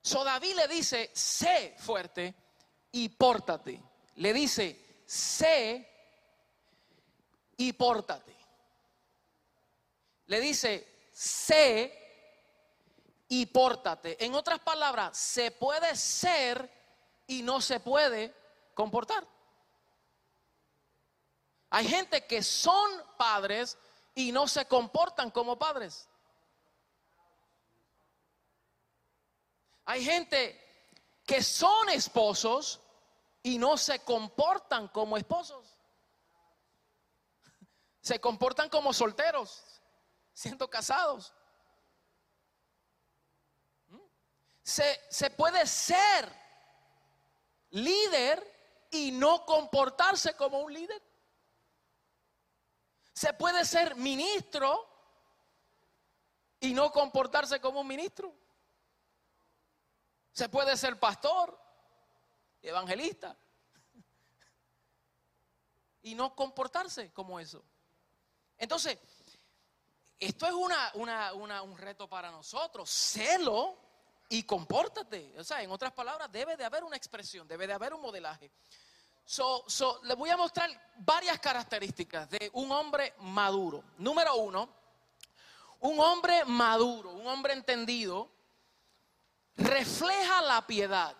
So 0.00 0.24
David 0.24 0.54
le 0.54 0.68
dice, 0.68 1.10
sé 1.12 1.74
fuerte 1.78 2.34
y 2.92 3.08
pórtate. 3.10 3.82
Le 4.16 4.32
dice, 4.32 5.02
sé 5.04 5.86
y 7.56 7.72
pórtate. 7.72 8.34
Le 10.26 10.40
dice, 10.40 11.08
sé 11.12 11.92
y 13.28 13.46
pórtate. 13.46 14.24
En 14.24 14.34
otras 14.34 14.60
palabras, 14.60 15.18
se 15.18 15.50
puede 15.50 15.94
ser 15.96 16.70
y 17.26 17.42
no 17.42 17.60
se 17.60 17.80
puede 17.80 18.34
comportar. 18.74 19.26
Hay 21.70 21.86
gente 21.86 22.24
que 22.26 22.42
son 22.42 22.90
padres 23.18 23.76
y 24.18 24.32
no 24.32 24.48
se 24.48 24.66
comportan 24.66 25.30
como 25.30 25.56
padres. 25.56 26.08
Hay 29.84 30.04
gente 30.04 30.60
que 31.24 31.40
son 31.40 31.88
esposos 31.90 32.80
y 33.44 33.58
no 33.58 33.76
se 33.76 34.00
comportan 34.00 34.88
como 34.88 35.16
esposos. 35.16 35.78
Se 38.00 38.20
comportan 38.20 38.68
como 38.68 38.92
solteros, 38.92 39.80
siendo 40.34 40.68
casados. 40.68 41.32
¿Mm? 43.86 44.00
Se, 44.62 45.00
se 45.10 45.30
puede 45.30 45.64
ser 45.64 46.28
líder 47.70 48.88
y 48.90 49.12
no 49.12 49.44
comportarse 49.46 50.34
como 50.34 50.58
un 50.58 50.72
líder. 50.72 51.00
Se 53.18 53.32
puede 53.32 53.64
ser 53.64 53.96
ministro 53.96 54.88
y 56.60 56.72
no 56.72 56.92
comportarse 56.92 57.60
como 57.60 57.80
un 57.80 57.86
ministro. 57.88 58.32
Se 60.30 60.48
puede 60.48 60.76
ser 60.76 61.00
pastor, 61.00 61.60
evangelista, 62.62 63.36
y 66.02 66.14
no 66.14 66.36
comportarse 66.36 67.12
como 67.12 67.40
eso. 67.40 67.64
Entonces, 68.56 68.96
esto 70.20 70.46
es 70.46 70.52
una, 70.94 71.32
un 71.64 71.76
reto 71.76 72.08
para 72.08 72.30
nosotros. 72.30 72.88
Celo 72.88 73.80
y 74.28 74.44
compórtate. 74.44 75.34
O 75.40 75.42
sea, 75.42 75.60
en 75.60 75.72
otras 75.72 75.92
palabras, 75.92 76.30
debe 76.30 76.56
de 76.56 76.64
haber 76.64 76.84
una 76.84 76.96
expresión, 76.96 77.48
debe 77.48 77.66
de 77.66 77.72
haber 77.72 77.94
un 77.94 78.00
modelaje. 78.00 78.52
So, 79.30 80.00
les 80.04 80.16
voy 80.16 80.30
a 80.30 80.38
mostrar 80.38 80.70
varias 80.96 81.38
características 81.38 82.30
de 82.30 82.50
un 82.54 82.72
hombre 82.72 83.12
maduro. 83.18 83.84
Número 83.98 84.34
uno, 84.36 84.70
un 85.80 86.00
hombre 86.00 86.46
maduro, 86.46 87.10
un 87.10 87.26
hombre 87.26 87.52
entendido, 87.52 88.30
refleja 89.54 90.40
la 90.40 90.66
piedad. 90.66 91.14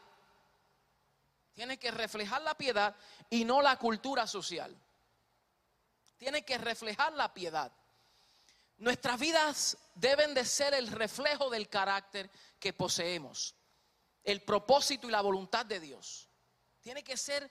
Tiene 1.52 1.78
que 1.78 1.90
reflejar 1.90 2.40
la 2.40 2.54
piedad 2.54 2.96
y 3.28 3.44
no 3.44 3.60
la 3.60 3.76
cultura 3.76 4.26
social. 4.26 4.74
Tiene 6.16 6.46
que 6.46 6.56
reflejar 6.56 7.12
la 7.12 7.34
piedad. 7.34 7.70
Nuestras 8.78 9.20
vidas 9.20 9.76
deben 9.94 10.32
de 10.32 10.46
ser 10.46 10.72
el 10.72 10.88
reflejo 10.88 11.50
del 11.50 11.68
carácter 11.68 12.30
que 12.58 12.72
poseemos, 12.72 13.54
el 14.24 14.40
propósito 14.40 15.08
y 15.08 15.10
la 15.10 15.20
voluntad 15.20 15.66
de 15.66 15.78
Dios. 15.78 16.30
Tiene 16.80 17.04
que 17.04 17.18
ser 17.18 17.50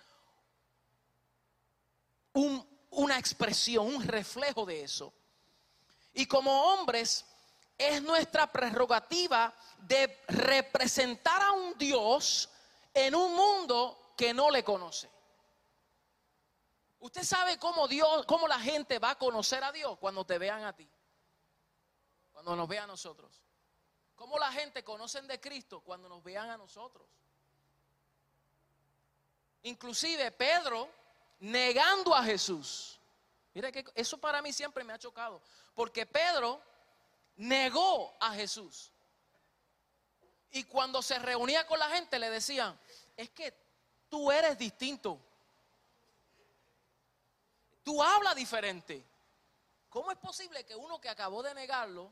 una 2.92 3.18
expresión, 3.18 3.88
un 3.88 4.04
reflejo 4.04 4.66
de 4.66 4.84
eso. 4.84 5.14
Y 6.14 6.26
como 6.26 6.74
hombres 6.74 7.26
es 7.78 8.02
nuestra 8.02 8.52
prerrogativa 8.52 9.54
de 9.80 10.24
representar 10.28 11.42
a 11.42 11.52
un 11.52 11.78
Dios 11.78 12.50
en 12.94 13.14
un 13.14 13.36
mundo 13.36 14.14
que 14.18 14.34
no 14.34 14.50
le 14.50 14.64
conoce. 14.64 15.10
Usted 17.00 17.24
sabe 17.24 17.60
cómo 17.60 17.88
Dios, 17.88 18.26
cómo 18.26 18.48
la 18.48 18.60
gente 18.60 18.98
va 18.98 19.12
a 19.12 19.16
conocer 19.18 19.64
a 19.64 19.72
Dios 19.72 19.98
cuando 20.00 20.26
te 20.26 20.40
vean 20.40 20.64
a 20.64 20.76
ti, 20.76 20.90
cuando 22.32 22.56
nos 22.56 22.68
vean 22.68 22.86
a 22.86 22.88
nosotros. 22.88 23.44
Cómo 24.16 24.40
la 24.40 24.52
gente 24.52 24.84
conocen 24.84 25.28
de 25.28 25.40
Cristo 25.40 25.82
cuando 25.82 26.10
nos 26.10 26.24
vean 26.24 26.50
a 26.50 26.58
nosotros. 26.58 27.08
Inclusive 29.62 30.32
Pedro 30.32 30.90
negando 31.40 32.14
a 32.14 32.24
Jesús. 32.24 33.00
Mira 33.54 33.72
que 33.72 33.86
eso 33.96 34.18
para 34.18 34.42
mí 34.42 34.54
siempre 34.54 34.84
me 34.84 34.94
ha 34.94 35.00
chocado, 35.00 35.42
porque 35.74 36.06
Pedro 36.06 36.62
negó 37.36 38.16
a 38.20 38.34
Jesús. 38.34 38.92
Y 40.52 40.64
cuando 40.64 41.02
se 41.02 41.20
reunía 41.20 41.68
con 41.68 41.80
la 41.80 41.90
gente 41.90 42.20
le 42.20 42.30
decían, 42.30 42.80
es 43.16 43.30
que 43.32 43.54
tú 44.10 44.32
eres 44.32 44.58
distinto. 44.58 45.20
Tú 47.84 48.02
hablas 48.02 48.36
diferente. 48.36 49.06
¿Cómo 49.90 50.12
es 50.12 50.18
posible 50.18 50.66
que 50.66 50.76
uno 50.76 51.00
que 51.00 51.10
acabó 51.10 51.42
de 51.44 51.54
negarlo 51.54 52.12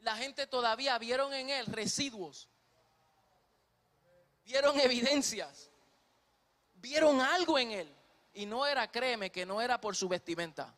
la 0.00 0.16
gente 0.16 0.46
todavía 0.46 0.96
vieron 0.98 1.32
en 1.34 1.50
él 1.50 1.66
residuos, 1.66 2.48
vieron 4.44 4.78
evidencias, 4.80 5.70
vieron 6.80 7.20
algo 7.20 7.58
en 7.58 7.70
él. 7.72 7.94
Y 8.34 8.46
no 8.46 8.66
era, 8.66 8.90
créeme, 8.90 9.30
que 9.30 9.46
no 9.46 9.60
era 9.60 9.80
por 9.80 9.96
su 9.96 10.08
vestimenta. 10.08 10.74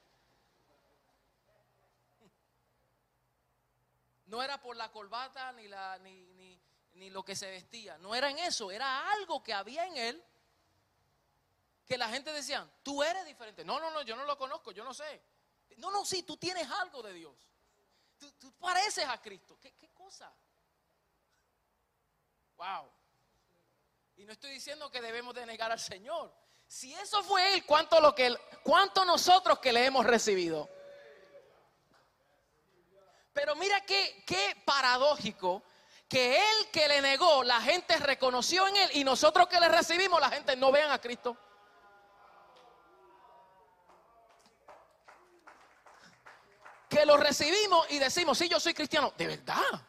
No 4.27 4.43
era 4.43 4.61
por 4.61 4.77
la 4.77 4.91
corbata 4.93 5.51
ni, 5.53 5.67
la, 5.67 5.99
ni, 5.99 6.61
ni 6.95 7.11
lo 7.11 7.25
que 7.25 7.35
se 7.35 7.51
vestía. 7.51 7.99
No 7.99 8.15
era 8.15 8.31
en 8.31 8.39
eso, 8.39 8.71
era 8.71 9.11
algo 9.13 9.43
que 9.43 9.53
había 9.53 9.87
en 9.87 9.97
él 9.97 10.25
que 11.91 11.99
la 11.99 12.09
gente 12.09 12.33
decía, 12.33 12.71
tú 12.85 13.03
eres 13.03 13.27
diferente. 13.27 13.65
No, 13.65 13.81
no, 13.81 13.91
no, 13.91 14.03
yo 14.03 14.15
no 14.15 14.25
lo 14.25 14.39
conozco, 14.39 14.71
yo 14.71 14.85
no 14.85 14.95
sé. 14.95 15.21
No, 15.79 15.91
no, 15.91 16.05
sí, 16.05 16.23
tú 16.23 16.37
tienes 16.37 16.71
algo 16.71 17.03
de 17.03 17.13
Dios. 17.13 17.35
Tú, 18.39 18.53
pareces 18.61 19.05
a 19.09 19.21
Cristo. 19.21 19.59
¿Qué, 19.61 19.73
¿Qué, 19.73 19.89
cosa? 19.89 20.33
Wow. 22.57 22.93
Y 24.21 24.27
no 24.27 24.35
estoy 24.35 24.51
diciendo 24.51 24.91
que 24.91 25.01
debemos 25.01 25.35
de 25.35 25.47
negar 25.47 25.73
al 25.73 25.81
Señor. 25.81 26.31
Si 26.67 26.93
eso 26.93 27.23
fue 27.23 27.55
Él, 27.55 27.65
¿cuánto, 27.65 27.99
lo 28.03 28.15
que, 28.15 28.37
cuánto 28.63 29.03
nosotros 29.03 29.61
que 29.61 29.73
le 29.73 29.87
hemos 29.87 30.05
recibido? 30.05 30.69
Pero 33.33 33.57
mira 33.57 33.81
qué, 33.87 34.23
qué 34.27 34.63
paradójico 34.67 35.63
que 36.07 36.37
Él 36.37 36.69
que 36.71 36.87
le 36.87 37.01
negó, 37.01 37.43
la 37.45 37.63
gente 37.63 37.97
reconoció 37.97 38.69
en 38.69 38.77
Él 38.77 38.91
y 38.93 39.05
nosotros 39.05 39.49
que 39.49 39.59
le 39.59 39.71
recibimos, 39.71 40.21
la 40.21 40.29
gente 40.29 40.55
no 40.55 40.71
vean 40.71 40.91
a 40.91 41.01
Cristo. 41.01 41.35
que 46.91 47.07
lo 47.07 47.17
recibimos 47.17 47.91
y 47.91 47.99
decimos, 48.01 48.37
sí, 48.37 48.49
yo 48.49 48.61
soy 48.61 48.75
cristiano. 48.75 49.15
De 49.17 49.29
verdad. 49.29 49.81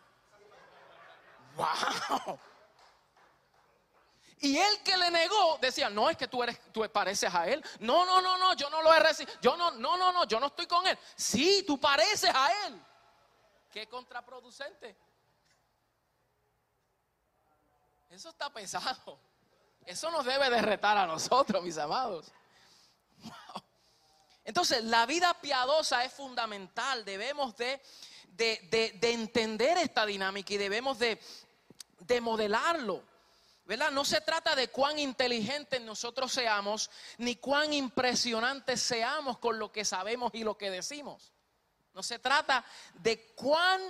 Wow. 1.58 2.40
Y 4.42 4.58
él 4.58 4.82
que 4.84 4.98
le 4.98 5.12
negó 5.12 5.58
decía, 5.62 5.90
no 5.90 6.10
es 6.10 6.18
que 6.18 6.28
tú 6.28 6.42
eres, 6.42 6.60
tú 6.72 6.88
pareces 6.92 7.34
a 7.34 7.48
él. 7.48 7.64
No, 7.80 8.06
no, 8.06 8.22
no, 8.22 8.38
no, 8.38 8.54
yo 8.56 8.70
no 8.70 8.82
lo 8.82 8.94
he 8.94 9.00
recibido. 9.00 9.40
Yo 9.40 9.56
no, 9.56 9.72
no, 9.72 9.98
no, 9.98 10.12
no, 10.12 10.26
yo 10.26 10.40
no 10.40 10.48
estoy 10.48 10.66
con 10.66 10.86
él. 10.88 10.98
Sí, 11.16 11.64
tú 11.66 11.80
pareces 11.80 12.32
a 12.34 12.66
él. 12.66 12.82
Qué 13.72 13.88
contraproducente. 13.88 14.98
Eso 18.10 18.30
está 18.30 18.52
pesado. 18.52 19.20
Eso 19.86 20.12
nos 20.12 20.26
debe 20.26 20.50
de 20.50 20.62
retar 20.62 20.98
a 20.98 21.08
nosotros, 21.08 21.64
mis 21.64 21.78
amados. 21.78 22.32
Entonces, 24.44 24.84
la 24.84 25.06
vida 25.06 25.34
piadosa 25.40 26.04
es 26.04 26.12
fundamental. 26.12 27.06
Debemos 27.06 27.56
de, 27.56 27.82
entender 29.02 29.78
esta 29.78 30.06
dinámica 30.06 30.54
y 30.54 30.58
debemos 30.58 31.00
de, 31.00 31.20
modelarlo. 32.22 33.11
¿Verdad? 33.66 33.92
No 33.92 34.04
se 34.04 34.22
trata 34.22 34.56
de 34.56 34.70
cuán 34.70 35.00
inteligentes 35.00 35.82
nosotros 35.82 36.32
seamos, 36.32 36.90
ni 37.18 37.36
cuán 37.36 37.74
impresionantes 37.74 38.82
seamos 38.82 39.38
con 39.38 39.60
lo 39.60 39.72
que 39.72 39.86
sabemos 39.86 40.32
y 40.34 40.44
lo 40.44 40.58
que 40.58 40.70
decimos. 40.70 41.34
No 41.94 42.04
se 42.04 42.20
trata 42.20 42.66
de 42.96 43.34
cuán, 43.36 43.82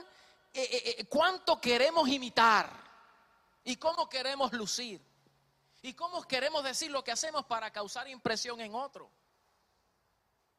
eh, 0.54 0.64
eh, 0.64 0.96
eh, 0.98 1.06
cuánto 1.06 1.62
queremos 1.62 2.10
imitar 2.10 2.72
y 3.64 3.76
cómo 3.78 4.10
queremos 4.10 4.52
lucir 4.54 5.02
y 5.82 5.94
cómo 5.94 6.24
queremos 6.24 6.64
decir 6.64 6.92
lo 6.92 7.04
que 7.04 7.12
hacemos 7.12 7.46
para 7.46 7.72
causar 7.72 8.08
impresión 8.08 8.60
en 8.62 8.76
otro. 8.76 9.12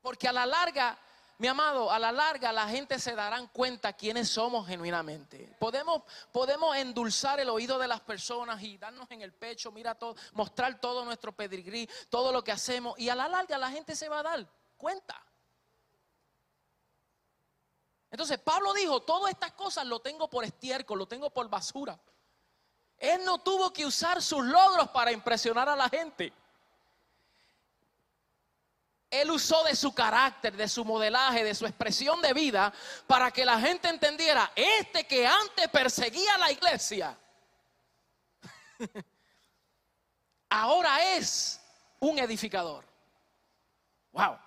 Porque 0.00 0.28
a 0.28 0.32
la 0.32 0.46
larga, 0.46 0.98
mi 1.42 1.48
amado, 1.48 1.90
a 1.90 1.98
la 1.98 2.12
larga 2.12 2.52
la 2.52 2.68
gente 2.68 3.00
se 3.00 3.16
darán 3.16 3.48
cuenta 3.48 3.94
quiénes 3.94 4.28
somos 4.28 4.64
genuinamente. 4.64 5.56
Podemos, 5.58 6.04
podemos 6.30 6.76
endulzar 6.76 7.40
el 7.40 7.48
oído 7.48 7.80
de 7.80 7.88
las 7.88 8.00
personas 8.00 8.62
y 8.62 8.78
darnos 8.78 9.10
en 9.10 9.22
el 9.22 9.32
pecho, 9.32 9.72
mira 9.72 9.96
todo, 9.96 10.14
mostrar 10.34 10.80
todo 10.80 11.04
nuestro 11.04 11.32
pedigrí, 11.32 11.90
todo 12.10 12.30
lo 12.30 12.44
que 12.44 12.52
hacemos. 12.52 12.96
Y 12.96 13.08
a 13.08 13.16
la 13.16 13.26
larga 13.26 13.58
la 13.58 13.72
gente 13.72 13.96
se 13.96 14.08
va 14.08 14.20
a 14.20 14.22
dar 14.22 14.48
cuenta. 14.76 15.20
Entonces 18.08 18.38
Pablo 18.38 18.72
dijo, 18.72 19.00
todas 19.00 19.32
estas 19.32 19.50
cosas 19.54 19.84
lo 19.84 19.98
tengo 19.98 20.30
por 20.30 20.44
estiércol, 20.44 20.96
lo 20.96 21.08
tengo 21.08 21.30
por 21.30 21.48
basura. 21.48 21.98
Él 22.98 23.24
no 23.24 23.38
tuvo 23.38 23.72
que 23.72 23.84
usar 23.84 24.22
sus 24.22 24.44
logros 24.44 24.90
para 24.90 25.10
impresionar 25.10 25.68
a 25.68 25.74
la 25.74 25.88
gente. 25.88 26.32
Él 29.12 29.30
usó 29.30 29.62
de 29.64 29.76
su 29.76 29.92
carácter, 29.92 30.56
de 30.56 30.66
su 30.66 30.86
modelaje, 30.86 31.44
de 31.44 31.54
su 31.54 31.66
expresión 31.66 32.22
de 32.22 32.32
vida 32.32 32.72
para 33.06 33.30
que 33.30 33.44
la 33.44 33.60
gente 33.60 33.90
entendiera, 33.90 34.50
este 34.56 35.06
que 35.06 35.26
antes 35.26 35.68
perseguía 35.68 36.34
a 36.34 36.38
la 36.38 36.50
iglesia, 36.50 37.18
ahora 40.48 41.14
es 41.14 41.60
un 42.00 42.18
edificador. 42.20 42.86
Wow. 44.12 44.38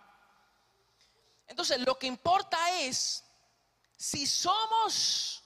Entonces, 1.45 1.79
lo 1.81 1.99
que 1.99 2.07
importa 2.07 2.57
es 2.79 3.23
si 3.95 4.25
somos 4.25 5.43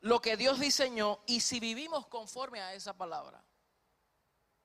lo 0.00 0.20
que 0.20 0.36
Dios 0.36 0.58
diseñó 0.58 1.20
y 1.26 1.38
si 1.42 1.60
vivimos 1.60 2.08
conforme 2.08 2.60
a 2.60 2.74
esa 2.74 2.92
palabra. 2.92 3.40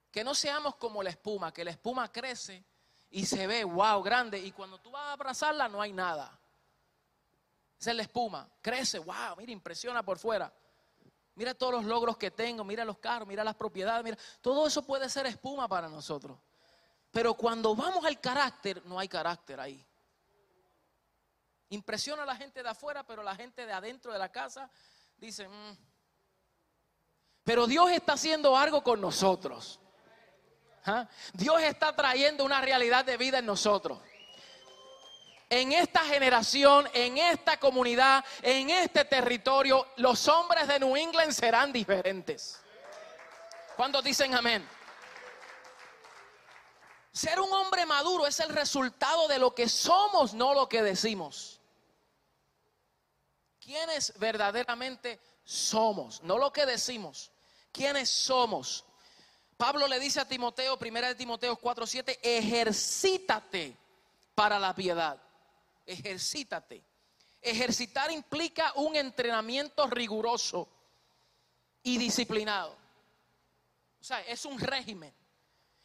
Que 0.10 0.24
no 0.24 0.34
seamos 0.34 0.78
como 0.78 1.04
la 1.04 1.12
espuma, 1.12 1.54
que 1.54 1.64
la 1.64 1.70
espuma 1.70 2.12
crece 2.12 2.66
y 3.12 3.26
se 3.26 3.46
ve, 3.46 3.66
wow, 3.66 4.02
grande. 4.02 4.40
Y 4.40 4.52
cuando 4.52 4.80
tú 4.80 4.90
vas 4.90 5.04
a 5.04 5.14
abrazarla 5.14 5.68
no 5.68 5.82
hay 5.82 5.92
nada. 5.92 6.40
Esa 7.78 7.92
es 7.92 7.98
la 7.98 8.04
espuma. 8.04 8.50
Crece, 8.62 9.00
wow, 9.00 9.36
mira, 9.38 9.52
impresiona 9.52 10.02
por 10.02 10.18
fuera. 10.18 10.52
Mira 11.36 11.54
todos 11.54 11.74
los 11.74 11.86
logros 11.86 12.18
que 12.18 12.32
tengo, 12.32 12.64
mira 12.64 12.86
los 12.86 13.00
carros, 13.00 13.28
mira 13.28 13.44
las 13.44 13.56
propiedades, 13.56 14.04
mira. 14.04 14.18
Todo 14.40 14.66
eso 14.66 14.84
puede 14.84 15.10
ser 15.10 15.26
espuma 15.26 15.68
para 15.68 15.90
nosotros. 15.90 16.38
Pero 17.12 17.34
cuando 17.34 17.76
vamos 17.76 18.06
al 18.06 18.20
carácter, 18.22 18.86
no 18.86 18.98
hay 18.98 19.10
carácter 19.10 19.60
ahí. 19.60 19.86
Impresiona 21.70 22.24
a 22.24 22.26
la 22.26 22.36
gente 22.36 22.64
de 22.64 22.70
afuera, 22.70 23.06
pero 23.06 23.24
la 23.24 23.36
gente 23.36 23.66
de 23.66 23.74
adentro 23.74 24.14
de 24.14 24.20
la 24.20 24.30
casa 24.30 24.70
dice, 25.18 25.48
mm". 25.50 25.78
pero 27.44 27.68
Dios 27.68 27.92
está 27.92 28.14
haciendo 28.14 28.56
algo 28.56 28.82
con 28.84 29.02
nosotros. 29.02 29.81
¿Ah? 30.86 31.08
Dios 31.34 31.62
está 31.62 31.96
trayendo 31.96 32.44
una 32.44 32.62
realidad 32.62 33.06
de 33.06 33.18
vida 33.18 33.40
en 33.40 33.46
nosotros. 33.46 34.00
En 35.50 35.74
esta 35.74 36.00
generación, 36.06 36.90
en 36.94 37.18
esta 37.18 37.60
comunidad, 37.60 38.24
en 38.42 38.70
este 38.70 39.04
territorio, 39.06 39.86
los 39.98 40.28
hombres 40.28 40.68
de 40.68 40.80
New 40.80 40.96
England 40.96 41.34
serán 41.34 41.74
diferentes. 41.74 42.62
¿Cuántos 43.76 44.04
dicen 44.04 44.34
amén? 44.34 44.68
Ser 47.12 47.40
un 47.42 47.52
hombre 47.52 47.86
maduro 47.86 48.26
es 48.26 48.40
el 48.40 48.50
resultado 48.50 49.28
de 49.28 49.38
lo 49.38 49.54
que 49.54 49.68
somos, 49.68 50.34
no 50.34 50.54
lo 50.54 50.70
que 50.70 50.82
decimos. 50.82 51.60
¿Quiénes 53.60 54.14
verdaderamente 54.18 55.20
somos? 55.44 56.24
No 56.24 56.38
lo 56.38 56.54
que 56.54 56.66
decimos. 56.66 57.32
¿Quiénes 57.72 58.10
somos? 58.10 58.86
Pablo 59.62 59.88
le 59.88 60.00
dice 60.00 60.20
a 60.20 60.28
Timoteo, 60.28 60.76
primera 60.76 61.10
de 61.10 61.14
Timoteo 61.14 61.56
4:7, 61.56 62.18
ejercítate 62.24 63.78
para 64.34 64.58
la 64.58 64.74
piedad. 64.74 65.22
Ejercítate. 65.86 66.84
Ejercitar 67.40 68.10
implica 68.10 68.74
un 68.78 68.96
entrenamiento 68.96 69.86
riguroso 69.86 70.68
y 71.84 72.00
disciplinado. 72.00 72.72
O 72.72 74.04
sea, 74.04 74.22
es 74.22 74.46
un 74.46 74.60
régimen. 74.60 75.14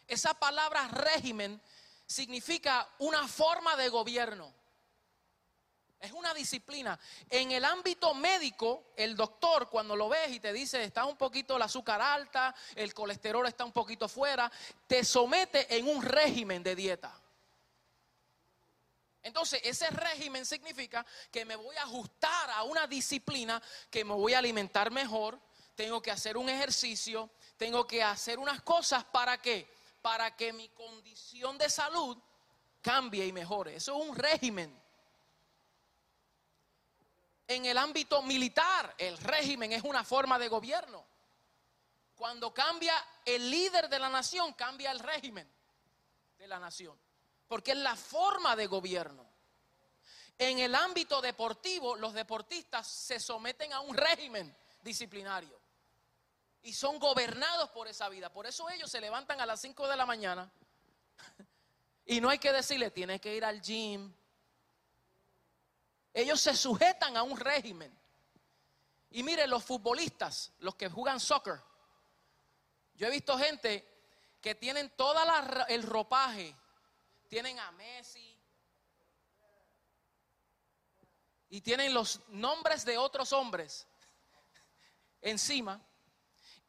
Esa 0.09 0.33
palabra 0.33 0.89
régimen 0.89 1.61
significa 2.07 2.89
una 3.01 3.29
forma 3.29 3.77
de 3.77 3.91
gobierno. 3.91 4.55
Es 6.07 6.13
una 6.13 6.33
disciplina. 6.33 6.97
En 7.29 7.51
el 7.51 7.65
ámbito 7.65 8.15
médico, 8.15 8.93
el 8.97 9.17
doctor 9.17 9.69
cuando 9.69 9.97
lo 9.97 10.09
ves 10.09 10.31
y 10.31 10.39
te 10.39 10.53
dice 10.53 10.85
está 10.85 11.05
un 11.05 11.17
poquito 11.17 11.57
el 11.57 11.63
azúcar 11.63 12.01
alta, 12.01 12.55
el 12.77 12.95
colesterol 12.95 13.45
está 13.45 13.65
un 13.65 13.73
poquito 13.73 14.09
fuera, 14.09 14.51
te 14.87 15.03
somete 15.05 15.77
en 15.77 15.89
un 15.89 16.01
régimen 16.01 16.63
de 16.63 16.77
dieta. 16.77 17.21
Entonces, 19.21 19.61
ese 19.65 19.91
régimen 19.91 20.47
significa 20.47 21.05
que 21.33 21.45
me 21.45 21.57
voy 21.57 21.75
a 21.75 21.83
ajustar 21.83 22.51
a 22.51 22.63
una 22.63 22.87
disciplina, 22.87 23.61
que 23.91 24.05
me 24.05 24.15
voy 24.15 24.35
a 24.35 24.39
alimentar 24.39 24.93
mejor, 24.93 25.41
tengo 25.75 26.01
que 26.01 26.13
hacer 26.13 26.37
un 26.37 26.49
ejercicio, 26.49 27.31
tengo 27.57 27.85
que 27.85 28.01
hacer 28.01 28.39
unas 28.39 28.63
cosas 28.63 29.03
para 29.03 29.43
qué? 29.43 29.69
Para 30.01 30.37
que 30.37 30.53
mi 30.53 30.69
condición 30.69 31.59
de 31.59 31.69
salud 31.69 32.17
cambie 32.81 33.27
y 33.27 33.33
mejore. 33.33 33.75
Eso 33.75 34.01
es 34.01 34.09
un 34.09 34.15
régimen 34.15 34.86
en 37.49 37.65
el 37.65 37.79
ámbito 37.79 38.23
militar, 38.23 38.95
el 38.99 39.17
régimen 39.19 39.73
es 39.73 39.83
una 39.85 40.05
forma 40.05 40.39
de 40.39 40.49
gobierno. 40.49 41.05
Cuando 42.15 42.53
cambia 42.53 42.95
el 43.25 43.51
líder 43.51 43.89
de 43.89 43.99
la 43.99 44.09
nación, 44.09 44.55
cambia 44.55 44.91
el 44.91 44.99
régimen 44.99 45.49
de 46.39 46.49
la 46.49 46.59
nación. 46.59 46.99
Porque 47.47 47.73
es 47.73 47.79
la 47.79 47.95
forma 47.95 48.57
de 48.57 48.67
gobierno. 48.67 49.25
En 50.39 50.59
el 50.59 50.75
ámbito 50.75 51.21
deportivo, 51.21 51.97
los 51.97 52.13
deportistas 52.15 52.87
se 52.87 53.21
someten 53.21 53.73
a 53.73 53.81
un 53.81 53.97
régimen 53.97 54.55
disciplinario 54.83 55.59
y 56.63 56.73
son 56.73 56.99
gobernados 56.99 57.71
por 57.71 57.87
esa 57.87 58.09
vida. 58.09 58.33
Por 58.33 58.47
eso 58.47 58.69
ellos 58.69 58.91
se 58.91 59.01
levantan 59.01 59.41
a 59.41 59.47
las 59.47 59.61
5 59.61 59.87
de 59.89 59.97
la 59.97 60.05
mañana 60.05 60.51
y 62.07 62.21
no 62.21 62.29
hay 62.29 62.39
que 62.39 62.53
decirle, 62.53 62.91
tiene 62.91 63.21
que 63.21 63.35
ir 63.35 63.45
al 63.45 63.63
gym. 63.63 64.13
Ellos 66.17 66.41
se 66.41 66.57
sujetan 66.57 67.15
a 67.15 67.23
un 67.23 67.39
régimen. 67.39 67.95
Y 69.11 69.23
mire, 69.23 69.47
los 69.47 69.63
futbolistas, 69.63 70.51
los 70.61 70.75
que 70.75 70.89
juegan 70.89 71.21
soccer, 71.21 71.63
yo 72.95 73.07
he 73.07 73.11
visto 73.11 73.37
gente 73.37 73.87
que 74.41 74.55
tienen 74.55 74.89
todo 74.97 75.21
el 75.69 75.83
ropaje, 75.83 76.57
tienen 77.29 77.59
a 77.59 77.71
Messi. 77.73 78.35
Y 81.51 81.61
tienen 81.61 81.93
los 81.93 82.27
nombres 82.29 82.87
de 82.87 82.97
otros 82.97 83.35
hombres 83.35 83.87
encima. 85.21 85.79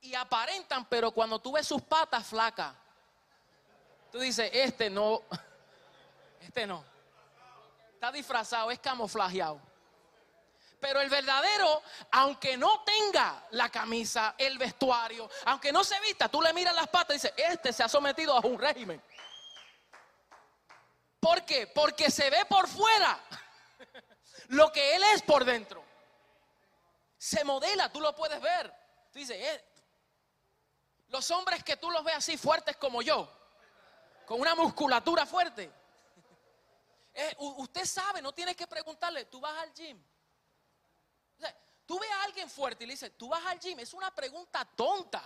Y 0.02 0.14
aparentan, 0.14 0.90
pero 0.90 1.12
cuando 1.12 1.40
tú 1.40 1.54
ves 1.54 1.66
sus 1.66 1.82
patas 1.84 2.28
flacas, 2.28 2.76
tú 4.12 4.20
dices, 4.20 4.50
este 4.52 4.90
no, 4.90 5.22
este 6.42 6.68
no, 6.68 6.97
está 7.98 8.12
disfrazado, 8.12 8.70
es 8.70 8.78
camuflajeado. 8.78 9.60
Pero 10.80 11.02
el 11.02 11.10
verdadero, 11.10 11.82
aunque 12.12 12.56
no 12.56 12.84
tenga 12.84 13.44
la 13.52 13.70
camisa, 13.70 14.36
el 14.38 14.60
vestuario, 14.60 15.28
aunque 15.46 15.72
no 15.72 15.84
se 15.84 16.00
vista, 16.02 16.30
tú 16.30 16.40
le 16.40 16.54
miras 16.54 16.76
las 16.76 16.88
patas 16.90 17.10
y 17.10 17.14
dices, 17.14 17.34
este 17.36 17.74
se 17.74 17.82
ha 17.82 17.90
sometido 17.90 18.38
a 18.38 18.40
un 18.42 18.60
régimen. 18.60 19.02
¿Por 21.20 21.44
qué? 21.44 21.66
Porque 21.66 22.12
se 22.12 22.30
ve 22.30 22.46
por 22.46 22.68
fuera 22.68 23.20
lo 24.50 24.72
que 24.72 24.96
él 24.96 25.04
es 25.16 25.24
por 25.24 25.44
dentro. 25.44 25.84
Se 27.18 27.44
modela, 27.44 27.92
tú 27.92 28.00
lo 28.00 28.16
puedes 28.16 28.40
ver. 28.40 28.72
Tú 29.12 29.18
dices, 29.18 29.38
eh, 29.40 29.66
los 31.08 31.32
hombres 31.32 31.64
que 31.64 31.78
tú 31.78 31.90
los 31.90 32.04
ves 32.04 32.18
así 32.18 32.38
fuertes 32.38 32.78
como 32.78 33.02
yo, 33.02 33.28
con 34.28 34.40
una 34.40 34.54
musculatura 34.54 35.26
fuerte. 35.26 35.72
Eh, 37.20 37.36
usted 37.40 37.84
sabe, 37.84 38.22
no 38.22 38.32
tiene 38.32 38.56
que 38.56 38.68
preguntarle, 38.68 39.26
tú 39.26 39.40
vas 39.40 39.58
al 39.58 39.74
gym. 39.74 40.00
Tú 41.84 41.98
ves 41.98 42.12
a 42.12 42.24
alguien 42.24 42.48
fuerte 42.48 42.84
y 42.84 42.88
le 42.88 42.94
dices, 42.94 43.18
tú 43.18 43.28
vas 43.30 43.44
al 43.48 43.60
gym. 43.60 43.80
Es 43.80 43.92
una 43.94 44.14
pregunta 44.14 44.64
tonta. 44.76 45.24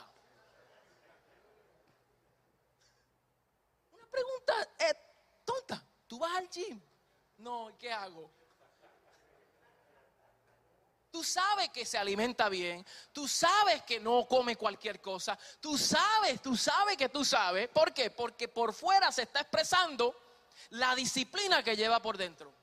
Una 3.92 4.06
pregunta 4.06 4.70
eh, 4.80 4.96
tonta. 5.44 5.86
¿Tú 6.08 6.18
vas 6.18 6.38
al 6.38 6.48
gym? 6.50 6.80
No, 7.40 7.76
¿qué 7.78 7.92
hago? 7.92 8.32
Tú 11.12 11.26
sabes 11.26 11.72
que 11.72 11.86
se 11.86 11.98
alimenta 11.98 12.48
bien. 12.48 12.86
Tú 13.12 13.28
sabes 13.28 13.82
que 13.84 14.00
no 14.00 14.26
come 14.30 14.56
cualquier 14.56 15.02
cosa. 15.02 15.38
Tú 15.60 15.78
sabes, 15.78 16.42
tú 16.42 16.56
sabes 16.56 16.96
que 16.96 17.10
tú 17.10 17.26
sabes. 17.26 17.68
¿Por 17.68 17.94
qué? 17.94 18.12
Porque 18.12 18.48
por 18.48 18.72
fuera 18.74 19.12
se 19.12 19.24
está 19.24 19.42
expresando 19.42 20.16
la 20.70 20.96
disciplina 20.96 21.64
que 21.64 21.76
lleva 21.76 22.02
por 22.02 22.18
dentro. 22.18 22.54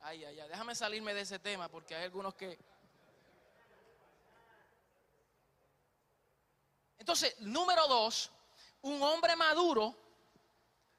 Ay, 0.00 0.24
ay, 0.24 0.40
ay, 0.40 0.48
déjame 0.48 0.74
salirme 0.74 1.14
de 1.14 1.22
ese 1.22 1.38
tema 1.38 1.68
porque 1.68 1.94
hay 1.94 2.04
algunos 2.04 2.34
que... 2.34 2.58
Entonces, 6.98 7.38
número 7.40 7.86
dos, 7.86 8.30
un 8.82 9.02
hombre 9.02 9.36
maduro 9.36 9.96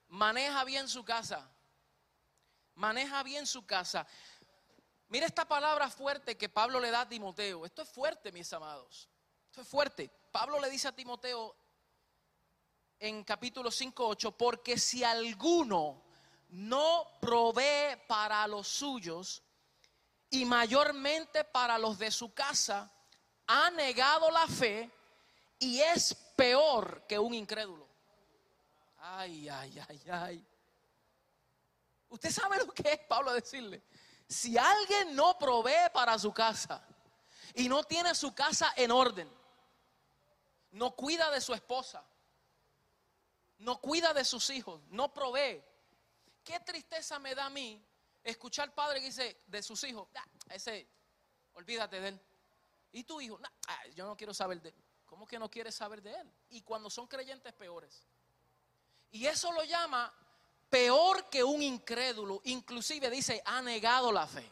maneja 0.08 0.64
bien 0.64 0.88
su 0.88 1.04
casa. 1.04 1.50
Maneja 2.76 3.24
bien 3.24 3.46
su 3.46 3.66
casa. 3.66 4.08
Mira 5.08 5.26
esta 5.28 5.48
palabra 5.48 5.90
fuerte 5.90 6.38
que 6.38 6.50
Pablo 6.50 6.80
le 6.80 6.92
da 6.92 7.02
a 7.02 7.10
Timoteo. 7.10 7.66
Esto 7.66 7.84
es 7.84 7.90
fuerte, 7.90 8.32
mis 8.32 8.52
amados. 8.54 9.08
Esto 9.46 9.62
es 9.62 9.68
fuerte. 9.68 10.10
Pablo 10.32 10.60
le 10.60 10.70
dice 10.70 10.88
a 10.88 10.92
Timoteo 10.92 11.56
en 13.00 13.24
capítulo 13.24 13.72
5, 13.72 14.08
8, 14.08 14.32
porque 14.32 14.78
si 14.78 15.04
alguno 15.04 16.02
no 16.50 17.06
provee 17.20 17.98
para 18.08 18.48
los 18.48 18.68
suyos 18.68 19.44
y 20.30 20.46
mayormente 20.46 21.44
para 21.44 21.78
los 21.78 21.98
de 21.98 22.12
su 22.12 22.34
casa, 22.34 22.92
ha 23.48 23.70
negado 23.72 24.32
la 24.32 24.48
fe 24.48 24.90
y 25.60 25.80
es 25.80 26.14
peor 26.36 27.06
que 27.08 27.20
un 27.20 27.34
incrédulo. 27.34 27.88
Ay, 28.98 29.48
ay, 29.50 29.82
ay, 29.88 30.02
ay. 30.12 30.46
Usted 32.10 32.32
sabe 32.32 32.58
lo 32.58 32.68
que 32.74 32.94
es 32.94 33.00
Pablo 33.00 33.34
decirle. 33.34 33.84
Si 34.28 34.58
alguien 34.58 35.16
no 35.16 35.38
provee 35.38 35.90
para 35.94 36.18
su 36.18 36.34
casa 36.34 36.84
y 37.54 37.70
no 37.70 37.84
tiene 37.84 38.16
su 38.16 38.34
casa 38.34 38.74
en 38.76 38.92
orden, 38.92 39.30
no 40.72 40.96
cuida 40.96 41.30
de 41.30 41.42
su 41.42 41.54
esposa, 41.54 42.04
no 43.60 43.80
cuida 43.80 44.14
de 44.14 44.26
sus 44.26 44.50
hijos, 44.50 44.82
no 44.90 45.14
provee, 45.14 45.64
qué 46.44 46.60
tristeza 46.60 47.20
me 47.20 47.36
da 47.36 47.46
a 47.46 47.50
mí 47.50 47.84
escuchar 48.24 48.74
padre 48.74 49.00
que 49.00 49.08
dice 49.08 49.42
de 49.48 49.62
sus 49.62 49.84
hijos, 49.84 50.08
ese, 50.50 50.88
olvídate 51.54 52.00
de 52.00 52.08
él. 52.10 52.22
Y 52.92 53.04
tu 53.04 53.20
hijo, 53.20 53.40
yo 53.94 54.06
no 54.06 54.16
quiero 54.16 54.34
saber 54.34 54.62
de 54.62 54.70
él. 54.70 54.76
¿Cómo 55.06 55.28
que 55.28 55.38
no 55.38 55.50
quieres 55.50 55.76
saber 55.76 56.02
de 56.02 56.14
él? 56.14 56.32
Y 56.50 56.62
cuando 56.62 56.90
son 56.90 57.08
creyentes 57.08 57.54
peores. 57.54 58.08
Y 59.12 59.28
eso 59.28 59.52
lo 59.52 59.64
llama 59.64 60.14
peor 60.70 61.30
que 61.30 61.44
un 61.44 61.62
incrédulo. 61.62 62.42
Inclusive 62.46 63.10
dice, 63.10 63.42
ha 63.46 63.62
negado 63.62 64.12
la 64.12 64.28
fe. 64.28 64.50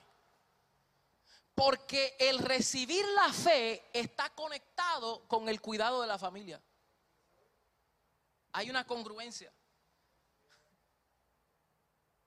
Porque 1.56 2.16
el 2.20 2.40
recibir 2.40 3.06
la 3.10 3.32
fe 3.32 3.90
está 3.94 4.30
conectado 4.32 5.28
con 5.28 5.50
el 5.50 5.62
cuidado 5.62 6.02
de 6.02 6.08
la 6.08 6.18
familia. 6.18 6.62
Hay 8.54 8.70
una 8.70 8.86
congruencia. 8.86 9.52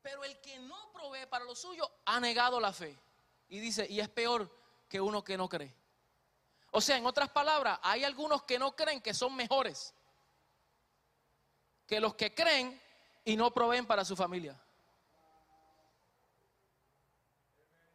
Pero 0.02 0.22
el 0.24 0.40
que 0.40 0.58
no 0.60 0.92
provee 0.92 1.26
para 1.26 1.44
lo 1.44 1.54
suyo 1.54 1.90
ha 2.04 2.20
negado 2.20 2.60
la 2.60 2.72
fe. 2.72 2.96
Y 3.48 3.58
dice, 3.58 3.86
y 3.88 4.00
es 4.00 4.08
peor 4.08 4.50
que 4.88 5.00
uno 5.00 5.24
que 5.24 5.36
no 5.36 5.48
cree. 5.48 5.74
O 6.70 6.80
sea, 6.80 6.96
en 6.96 7.06
otras 7.06 7.30
palabras, 7.30 7.78
hay 7.82 8.04
algunos 8.04 8.42
que 8.42 8.58
no 8.58 8.76
creen 8.76 9.00
que 9.00 9.14
son 9.14 9.34
mejores 9.34 9.94
que 11.86 12.00
los 12.00 12.14
que 12.14 12.34
creen 12.34 12.80
y 13.24 13.36
no 13.36 13.52
proveen 13.52 13.86
para 13.86 14.04
su 14.04 14.16
familia. 14.16 14.60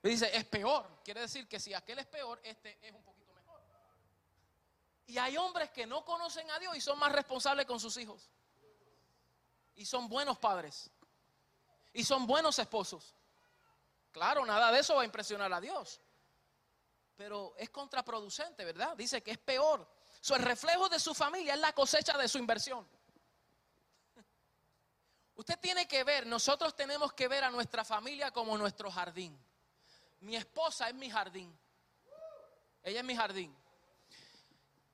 Y 0.03 0.09
dice, 0.09 0.35
es 0.35 0.45
peor. 0.45 0.87
Quiere 1.03 1.21
decir 1.21 1.47
que 1.47 1.59
si 1.59 1.73
aquel 1.73 1.99
es 1.99 2.07
peor, 2.07 2.39
este 2.43 2.77
es 2.81 2.93
un. 2.93 3.10
Y 5.05 5.17
hay 5.17 5.37
hombres 5.37 5.71
que 5.71 5.85
no 5.85 6.05
conocen 6.05 6.49
a 6.51 6.59
Dios 6.59 6.75
y 6.75 6.81
son 6.81 6.97
más 6.99 7.11
responsables 7.11 7.65
con 7.65 7.79
sus 7.79 7.97
hijos. 7.97 8.29
Y 9.75 9.85
son 9.85 10.07
buenos 10.07 10.37
padres 10.37 10.91
y 11.93 12.03
son 12.03 12.25
buenos 12.25 12.57
esposos. 12.59 13.15
Claro, 14.11 14.45
nada 14.45 14.71
de 14.71 14.79
eso 14.79 14.95
va 14.95 15.01
a 15.01 15.05
impresionar 15.05 15.51
a 15.53 15.61
Dios. 15.61 16.01
Pero 17.15 17.53
es 17.57 17.69
contraproducente, 17.69 18.65
¿verdad? 18.65 18.95
Dice 18.97 19.21
que 19.21 19.31
es 19.31 19.37
peor. 19.37 19.87
Su 20.19 20.35
el 20.35 20.41
reflejo 20.41 20.89
de 20.89 20.99
su 20.99 21.13
familia 21.13 21.53
es 21.53 21.59
la 21.59 21.73
cosecha 21.73 22.17
de 22.17 22.27
su 22.27 22.37
inversión. 22.37 22.87
Usted 25.35 25.59
tiene 25.59 25.87
que 25.87 26.03
ver, 26.03 26.25
nosotros 26.27 26.75
tenemos 26.75 27.13
que 27.13 27.27
ver 27.27 27.43
a 27.43 27.51
nuestra 27.51 27.83
familia 27.85 28.31
como 28.31 28.57
nuestro 28.57 28.91
jardín. 28.91 29.37
Mi 30.19 30.35
esposa 30.35 30.89
es 30.89 30.95
mi 30.95 31.09
jardín. 31.09 31.57
Ella 32.83 32.99
es 32.99 33.05
mi 33.05 33.15
jardín. 33.15 33.55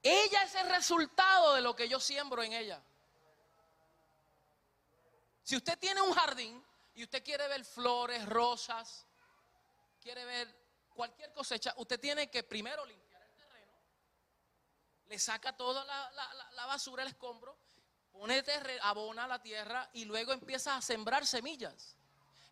Ella 0.09 0.43
es 0.43 0.55
el 0.55 0.69
resultado 0.69 1.55
de 1.55 1.61
lo 1.61 1.75
que 1.75 1.89
yo 1.89 1.99
siembro 1.99 2.41
en 2.41 2.53
ella. 2.53 2.81
Si 5.43 5.57
usted 5.57 5.77
tiene 5.77 6.01
un 6.01 6.13
jardín, 6.13 6.63
y 6.95 7.03
usted 7.03 7.21
quiere 7.21 7.45
ver 7.49 7.65
flores, 7.65 8.25
rosas, 8.25 9.05
quiere 10.01 10.23
ver 10.23 10.47
cualquier 10.95 11.33
cosecha, 11.33 11.73
usted 11.75 11.99
tiene 11.99 12.29
que 12.31 12.41
primero 12.41 12.85
limpiar 12.85 13.21
el 13.21 13.33
terreno, 13.35 13.71
le 15.07 15.19
saca 15.19 15.55
toda 15.57 15.83
la, 15.83 16.65
basura, 16.65 17.03
el 17.03 17.09
escombro, 17.09 17.57
pone 18.13 18.41
terreno, 18.43 18.81
abona 18.83 19.27
la 19.27 19.41
tierra 19.41 19.89
y 19.91 20.05
luego 20.05 20.31
empieza 20.31 20.77
a 20.77 20.81
sembrar 20.81 21.27
semillas. 21.27 21.97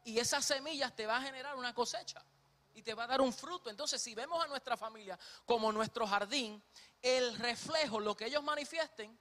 Y 0.04 0.20
esas 0.20 0.44
semillas 0.44 0.94
te 0.94 1.06
va 1.08 1.18
a 1.18 1.22
generar 1.22 1.56
una 1.56 1.74
cosecha 1.74 2.22
y 2.76 2.84
te 2.84 2.94
va 2.94 3.06
a 3.06 3.08
dar 3.08 3.22
un 3.22 3.34
fruto. 3.34 3.70
Entonces, 3.70 4.02
si 4.02 4.14
vemos 4.14 4.44
a 4.44 4.48
nuestra 4.48 4.78
familia 4.78 5.18
como 5.46 5.72
nuestro 5.72 6.06
jardín, 6.06 6.62
el 7.02 7.38
reflejo, 7.38 8.00
lo 8.00 8.16
que 8.16 8.26
ellos 8.26 8.44
manifiesten, 8.44 9.18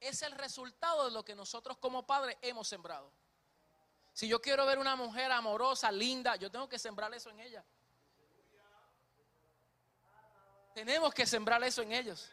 es 0.00 0.22
el 0.22 0.32
resultado 0.32 1.04
de 1.04 1.10
lo 1.10 1.24
que 1.24 1.34
nosotros 1.34 1.76
como 1.78 2.06
padres 2.06 2.36
hemos 2.40 2.66
sembrado. 2.66 3.12
Si 4.14 4.26
yo 4.26 4.40
quiero 4.40 4.64
ver 4.64 4.78
una 4.78 4.96
mujer 4.96 5.30
amorosa, 5.30 5.92
linda, 5.92 6.36
yo 6.36 6.50
tengo 6.50 6.68
que 6.68 6.78
sembrar 6.78 7.12
eso 7.14 7.30
en 7.30 7.40
ella. 7.40 7.64
Tenemos 10.74 11.12
que 11.12 11.26
sembrar 11.26 11.62
eso 11.62 11.82
en 11.82 11.92
ellos. 11.92 12.30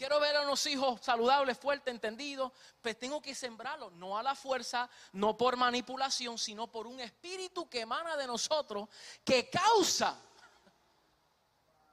Quiero 0.00 0.18
ver 0.18 0.34
a 0.34 0.40
unos 0.40 0.64
hijos 0.64 0.98
saludables, 1.02 1.58
fuertes, 1.58 1.92
entendidos, 1.92 2.52
pues 2.80 2.98
tengo 2.98 3.20
que 3.20 3.34
sembrarlos, 3.34 3.92
no 3.92 4.16
a 4.16 4.22
la 4.22 4.34
fuerza, 4.34 4.88
no 5.12 5.36
por 5.36 5.58
manipulación, 5.58 6.38
sino 6.38 6.68
por 6.68 6.86
un 6.86 7.00
espíritu 7.00 7.68
que 7.68 7.82
emana 7.82 8.16
de 8.16 8.26
nosotros, 8.26 8.88
que 9.22 9.50
causa 9.50 10.18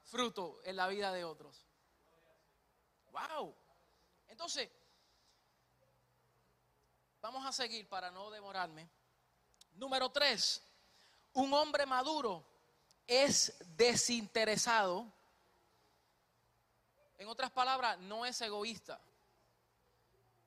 fruto 0.05 0.61
en 0.63 0.77
la 0.77 0.87
vida 0.87 1.11
de 1.11 1.25
otros. 1.25 1.65
Wow. 3.11 3.53
Entonces, 4.29 4.69
vamos 7.19 7.45
a 7.45 7.51
seguir 7.51 7.89
para 7.89 8.09
no 8.09 8.31
demorarme. 8.31 8.89
Número 9.73 10.09
tres, 10.13 10.63
un 11.33 11.53
hombre 11.53 11.85
maduro 11.85 12.45
es 13.05 13.53
desinteresado 13.75 15.11
en 17.17 17.27
otras 17.27 17.51
palabras, 17.51 17.97
no 17.99 18.25
es 18.25 18.39
egoísta. 18.41 18.99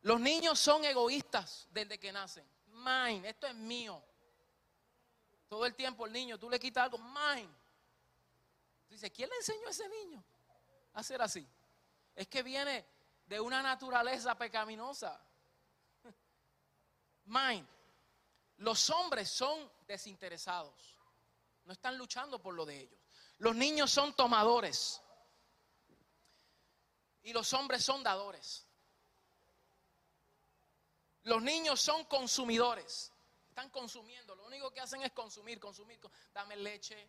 Los 0.02 0.20
niños 0.20 0.58
son 0.58 0.84
egoístas 0.84 1.66
desde 1.70 1.98
que 1.98 2.12
nacen. 2.12 2.46
Mine, 2.68 3.28
esto 3.28 3.46
es 3.46 3.54
mío. 3.54 4.02
Todo 5.48 5.66
el 5.66 5.74
tiempo 5.74 6.06
el 6.06 6.12
niño, 6.12 6.38
tú 6.38 6.48
le 6.48 6.58
quitas 6.58 6.84
algo, 6.84 6.98
mine. 6.98 7.50
Tú 8.88 8.94
dices, 8.94 9.10
¿quién 9.10 9.28
le 9.28 9.36
enseñó 9.36 9.66
a 9.66 9.70
ese 9.70 9.88
niño 9.88 10.22
a 10.94 11.02
ser 11.02 11.20
así? 11.20 11.46
Es 12.14 12.28
que 12.28 12.42
viene 12.42 12.86
de 13.26 13.40
una 13.40 13.62
naturaleza 13.62 14.36
pecaminosa. 14.36 15.20
Mine. 17.26 17.66
Los 18.58 18.90
hombres 18.90 19.30
son 19.30 19.70
desinteresados. 19.86 20.98
No 21.64 21.72
están 21.72 21.96
luchando 21.96 22.40
por 22.40 22.54
lo 22.54 22.66
de 22.66 22.80
ellos. 22.80 23.00
Los 23.38 23.54
niños 23.54 23.90
son 23.90 24.12
tomadores. 24.14 25.00
Y 27.22 27.32
los 27.32 27.52
hombres 27.52 27.84
son 27.84 28.02
dadores. 28.02 28.64
Los 31.24 31.42
niños 31.42 31.80
son 31.80 32.04
consumidores. 32.04 33.12
Están 33.48 33.70
consumiendo. 33.70 34.34
Lo 34.34 34.46
único 34.46 34.70
que 34.70 34.80
hacen 34.80 35.02
es 35.02 35.12
consumir, 35.12 35.60
consumir. 35.60 36.00
Dame 36.32 36.56
leche, 36.56 37.08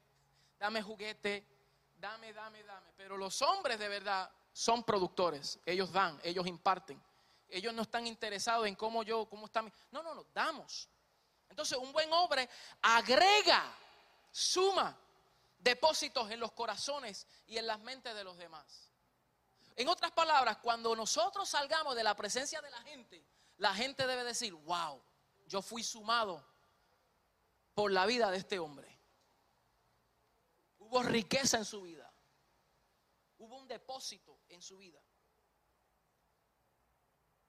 dame 0.60 0.82
juguete, 0.82 1.46
dame, 1.98 2.34
dame, 2.34 2.64
dame. 2.64 2.92
Pero 2.98 3.18
los 3.18 3.42
hombres 3.42 3.80
de 3.80 3.88
verdad 3.88 4.30
son 4.52 4.84
productores. 4.84 5.60
Ellos 5.66 5.92
dan, 5.92 6.20
ellos 6.24 6.46
imparten. 6.46 7.02
Ellos 7.48 7.74
no 7.74 7.84
están 7.84 8.08
interesados 8.08 8.68
en 8.68 8.76
cómo 8.76 9.04
yo, 9.04 9.26
cómo 9.26 9.46
está 9.46 9.62
mi. 9.62 9.72
No, 9.92 10.02
no, 10.04 10.14
no, 10.14 10.26
damos. 10.34 10.90
Entonces, 11.50 11.78
un 11.78 11.92
buen 11.92 12.12
hombre 12.14 12.50
agrega, 12.82 13.74
suma 14.32 14.98
depósitos 15.60 16.32
en 16.32 16.40
los 16.40 16.52
corazones 16.54 17.28
y 17.48 17.58
en 17.58 17.68
las 17.68 17.80
mentes 17.80 18.16
de 18.16 18.24
los 18.24 18.38
demás. 18.38 18.91
En 19.76 19.88
otras 19.88 20.12
palabras, 20.12 20.58
cuando 20.58 20.96
nosotros 20.96 21.48
salgamos 21.50 21.96
de 21.96 22.04
la 22.04 22.16
presencia 22.16 22.62
de 22.62 22.70
la 22.70 22.82
gente, 22.82 23.26
la 23.58 23.74
gente 23.74 24.06
debe 24.06 24.24
decir, 24.24 24.54
wow, 24.54 25.02
yo 25.48 25.62
fui 25.62 25.84
sumado 25.84 26.46
por 27.74 27.92
la 27.92 28.06
vida 28.06 28.30
de 28.32 28.38
este 28.38 28.60
hombre. 28.60 29.00
Hubo 30.80 31.04
riqueza 31.04 31.58
en 31.58 31.66
su 31.66 31.82
vida. 31.82 32.12
Hubo 33.38 33.58
un 33.58 33.68
depósito 33.68 34.40
en 34.50 34.62
su 34.62 34.78
vida. 34.78 35.02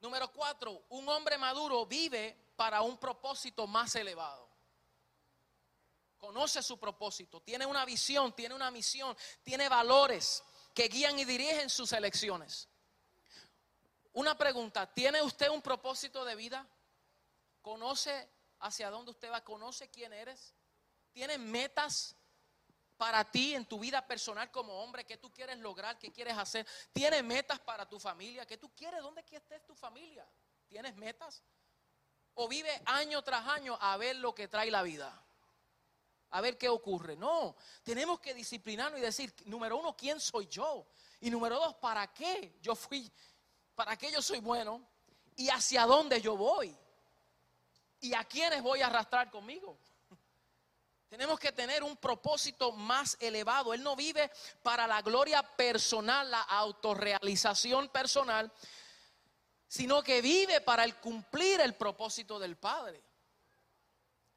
Número 0.00 0.32
cuatro, 0.32 0.84
un 0.88 1.08
hombre 1.08 1.38
maduro 1.38 1.86
vive 1.86 2.52
para 2.56 2.82
un 2.82 2.98
propósito 2.98 3.66
más 3.66 3.94
elevado. 3.94 4.48
Conoce 6.18 6.62
su 6.62 6.78
propósito, 6.78 7.40
tiene 7.40 7.66
una 7.66 7.84
visión, 7.84 8.32
tiene 8.32 8.54
una 8.54 8.70
misión, 8.70 9.16
tiene 9.42 9.68
valores 9.68 10.42
que 10.74 10.88
guían 10.88 11.18
y 11.18 11.24
dirigen 11.24 11.68
sus 11.70 11.92
elecciones. 11.92 12.68
Una 14.12 14.36
pregunta, 14.36 14.92
¿tiene 14.92 15.22
usted 15.22 15.48
un 15.48 15.62
propósito 15.62 16.24
de 16.24 16.34
vida? 16.34 16.66
¿Conoce 17.62 18.30
hacia 18.60 18.90
dónde 18.90 19.10
usted 19.10 19.30
va? 19.30 19.42
¿Conoce 19.42 19.88
quién 19.90 20.12
eres? 20.12 20.54
¿Tiene 21.12 21.38
metas 21.38 22.14
para 22.96 23.24
ti 23.24 23.54
en 23.54 23.64
tu 23.64 23.78
vida 23.78 24.06
personal 24.06 24.50
como 24.50 24.82
hombre? 24.82 25.04
¿Qué 25.04 25.16
tú 25.16 25.30
quieres 25.30 25.58
lograr? 25.58 25.98
¿Qué 25.98 26.12
quieres 26.12 26.36
hacer? 26.36 26.66
¿Tiene 26.92 27.22
metas 27.22 27.58
para 27.60 27.88
tu 27.88 27.98
familia? 27.98 28.46
¿Qué 28.46 28.58
tú 28.58 28.70
quieres? 28.74 29.00
¿Dónde 29.00 29.24
estés 29.30 29.64
tu 29.64 29.74
familia? 29.74 30.26
¿Tienes 30.68 30.94
metas? 30.96 31.42
¿O 32.34 32.48
vive 32.48 32.82
año 32.86 33.22
tras 33.22 33.46
año 33.46 33.76
a 33.80 33.96
ver 33.96 34.16
lo 34.16 34.34
que 34.34 34.48
trae 34.48 34.70
la 34.70 34.82
vida? 34.82 35.22
A 36.32 36.40
ver 36.40 36.58
qué 36.58 36.68
ocurre. 36.68 37.16
No, 37.16 37.54
tenemos 37.82 38.18
que 38.20 38.34
disciplinarnos 38.34 38.98
y 38.98 39.02
decir, 39.02 39.32
número 39.44 39.76
uno, 39.76 39.96
¿quién 39.96 40.18
soy 40.18 40.46
yo? 40.48 40.86
Y 41.20 41.30
número 41.30 41.56
dos, 41.56 41.74
¿para 41.76 42.12
qué 42.12 42.58
yo 42.60 42.74
fui? 42.74 43.10
¿Para 43.74 43.96
qué 43.96 44.10
yo 44.10 44.20
soy 44.20 44.40
bueno? 44.40 44.82
¿Y 45.36 45.48
hacia 45.50 45.84
dónde 45.84 46.20
yo 46.20 46.36
voy? 46.36 46.74
¿Y 48.00 48.14
a 48.14 48.24
quiénes 48.24 48.62
voy 48.62 48.80
a 48.80 48.86
arrastrar 48.86 49.30
conmigo? 49.30 49.78
Tenemos 51.08 51.38
que 51.38 51.52
tener 51.52 51.82
un 51.82 51.96
propósito 51.98 52.72
más 52.72 53.16
elevado. 53.20 53.74
Él 53.74 53.82
no 53.82 53.94
vive 53.94 54.30
para 54.62 54.86
la 54.86 55.02
gloria 55.02 55.42
personal, 55.42 56.30
la 56.30 56.42
autorrealización 56.42 57.90
personal, 57.90 58.50
sino 59.68 60.02
que 60.02 60.22
vive 60.22 60.62
para 60.62 60.84
el 60.84 60.96
cumplir 60.96 61.60
el 61.60 61.74
propósito 61.74 62.38
del 62.38 62.56
Padre. 62.56 63.02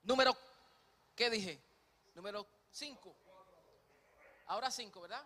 Número, 0.03 0.37
¿qué 1.15 1.29
dije? 1.29 1.64
Número 2.16 2.47
5. 2.72 3.16
Ahora 4.47 4.72
5, 4.72 5.01
¿verdad? 5.01 5.24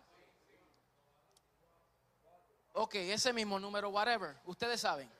Ok, 2.72 2.94
ese 2.96 3.32
mismo 3.32 3.58
número, 3.58 3.88
whatever. 3.90 4.40
Ustedes 4.44 4.80
saben. 4.80 5.10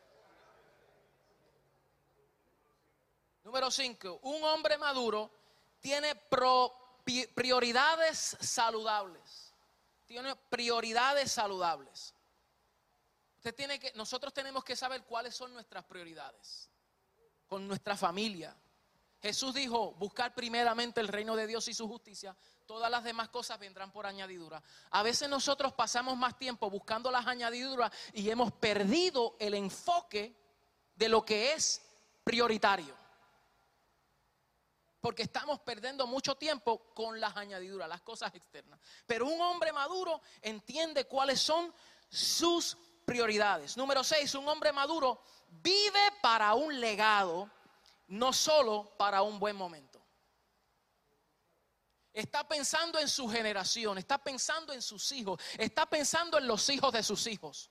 Número 3.44 3.70
5. 3.70 4.20
Un 4.22 4.44
hombre 4.44 4.76
maduro 4.78 5.30
tiene 5.80 6.14
prioridades 7.34 8.36
saludables. 8.40 9.54
Tiene 10.06 10.34
prioridades 10.36 11.32
saludables. 11.32 12.14
Usted 13.36 13.54
tiene 13.54 13.78
que, 13.78 13.92
nosotros 13.94 14.34
tenemos 14.34 14.64
que 14.64 14.76
saber 14.76 15.04
cuáles 15.04 15.34
son 15.34 15.52
nuestras 15.54 15.84
prioridades. 15.84 16.68
Con 17.46 17.66
nuestra 17.66 17.96
familia, 17.96 18.56
Jesús 19.20 19.54
dijo, 19.54 19.92
buscar 19.92 20.34
primeramente 20.34 21.00
el 21.00 21.08
reino 21.08 21.36
de 21.36 21.46
Dios 21.46 21.68
y 21.68 21.74
su 21.74 21.86
justicia, 21.86 22.34
todas 22.64 22.90
las 22.90 23.04
demás 23.04 23.28
cosas 23.28 23.58
vendrán 23.58 23.92
por 23.92 24.06
añadidura. 24.06 24.62
A 24.90 25.02
veces 25.02 25.28
nosotros 25.28 25.74
pasamos 25.74 26.16
más 26.16 26.38
tiempo 26.38 26.70
buscando 26.70 27.10
las 27.10 27.26
añadiduras 27.26 27.92
y 28.14 28.30
hemos 28.30 28.52
perdido 28.52 29.36
el 29.38 29.54
enfoque 29.54 30.34
de 30.94 31.08
lo 31.08 31.24
que 31.24 31.52
es 31.52 31.82
prioritario. 32.24 32.94
Porque 35.00 35.22
estamos 35.22 35.60
perdiendo 35.60 36.06
mucho 36.06 36.34
tiempo 36.36 36.92
con 36.94 37.20
las 37.20 37.36
añadiduras, 37.36 37.88
las 37.88 38.02
cosas 38.02 38.34
externas. 38.34 38.80
Pero 39.06 39.26
un 39.26 39.40
hombre 39.40 39.72
maduro 39.72 40.20
entiende 40.40 41.06
cuáles 41.06 41.40
son 41.40 41.74
sus 42.08 42.76
prioridades. 43.04 43.76
Número 43.76 44.02
seis, 44.04 44.34
un 44.34 44.48
hombre 44.48 44.72
maduro 44.72 45.22
vive 45.48 46.12
para 46.22 46.54
un 46.54 46.80
legado 46.80 47.50
no 48.10 48.32
solo 48.32 48.96
para 48.96 49.22
un 49.22 49.38
buen 49.38 49.56
momento. 49.56 50.04
Está 52.12 52.46
pensando 52.46 52.98
en 52.98 53.08
su 53.08 53.28
generación, 53.28 53.98
está 53.98 54.18
pensando 54.18 54.72
en 54.72 54.82
sus 54.82 55.12
hijos, 55.12 55.40
está 55.56 55.86
pensando 55.86 56.36
en 56.38 56.46
los 56.48 56.68
hijos 56.70 56.92
de 56.92 57.04
sus 57.04 57.26
hijos. 57.28 57.70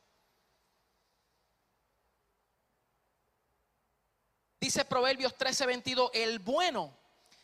Dice 4.62 4.86
Proverbios 4.86 5.36
13:22, 5.38 6.12
el 6.14 6.40
bueno 6.40 6.98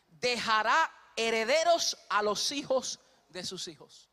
dejará 0.08 0.90
herederos 1.18 1.98
a 2.10 2.22
los 2.22 2.52
hijos 2.54 3.00
de 3.28 3.44
sus 3.44 3.68
hijos. 3.68 4.10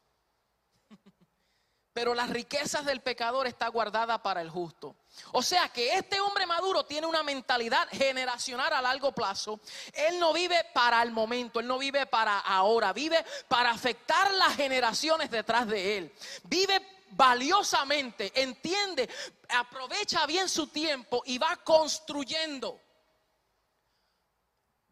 Pero 1.92 2.14
las 2.14 2.30
riquezas 2.30 2.86
del 2.86 3.02
pecador 3.02 3.46
está 3.46 3.68
guardada 3.68 4.22
para 4.22 4.40
el 4.40 4.48
justo. 4.48 4.96
O 5.32 5.42
sea 5.42 5.68
que 5.68 5.94
este 5.94 6.20
hombre 6.20 6.46
maduro 6.46 6.84
tiene 6.84 7.06
una 7.06 7.22
mentalidad 7.22 7.86
generacional 7.90 8.72
a 8.72 8.80
largo 8.80 9.12
plazo. 9.12 9.60
Él 9.92 10.18
no 10.18 10.32
vive 10.32 10.64
para 10.72 11.02
el 11.02 11.10
momento, 11.10 11.60
él 11.60 11.66
no 11.66 11.78
vive 11.78 12.06
para 12.06 12.38
ahora, 12.38 12.92
vive 12.94 13.22
para 13.46 13.70
afectar 13.70 14.32
las 14.32 14.56
generaciones 14.56 15.30
detrás 15.30 15.66
de 15.66 15.98
él. 15.98 16.12
Vive 16.44 16.80
valiosamente, 17.10 18.32
entiende, 18.40 19.08
aprovecha 19.50 20.24
bien 20.26 20.48
su 20.48 20.68
tiempo 20.68 21.22
y 21.26 21.38
va 21.38 21.56
construyendo. 21.56 22.80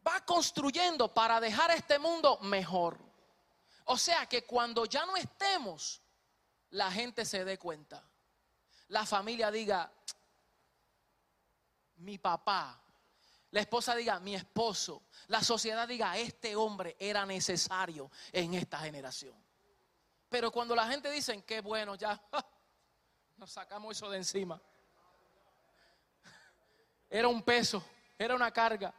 Va 0.07 0.23
construyendo 0.25 1.13
para 1.13 1.39
dejar 1.39 1.71
este 1.71 1.99
mundo 1.99 2.37
mejor. 2.41 2.97
O 3.85 3.97
sea 3.97 4.25
que 4.27 4.43
cuando 4.43 4.85
ya 4.85 5.05
no 5.05 5.15
estemos, 5.17 6.00
la 6.71 6.91
gente 6.91 7.25
se 7.25 7.43
dé 7.45 7.57
cuenta. 7.57 8.03
La 8.89 9.05
familia 9.05 9.51
diga, 9.51 9.91
mi 11.97 12.17
papá. 12.17 12.77
La 13.51 13.61
esposa 13.61 13.95
diga, 13.95 14.19
mi 14.19 14.35
esposo. 14.35 15.03
La 15.27 15.43
sociedad 15.43 15.87
diga, 15.87 16.17
este 16.17 16.55
hombre 16.55 16.95
era 16.99 17.25
necesario 17.25 18.11
en 18.31 18.53
esta 18.53 18.79
generación. 18.79 19.35
Pero 20.29 20.51
cuando 20.51 20.75
la 20.75 20.87
gente 20.87 21.11
dice, 21.11 21.41
qué 21.43 21.61
bueno, 21.61 21.95
ya, 21.95 22.21
Nos 23.37 23.51
sacamos 23.51 23.97
eso 23.97 24.07
de 24.07 24.17
encima. 24.17 24.61
Era 27.09 27.27
un 27.27 27.41
peso, 27.41 27.83
era 28.15 28.35
una 28.35 28.51
carga. 28.51 28.93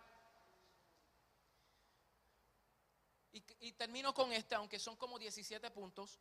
Y, 3.33 3.43
y 3.61 3.73
termino 3.73 4.13
con 4.13 4.33
este, 4.33 4.57
aunque 4.57 4.81
son 4.81 4.97
como 4.97 5.17
17 5.17 5.71
puntos 5.71 6.19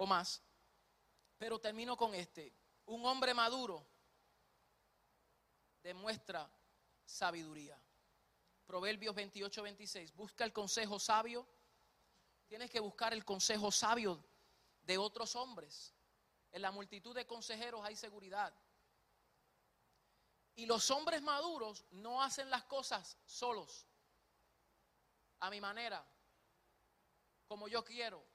o 0.00 0.06
más. 0.06 0.42
Pero 1.38 1.58
termino 1.58 1.94
con 1.96 2.14
este. 2.14 2.54
Un 2.86 3.04
hombre 3.04 3.34
maduro 3.34 3.86
demuestra 5.82 6.50
sabiduría. 7.04 7.78
Proverbios 8.66 9.14
28, 9.14 9.62
26. 9.62 10.14
Busca 10.14 10.44
el 10.44 10.54
consejo 10.54 10.98
sabio. 10.98 11.46
Tienes 12.46 12.70
que 12.70 12.80
buscar 12.80 13.12
el 13.12 13.24
consejo 13.26 13.70
sabio 13.70 14.24
de 14.82 14.96
otros 14.96 15.36
hombres. 15.36 15.94
En 16.50 16.62
la 16.62 16.70
multitud 16.70 17.14
de 17.14 17.26
consejeros 17.26 17.84
hay 17.84 17.94
seguridad. 17.94 18.54
Y 20.54 20.64
los 20.64 20.90
hombres 20.90 21.20
maduros 21.20 21.84
no 21.90 22.22
hacen 22.22 22.48
las 22.48 22.64
cosas 22.64 23.18
solos, 23.24 23.86
a 25.40 25.48
mi 25.50 25.60
manera, 25.60 26.04
como 27.46 27.68
yo 27.68 27.84
quiero. 27.84 28.29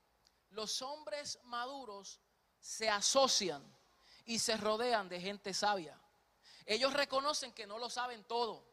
Los 0.56 0.82
hombres 0.82 1.38
maduros 1.44 2.22
se 2.62 2.90
asocian 2.90 3.62
y 4.24 4.40
se 4.40 4.56
rodean 4.56 5.10
de 5.10 5.20
gente 5.20 5.54
sabia. 5.54 6.00
Ellos 6.66 6.94
reconocen 6.94 7.52
que 7.52 7.68
no 7.68 7.78
lo 7.78 7.90
saben 7.90 8.24
todo. 8.24 8.66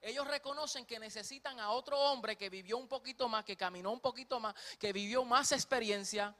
Ellos 0.00 0.26
reconocen 0.26 0.84
que 0.84 0.98
necesitan 0.98 1.60
a 1.60 1.70
otro 1.70 1.96
hombre 1.96 2.36
que 2.36 2.50
vivió 2.50 2.76
un 2.76 2.88
poquito 2.88 3.28
más, 3.28 3.44
que 3.44 3.56
caminó 3.56 3.92
un 3.92 4.00
poquito 4.00 4.40
más, 4.40 4.56
que 4.80 4.92
vivió 4.92 5.24
más 5.24 5.52
experiencia, 5.52 6.34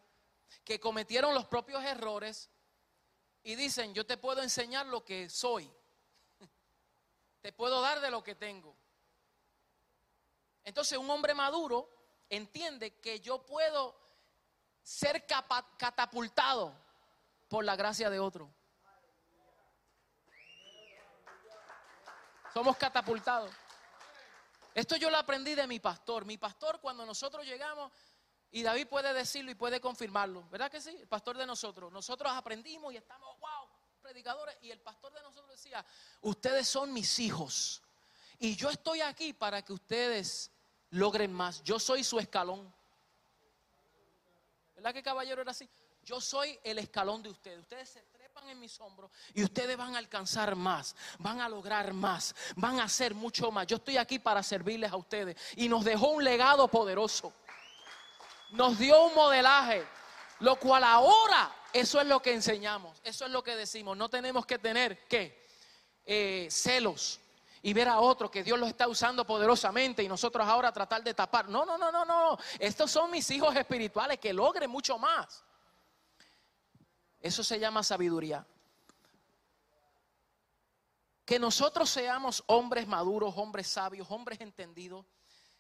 que 0.65 0.81
cometieron 0.81 1.33
los 1.33 1.47
propios 1.47 1.85
errores 1.85 2.51
y 3.45 3.55
dicen, 3.55 3.95
yo 3.95 4.05
te 4.05 4.17
puedo 4.17 4.43
enseñar 4.43 4.87
lo 4.87 5.05
que 5.05 5.31
soy. 5.31 5.73
Te 7.41 7.53
puedo 7.53 7.81
dar 7.81 8.01
de 8.01 8.11
lo 8.11 8.25
que 8.25 8.35
tengo. 8.35 8.77
Entonces 10.65 10.99
un 10.99 11.09
hombre 11.09 11.35
maduro 11.35 11.89
entiende 12.29 12.97
que 12.97 13.21
yo 13.21 13.47
puedo 13.47 14.06
ser 14.87 15.27
catapultado 15.27 16.73
por 17.49 17.65
la 17.65 17.75
gracia 17.75 18.09
de 18.09 18.21
otro. 18.21 18.49
Somos 22.55 22.77
catapultados. 22.77 23.53
Esto 24.73 24.95
yo 24.95 25.11
lo 25.11 25.17
aprendí 25.17 25.57
de 25.57 25.67
mi 25.67 25.81
pastor. 25.81 26.25
Mi 26.25 26.39
pastor 26.39 26.81
cuando 26.81 27.05
nosotros 27.05 27.45
llegamos, 27.45 27.91
y 28.53 28.63
David 28.63 28.87
puede 28.87 29.13
decirlo 29.13 29.51
y 29.51 29.57
puede 29.57 29.81
confirmarlo, 29.81 30.49
¿verdad 30.51 30.71
que 30.71 30.81
sí? 30.81 30.97
El 31.01 31.09
pastor 31.09 31.37
de 31.37 31.47
nosotros. 31.47 31.93
Nosotros 31.93 32.31
aprendimos 32.33 32.93
y 32.93 32.97
estamos, 32.97 33.37
wow, 33.41 33.69
predicadores. 34.01 34.57
Y 34.63 34.71
el 34.71 34.81
pastor 34.81 35.13
de 35.13 35.21
nosotros 35.21 35.51
decía, 35.51 35.85
ustedes 36.21 36.69
son 36.69 36.93
mis 36.93 37.19
hijos. 37.19 37.83
Y 38.39 38.55
yo 38.55 38.71
estoy 38.71 39.01
aquí 39.01 39.33
para 39.33 39.63
que 39.63 39.73
ustedes 39.73 40.53
logren 40.91 41.33
más. 41.33 41.61
Yo 41.65 41.81
soy 41.81 42.05
su 42.05 42.21
escalón. 42.21 42.73
¿Verdad 44.77 44.93
que 44.93 45.03
caballero 45.03 45.41
era 45.41 45.51
así? 45.51 45.69
Yo 46.03 46.21
soy 46.21 46.59
el 46.63 46.79
escalón 46.79 47.23
de 47.23 47.31
ustedes. 47.31 47.61
Ustedes 47.61 47.89
se 47.89 48.03
trepan 48.03 48.49
en 48.49 48.61
mis 48.61 48.79
hombros 48.81 49.11
y 49.35 49.43
ustedes 49.43 49.77
van 49.77 49.97
a 49.97 49.99
alcanzar 49.99 50.55
más, 50.55 50.95
van 51.19 51.41
a 51.41 51.49
lograr 51.49 51.93
más, 51.95 52.35
van 52.55 52.79
a 52.79 52.85
hacer 52.85 53.15
mucho 53.15 53.51
más. 53.51 53.67
Yo 53.67 53.79
estoy 53.79 53.97
aquí 53.97 54.19
para 54.19 54.43
servirles 54.43 54.93
a 54.93 54.97
ustedes. 54.97 55.37
Y 55.57 55.69
nos 55.69 55.85
dejó 55.85 56.11
un 56.11 56.23
legado 56.23 56.69
poderoso. 56.69 57.33
Nos 58.51 58.79
dio 58.79 59.07
un 59.07 59.15
modelaje, 59.15 59.85
lo 60.41 60.57
cual 60.57 60.85
ahora 60.85 61.53
eso 61.73 62.01
es 62.01 62.07
lo 62.07 62.21
que 62.21 62.33
enseñamos, 62.33 63.01
eso 63.03 63.25
es 63.25 63.31
lo 63.33 63.43
que 63.43 63.57
decimos. 63.57 63.97
No 63.97 64.09
tenemos 64.09 64.47
que 64.47 64.59
tener, 64.59 65.09
¿qué? 65.09 65.45
Eh, 66.05 66.47
celos 66.51 67.19
y 67.67 67.73
ver 67.73 67.89
a 67.89 67.99
otro 67.99 68.31
que 68.31 68.45
Dios 68.45 68.61
lo 68.61 68.67
está 68.67 68.87
usando 68.87 69.27
poderosamente 69.27 70.01
y 70.01 70.07
nosotros 70.07 70.47
ahora 70.47 70.71
tratar 70.71 71.03
de 71.03 71.13
tapar. 71.15 71.49
No, 71.49 71.67
no, 71.67 71.77
no, 71.77 71.91
no, 71.91 72.05
no. 72.05 72.39
Estos 72.61 72.93
son 72.93 73.11
mis 73.11 73.29
hijos 73.33 73.57
espirituales 73.57 74.21
que 74.21 74.33
logren 74.33 74.71
mucho 74.71 74.97
más. 74.99 75.43
Eso 77.21 77.43
se 77.43 77.59
llama 77.59 77.83
sabiduría. 77.83 78.47
Que 81.25 81.41
nosotros 81.41 81.91
seamos 81.91 82.45
hombres 82.47 82.87
maduros, 82.87 83.35
hombres 83.37 83.67
sabios, 83.67 84.07
hombres 84.13 84.41
entendidos, 84.41 85.05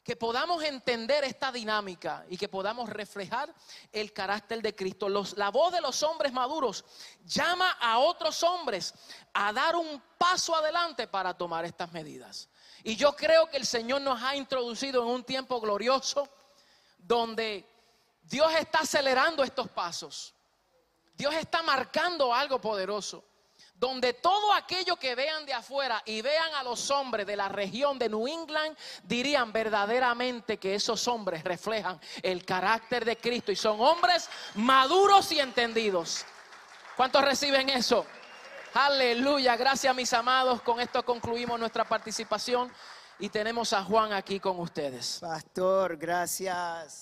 que 0.07 0.14
podamos 0.14 0.62
entender 0.62 1.24
esta 1.24 1.50
dinámica 1.50 2.24
y 2.30 2.38
que 2.38 2.48
podamos 2.48 2.88
reflejar 2.88 3.52
el 3.90 4.12
carácter 4.12 4.62
de 4.62 4.72
Cristo. 4.72 5.09
la 5.09 5.50
voz 5.50 5.72
de 5.72 5.80
los 5.80 6.00
hombres 6.04 6.32
maduros 6.32 6.84
llama 7.24 7.72
a 7.72 7.98
otros 7.98 8.40
hombres 8.44 8.94
a 9.34 9.52
dar 9.52 9.74
un 9.74 10.00
paso 10.16 10.54
adelante 10.54 11.09
para 11.09 11.34
tomar 11.34 11.64
estas 11.64 11.90
medidas. 11.90 12.48
Y 12.84 12.94
yo 12.94 13.16
creo 13.16 13.50
que 13.50 13.57
el 13.57 13.66
Señor 13.66 14.00
nos 14.00 14.22
ha 14.22 14.36
introducido 14.36 15.02
en 15.02 15.09
un 15.09 15.24
tiempo 15.24 15.61
glorioso 15.61 16.28
donde 16.98 17.68
Dios 18.22 18.54
está 18.54 18.78
acelerando 18.82 19.42
estos 19.42 19.68
pasos. 19.70 20.32
Dios 21.16 21.34
está 21.34 21.64
marcando 21.64 22.32
algo 22.32 22.61
poderoso. 22.61 23.24
Donde 23.79 24.14
todo 24.14 24.55
aquello 24.55 24.97
que 24.97 25.14
vean 25.14 25.45
de 25.45 25.53
afuera 25.53 26.03
y 26.07 26.22
vean 26.22 26.55
a 26.55 26.62
los 26.62 26.91
hombres 26.91 27.27
de 27.27 27.37
la 27.37 27.49
región 27.49 27.99
de 27.99 28.09
New 28.09 28.27
England, 28.27 28.77
dirían 29.03 29.53
verdaderamente 29.53 30.57
que 30.57 30.74
esos 30.74 31.07
hombres 31.09 31.45
reflejan 31.45 32.01
el 32.22 32.45
carácter 32.45 33.05
de 33.05 33.16
Cristo 33.16 33.53
y 33.53 33.57
son 33.57 33.81
hombres 33.81 34.31
maduros 34.55 35.31
y 35.33 35.41
entendidos. 35.41 36.24
¿Cuántos 36.97 37.22
reciben 37.22 37.68
eso? 37.68 38.07
Aleluya, 38.72 39.57
gracias 39.57 39.95
mis 39.95 40.12
amados. 40.12 40.62
Con 40.62 40.81
esto 40.81 41.05
concluimos 41.05 41.59
nuestra 41.61 41.85
participación 41.85 42.72
y 43.18 43.29
tenemos 43.29 43.72
a 43.72 43.83
Juan 43.83 44.12
aquí 44.12 44.41
con 44.41 44.59
ustedes. 44.61 45.18
Pastor, 45.20 45.97
gracias. 45.97 46.95